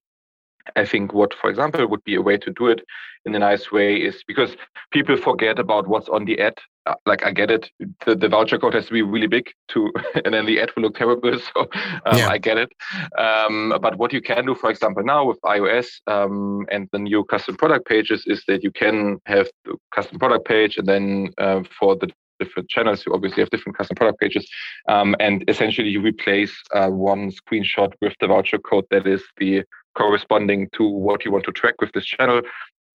I 0.77 0.85
think 0.85 1.12
what, 1.12 1.35
for 1.35 1.50
example, 1.50 1.87
would 1.87 2.05
be 2.05 2.14
a 2.14 2.22
way 2.22 2.37
to 2.38 2.50
do 2.50 2.68
it 2.68 2.81
in 3.24 3.35
a 3.35 3.38
nice 3.38 3.72
way 3.72 3.96
is 3.96 4.22
because 4.27 4.57
people 4.90 5.16
forget 5.16 5.59
about 5.59 5.87
what's 5.87 6.09
on 6.09 6.24
the 6.24 6.38
ad. 6.40 6.59
Uh, 6.87 6.94
like 7.07 7.24
I 7.24 7.31
get 7.31 7.50
it, 7.50 7.70
the, 8.05 8.14
the 8.14 8.29
voucher 8.29 8.59
code 8.59 8.74
has 8.74 8.87
to 8.87 8.92
be 8.92 9.00
really 9.00 9.27
big 9.27 9.50
to, 9.68 9.90
and 10.24 10.35
then 10.35 10.44
the 10.44 10.61
ad 10.61 10.70
will 10.74 10.83
look 10.85 10.96
terrible. 10.96 11.38
So 11.55 11.68
um, 12.07 12.18
yeah. 12.18 12.29
I 12.29 12.38
get 12.38 12.59
it. 12.59 12.72
Um, 13.18 13.74
but 13.81 13.96
what 13.96 14.12
you 14.12 14.20
can 14.20 14.46
do, 14.46 14.55
for 14.55 14.70
example, 14.70 15.03
now 15.03 15.24
with 15.24 15.40
iOS 15.42 15.87
um, 16.07 16.66
and 16.70 16.88
the 16.92 16.98
new 16.98 17.24
custom 17.24 17.57
product 17.57 17.87
pages 17.87 18.24
is 18.27 18.44
that 18.48 18.62
you 18.62 18.70
can 18.70 19.18
have 19.27 19.48
the 19.64 19.77
custom 19.94 20.18
product 20.18 20.46
page, 20.46 20.77
and 20.77 20.87
then 20.87 21.31
uh, 21.38 21.62
for 21.79 21.96
the 21.96 22.11
different 22.38 22.68
channels. 22.68 23.05
You 23.07 23.14
obviously 23.14 23.42
have 23.42 23.50
different 23.50 23.77
custom 23.77 23.96
product 23.96 24.20
pages. 24.20 24.46
Um, 24.88 25.14
and 25.20 25.44
essentially, 25.48 25.88
you 25.88 26.00
replace 26.00 26.53
uh, 26.74 26.88
one 26.88 27.31
screenshot 27.31 27.92
with 28.00 28.14
the 28.20 28.27
voucher 28.27 28.59
code 28.59 28.85
that 28.90 29.07
is 29.07 29.22
the 29.38 29.64
corresponding 29.97 30.69
to 30.77 30.85
what 30.87 31.25
you 31.25 31.33
want 31.33 31.45
to 31.45 31.53
track 31.53 31.75
with 31.81 31.93
this 31.93 32.05
channel. 32.05 32.43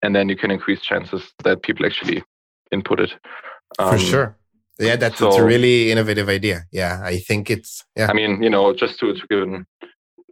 And 0.02 0.16
then 0.16 0.30
you 0.30 0.36
can 0.36 0.52
increase 0.52 0.82
chances 0.82 1.34
that 1.44 1.62
people 1.62 1.86
actually 1.86 2.24
input 2.72 3.00
it. 3.00 3.14
Um, 3.78 3.92
For 3.92 4.00
sure. 4.00 4.38
Yeah, 4.80 4.96
that's, 4.96 5.18
so, 5.18 5.26
that's, 5.26 5.38
a 5.38 5.44
really 5.44 5.92
innovative 5.92 6.30
idea. 6.30 6.64
Yeah, 6.72 7.02
I 7.04 7.18
think 7.18 7.50
it's, 7.50 7.84
yeah. 7.98 8.08
I 8.10 8.14
mean, 8.14 8.42
you 8.42 8.50
know, 8.50 8.74
just 8.74 8.98
to, 9.00 9.14
to 9.14 9.28
give 9.28 9.42
an 9.42 9.66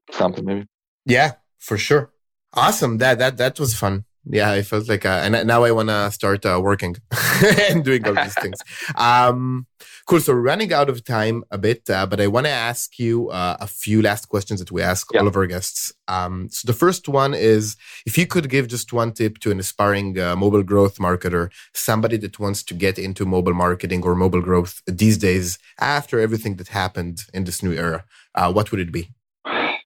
example, 0.08 0.44
maybe. 0.44 0.68
Yeah, 1.06 1.34
for 1.60 1.78
sure. 1.78 2.14
Awesome. 2.54 2.98
That, 3.00 3.20
that, 3.20 3.36
that 3.38 3.60
was 3.60 3.76
fun 3.76 4.06
yeah, 4.30 4.52
I 4.52 4.62
felt 4.62 4.90
like, 4.90 5.06
uh, 5.06 5.22
and 5.24 5.48
now 5.48 5.64
I 5.64 5.72
want 5.72 5.90
to 5.90 6.12
start 6.12 6.46
uh, 6.46 6.60
working 6.62 6.96
and 7.70 7.84
doing 7.84 8.06
all 8.08 8.14
these 8.14 8.36
things. 8.36 8.60
Um, 8.96 9.68
cool. 10.08 10.22
So 10.22 10.34
we're 10.34 10.41
running 10.41 10.72
out 10.74 10.89
of 10.89 11.04
time 11.04 11.43
a 11.52 11.58
bit, 11.58 11.89
uh, 11.89 12.06
but 12.06 12.22
I 12.22 12.28
want 12.28 12.46
to 12.46 12.52
ask 12.52 12.98
you 12.98 13.30
uh, 13.30 13.58
a 13.60 13.67
few 13.67 14.02
last 14.02 14.30
questions 14.30 14.60
that 14.62 14.72
we 14.72 14.82
ask 14.82 15.08
yeah. 15.13 15.20
all 15.20 15.28
of 15.28 15.36
our 15.36 15.46
guests. 15.46 15.93
Um, 16.08 16.48
so 16.50 16.65
the 16.65 16.74
first 16.74 17.10
one 17.10 17.34
is 17.34 17.76
if 18.06 18.17
you 18.17 18.26
could 18.26 18.50
give 18.50 18.67
just 18.70 18.93
one 18.93 19.12
tip 19.12 19.38
to 19.39 19.52
an 19.52 19.60
aspiring 19.60 20.17
uh, 20.17 20.36
mobile 20.36 20.63
growth 20.63 20.98
marketer, 20.98 21.52
somebody 21.74 22.17
that 22.17 22.39
wants 22.39 22.63
to 22.63 22.74
get 22.74 22.98
into 22.98 23.26
mobile 23.26 23.54
marketing 23.54 24.04
or 24.04 24.15
mobile 24.15 24.41
growth 24.41 24.82
these 24.88 25.17
days 25.17 25.60
after 25.80 26.20
everything 26.20 26.56
that 26.56 26.70
happened 26.70 27.24
in 27.34 27.43
this 27.43 27.62
new 27.62 27.74
era, 27.74 28.06
uh, 28.34 28.52
what 28.52 28.72
would 28.72 28.80
it 28.80 28.91
be? 28.91 29.10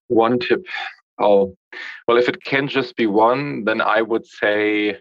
One 0.08 0.38
tip. 0.38 0.64
Oh, 1.20 1.56
well, 2.08 2.18
if 2.18 2.30
it 2.30 2.44
can 2.44 2.68
just 2.68 2.96
be 2.96 3.08
one, 3.08 3.64
then 3.66 3.82
I 3.82 4.02
would 4.02 4.26
say 4.26 4.98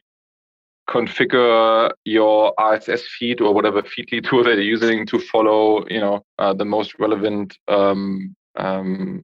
configure 0.90 1.92
your 2.04 2.52
RSS 2.58 3.02
feed 3.02 3.40
or 3.40 3.54
whatever 3.54 3.82
feedly 3.82 4.22
tool 4.22 4.42
that 4.44 4.56
you're 4.56 4.62
using 4.62 5.06
to 5.06 5.18
follow, 5.18 5.86
you 5.88 6.00
know, 6.00 6.24
uh, 6.38 6.52
the 6.52 6.64
most 6.64 6.98
relevant 6.98 7.56
um, 7.68 8.34
um, 8.56 9.22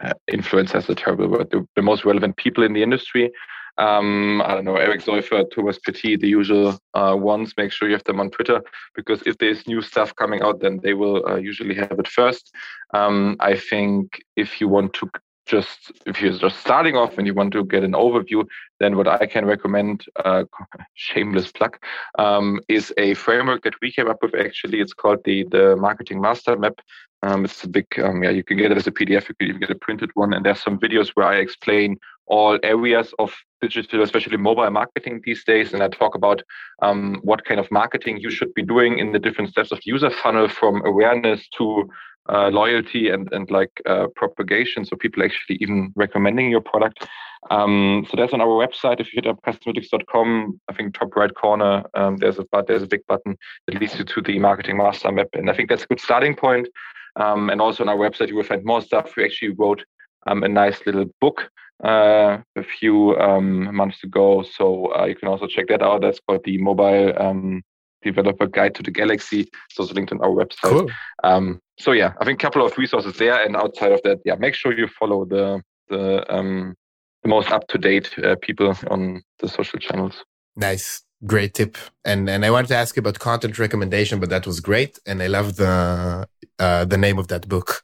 uh, 0.00 0.12
influencers. 0.30 0.88
A 0.88 0.94
terrible 0.94 1.28
word. 1.28 1.50
The, 1.50 1.66
the, 1.74 1.82
most 1.82 2.04
relevant 2.04 2.36
people 2.36 2.62
in 2.62 2.72
the 2.72 2.82
industry. 2.82 3.30
Um, 3.78 4.42
I 4.42 4.54
don't 4.54 4.64
know, 4.64 4.76
Eric 4.76 5.00
Seufert, 5.00 5.50
Thomas 5.54 5.78
Petit, 5.78 6.16
the 6.16 6.28
usual 6.28 6.78
uh, 6.94 7.16
ones. 7.18 7.54
Make 7.56 7.72
sure 7.72 7.88
you 7.88 7.94
have 7.94 8.04
them 8.04 8.20
on 8.20 8.30
Twitter 8.30 8.60
because 8.94 9.22
if 9.26 9.38
there's 9.38 9.66
new 9.66 9.80
stuff 9.82 10.14
coming 10.16 10.42
out, 10.42 10.60
then 10.60 10.80
they 10.82 10.94
will 10.94 11.26
uh, 11.26 11.36
usually 11.36 11.74
have 11.74 11.98
it 11.98 12.08
first. 12.08 12.52
Um, 12.94 13.36
I 13.40 13.56
think 13.56 14.22
if 14.36 14.60
you 14.60 14.68
want 14.68 14.92
to 14.94 15.10
just 15.50 15.92
if 16.06 16.22
you're 16.22 16.38
just 16.38 16.60
starting 16.60 16.96
off 16.96 17.18
and 17.18 17.26
you 17.26 17.34
want 17.34 17.52
to 17.52 17.64
get 17.64 17.82
an 17.82 17.92
overview, 17.92 18.46
then 18.78 18.96
what 18.96 19.08
I 19.08 19.26
can 19.26 19.44
recommend, 19.44 20.04
uh, 20.24 20.44
shameless 20.94 21.50
plug, 21.50 21.76
um, 22.18 22.60
is 22.68 22.92
a 22.96 23.14
framework 23.14 23.62
that 23.64 23.74
we 23.82 23.92
came 23.92 24.08
up 24.08 24.22
with. 24.22 24.34
Actually, 24.34 24.80
it's 24.80 24.94
called 24.94 25.20
the 25.24 25.44
the 25.50 25.76
Marketing 25.76 26.20
Master 26.20 26.56
Map. 26.56 26.78
Um, 27.22 27.44
it's 27.44 27.64
a 27.64 27.68
big, 27.68 27.86
um, 28.02 28.22
yeah, 28.22 28.30
you 28.30 28.42
can 28.42 28.56
get 28.56 28.72
it 28.72 28.78
as 28.78 28.86
a 28.86 28.92
PDF. 28.92 29.28
You 29.28 29.34
can 29.38 29.48
even 29.48 29.60
get 29.60 29.70
a 29.70 29.74
printed 29.86 30.10
one, 30.14 30.32
and 30.32 30.44
there's 30.44 30.62
some 30.62 30.78
videos 30.78 31.10
where 31.10 31.26
I 31.26 31.36
explain 31.36 31.98
all 32.30 32.58
areas 32.62 33.12
of 33.18 33.34
digital, 33.60 34.02
especially 34.02 34.36
mobile 34.36 34.70
marketing 34.70 35.20
these 35.24 35.44
days, 35.44 35.74
and 35.74 35.82
I 35.82 35.88
talk 35.88 36.14
about 36.14 36.42
um, 36.80 37.20
what 37.22 37.44
kind 37.44 37.60
of 37.60 37.70
marketing 37.70 38.18
you 38.18 38.30
should 38.30 38.54
be 38.54 38.62
doing 38.62 38.98
in 38.98 39.12
the 39.12 39.18
different 39.18 39.50
steps 39.50 39.72
of 39.72 39.80
user 39.84 40.10
funnel, 40.10 40.48
from 40.48 40.84
awareness 40.86 41.46
to 41.58 41.88
uh, 42.28 42.48
loyalty 42.48 43.08
and 43.08 43.30
and 43.32 43.50
like 43.50 43.72
uh, 43.86 44.06
propagation. 44.14 44.84
So 44.84 44.96
people 44.96 45.22
actually 45.22 45.56
even 45.60 45.92
recommending 45.96 46.50
your 46.50 46.60
product. 46.60 47.06
Um, 47.50 48.06
so 48.08 48.16
that's 48.16 48.32
on 48.32 48.40
our 48.40 48.66
website. 48.66 49.00
If 49.00 49.12
you 49.12 49.22
hit 49.22 49.26
up 49.26 49.42
customlytics.com, 49.42 50.60
I 50.68 50.72
think 50.74 50.94
top 50.94 51.16
right 51.16 51.34
corner 51.34 51.82
um, 51.94 52.18
there's 52.18 52.38
a 52.38 52.46
there's 52.66 52.82
a 52.82 52.86
big 52.86 53.06
button 53.08 53.36
that 53.66 53.80
leads 53.80 53.98
you 53.98 54.04
to 54.04 54.20
the 54.22 54.38
marketing 54.38 54.76
master 54.76 55.10
map, 55.10 55.28
and 55.32 55.50
I 55.50 55.54
think 55.54 55.68
that's 55.68 55.84
a 55.84 55.88
good 55.88 56.00
starting 56.00 56.36
point. 56.36 56.68
Um, 57.16 57.50
and 57.50 57.60
also 57.60 57.82
on 57.82 57.88
our 57.88 57.96
website, 57.96 58.28
you 58.28 58.36
will 58.36 58.44
find 58.44 58.64
more 58.64 58.80
stuff. 58.80 59.16
We 59.16 59.24
actually 59.24 59.50
wrote 59.50 59.84
um, 60.26 60.42
a 60.42 60.48
nice 60.48 60.78
little 60.86 61.06
book 61.20 61.50
uh, 61.84 62.38
a 62.56 62.62
few 62.62 63.16
um, 63.18 63.74
months 63.74 64.02
ago. 64.04 64.42
So 64.42 64.94
uh, 64.94 65.06
you 65.06 65.14
can 65.14 65.28
also 65.28 65.46
check 65.46 65.68
that 65.68 65.82
out. 65.82 66.02
That's 66.02 66.20
called 66.20 66.42
the 66.44 66.58
Mobile 66.58 67.12
um, 67.20 67.62
Developer 68.02 68.46
Guide 68.46 68.74
to 68.76 68.82
the 68.82 68.90
Galaxy. 68.90 69.48
It's 69.68 69.78
also 69.78 69.94
linked 69.94 70.12
on 70.12 70.20
our 70.20 70.30
website. 70.30 70.70
Cool. 70.70 70.90
Um, 71.24 71.60
so 71.78 71.92
yeah, 71.92 72.12
I 72.20 72.24
think 72.24 72.42
a 72.42 72.46
couple 72.46 72.64
of 72.64 72.76
resources 72.76 73.16
there. 73.16 73.42
And 73.44 73.56
outside 73.56 73.92
of 73.92 74.02
that, 74.04 74.18
yeah, 74.24 74.34
make 74.34 74.54
sure 74.54 74.76
you 74.76 74.88
follow 74.88 75.24
the 75.24 75.62
the, 75.88 76.24
um, 76.32 76.76
the 77.24 77.28
most 77.28 77.50
up 77.50 77.66
to 77.66 77.76
date 77.76 78.16
uh, 78.22 78.36
people 78.40 78.76
on 78.90 79.22
the 79.40 79.48
social 79.48 79.78
channels. 79.80 80.22
Nice. 80.54 81.02
Great 81.26 81.52
tip. 81.54 81.76
And 82.04 82.30
and 82.30 82.44
I 82.46 82.50
wanted 82.50 82.68
to 82.68 82.76
ask 82.76 82.96
you 82.96 83.00
about 83.00 83.18
content 83.18 83.58
recommendation, 83.58 84.20
but 84.20 84.30
that 84.30 84.46
was 84.46 84.60
great. 84.60 84.98
And 85.04 85.22
I 85.22 85.26
love 85.26 85.56
the 85.56 86.26
uh, 86.58 86.84
the 86.86 86.96
name 86.96 87.18
of 87.18 87.28
that 87.28 87.48
book. 87.48 87.82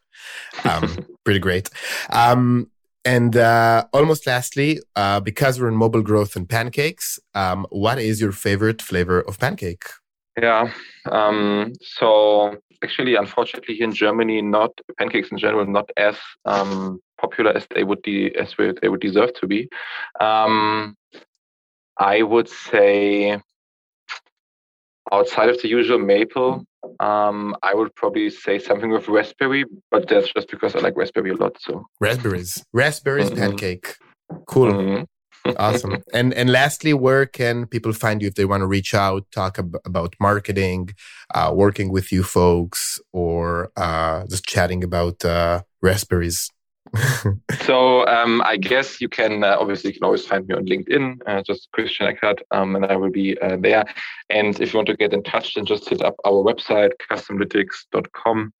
Um, 0.69 1.07
pretty 1.25 1.41
great. 1.41 1.71
Um, 2.11 2.71
and 3.05 3.37
uh, 3.37 3.87
almost 3.93 4.27
lastly, 4.27 4.81
uh, 4.97 5.21
because 5.21 5.61
we're 5.61 5.69
in 5.69 5.77
mobile 5.77 6.03
growth 6.03 6.35
and 6.35 6.49
pancakes, 6.49 7.21
um, 7.35 7.67
what 7.71 8.01
is 8.01 8.21
your 8.21 8.33
favorite 8.33 8.83
flavor 8.83 9.21
of 9.21 9.39
pancake? 9.39 9.85
Yeah. 10.41 10.73
Um, 11.11 11.73
so 11.81 12.57
actually, 12.83 13.15
unfortunately, 13.15 13.77
here 13.77 13.85
in 13.85 13.95
Germany, 13.95 14.43
not 14.43 14.73
pancakes 14.99 15.31
in 15.31 15.39
general, 15.39 15.67
not 15.67 15.89
as 15.97 16.17
um, 16.45 17.01
popular 17.21 17.53
as 17.53 17.67
they 17.75 17.85
would 17.85 18.03
be 18.03 18.35
as 18.37 18.55
they 18.83 18.89
would 18.89 19.01
deserve 19.01 19.33
to 19.35 19.47
be. 19.47 19.69
Um, 20.21 20.97
I 21.99 22.23
would 22.23 22.49
say 22.49 23.41
outside 25.13 25.49
of 25.49 25.63
the 25.63 25.69
usual 25.69 25.99
maple, 25.99 26.65
um, 27.01 27.57
I 27.63 27.75
would 27.75 27.95
probably 27.95 28.31
say 28.31 28.59
something 28.59 28.91
with 28.91 29.09
raspberry, 29.09 29.65
but 29.91 30.09
that's 30.09 30.33
just 30.33 30.51
because 30.51 30.75
I 30.75 30.81
like 30.81 30.97
raspberry 30.97 31.31
a 31.31 31.35
lot. 31.35 31.57
So 31.61 31.87
raspberries, 32.01 32.65
raspberries 32.73 33.31
mm-hmm. 33.31 33.39
pancake, 33.39 33.97
cool. 34.47 34.73
Mm-hmm. 34.73 35.03
awesome. 35.59 36.03
And 36.13 36.35
and 36.35 36.51
lastly, 36.51 36.93
where 36.95 37.27
can 37.27 37.67
people 37.67 37.93
find 37.93 38.21
you 38.21 38.29
if 38.29 38.35
they 38.35 38.45
want 38.45 38.63
to 38.63 38.67
reach 38.67 38.95
out, 38.95 39.25
talk 39.33 39.59
ab- 39.59 39.77
about 39.85 40.15
marketing, 40.21 40.91
uh, 41.35 41.53
working 41.55 41.93
with 41.93 42.11
you 42.13 42.23
folks, 42.23 42.99
or 43.13 43.71
uh, 43.77 44.27
just 44.27 44.45
chatting 44.45 44.83
about 44.83 45.25
uh, 45.25 45.63
raspberries? 45.83 46.51
So 47.65 48.07
um, 48.07 48.43
I 48.43 48.57
guess 48.57 49.01
you 49.01 49.09
can 49.09 49.45
uh, 49.45 49.57
obviously 49.59 49.91
you 49.91 49.95
can 49.95 50.05
always 50.05 50.27
find 50.27 50.47
me 50.47 50.55
on 50.55 50.67
LinkedIn, 50.67 51.19
uh, 51.27 51.43
just 51.43 51.69
Christian 51.73 52.07
Eckert, 52.07 52.43
um, 52.51 52.77
and 52.77 52.87
I 52.87 52.97
will 52.97 53.11
be 53.11 53.39
uh, 53.41 53.57
there. 53.59 53.85
And 54.31 54.59
if 54.61 54.73
you 54.73 54.79
want 54.79 54.89
to 54.89 54.97
get 54.97 55.13
in 55.13 55.23
touch, 55.23 55.55
then 55.55 55.67
just 55.67 55.89
hit 55.89 56.03
up 56.03 56.17
our 56.25 56.43
website 56.43 56.93
customlytics.com. 57.11 58.53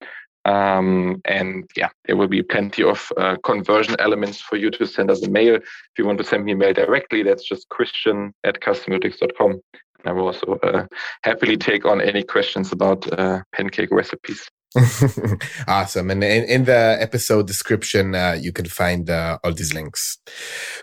Um, 0.45 1.21
and 1.25 1.69
yeah, 1.75 1.89
there 2.05 2.15
will 2.15 2.29
be 2.29 2.41
plenty 2.41 2.81
of 2.81 3.11
uh, 3.17 3.35
conversion 3.43 3.97
elements 3.99 4.39
for 4.39 4.55
you 4.55 4.71
to 4.71 4.87
send 4.87 5.11
us 5.11 5.21
a 5.23 5.29
mail. 5.29 5.55
If 5.55 5.63
you 5.97 6.05
want 6.05 6.19
to 6.19 6.23
send 6.23 6.45
me 6.45 6.53
a 6.53 6.55
mail 6.55 6.73
directly, 6.73 7.21
that's 7.21 7.43
just 7.43 7.67
Christian 7.69 8.33
at 8.45 8.61
customlytics.com. 8.61 9.61
I 10.05 10.11
will 10.13 10.27
also 10.27 10.57
uh, 10.63 10.85
happily 11.23 11.57
take 11.57 11.85
on 11.85 11.99
any 11.99 12.23
questions 12.23 12.71
about 12.71 13.11
uh, 13.19 13.41
pancake 13.51 13.91
recipes. 13.91 14.47
awesome. 15.67 16.11
And 16.11 16.23
in, 16.23 16.43
in, 16.43 16.65
the 16.65 16.97
episode 16.99 17.47
description, 17.47 18.15
uh, 18.15 18.37
you 18.39 18.51
can 18.51 18.65
find 18.65 19.09
uh, 19.09 19.39
all 19.43 19.53
these 19.53 19.73
links. 19.73 20.17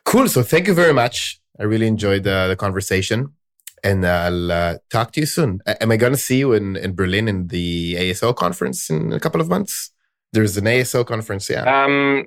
Cool. 0.04 0.28
So 0.28 0.42
thank 0.42 0.66
you 0.66 0.74
very 0.74 0.92
much. 0.92 1.40
I 1.58 1.64
really 1.64 1.86
enjoyed 1.86 2.26
uh, 2.26 2.48
the 2.48 2.56
conversation 2.56 3.32
and 3.84 4.06
I'll 4.06 4.50
uh, 4.50 4.74
talk 4.90 5.12
to 5.12 5.20
you 5.20 5.26
soon. 5.26 5.60
Am 5.66 5.92
I 5.92 5.96
going 5.96 6.12
to 6.12 6.18
see 6.18 6.38
you 6.38 6.54
in, 6.54 6.76
in 6.76 6.94
Berlin 6.94 7.28
in 7.28 7.48
the 7.48 7.94
ASO 7.96 8.34
conference 8.34 8.88
in 8.90 9.12
a 9.12 9.20
couple 9.20 9.40
of 9.40 9.48
months? 9.48 9.90
There's 10.32 10.56
an 10.56 10.64
ASO 10.64 11.06
conference, 11.06 11.48
yeah. 11.48 11.84
Um, 11.84 12.24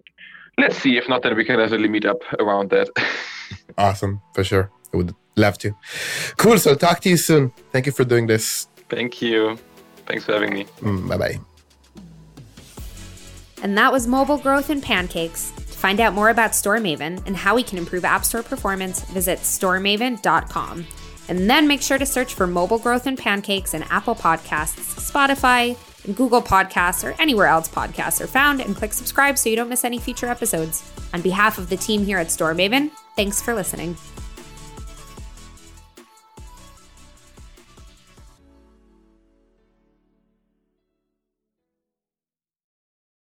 let's 0.57 0.77
see. 0.77 0.97
If 0.97 1.09
not, 1.09 1.23
then 1.23 1.35
we 1.35 1.43
can 1.43 1.59
easily 1.59 1.89
meet 1.89 2.05
up 2.05 2.21
around 2.39 2.69
that. 2.69 2.89
awesome. 3.77 4.21
For 4.33 4.43
sure. 4.43 4.71
I 4.93 4.97
would 4.97 5.13
love 5.35 5.57
to. 5.59 5.75
Cool. 6.37 6.59
So 6.59 6.75
talk 6.75 7.01
to 7.01 7.09
you 7.09 7.17
soon. 7.17 7.51
Thank 7.71 7.87
you 7.87 7.91
for 7.91 8.05
doing 8.05 8.27
this. 8.27 8.67
Thank 8.87 9.21
you. 9.21 9.57
Thanks 10.05 10.23
for 10.23 10.33
having 10.33 10.53
me. 10.53 10.65
Mm, 10.81 11.09
bye 11.09 11.17
bye. 11.17 11.39
And 13.61 13.77
that 13.77 13.91
was 13.91 14.07
Mobile 14.07 14.37
Growth 14.37 14.69
and 14.69 14.81
Pancakes. 14.83 15.51
To 15.51 15.77
find 15.77 15.99
out 15.99 16.13
more 16.13 16.29
about 16.29 16.51
StoreMaven 16.51 17.25
and 17.25 17.35
how 17.35 17.55
we 17.55 17.63
can 17.63 17.77
improve 17.77 18.05
App 18.05 18.25
Store 18.25 18.43
performance, 18.43 19.01
visit 19.05 19.39
storemaven.com. 19.39 20.85
And 21.29 21.49
then 21.49 21.67
make 21.67 21.81
sure 21.81 21.97
to 21.97 22.05
search 22.05 22.33
for 22.33 22.47
Mobile 22.47 22.79
Growth 22.79 23.05
and 23.05 23.17
Pancakes 23.17 23.73
in 23.73 23.83
Apple 23.83 24.15
Podcasts, 24.15 25.11
Spotify, 25.11 25.77
and 26.05 26.15
Google 26.15 26.41
Podcasts, 26.41 27.03
or 27.03 27.19
anywhere 27.21 27.47
else 27.47 27.67
podcasts 27.67 28.21
are 28.21 28.27
found, 28.27 28.61
and 28.61 28.75
click 28.75 28.93
subscribe 28.93 29.37
so 29.37 29.49
you 29.49 29.55
don't 29.55 29.69
miss 29.69 29.83
any 29.83 29.99
future 29.99 30.27
episodes. 30.27 30.89
On 31.13 31.21
behalf 31.21 31.57
of 31.57 31.69
the 31.69 31.77
team 31.77 32.05
here 32.05 32.17
at 32.17 32.27
StoreMaven, 32.27 32.91
thanks 33.15 33.41
for 33.41 33.53
listening. 33.53 33.97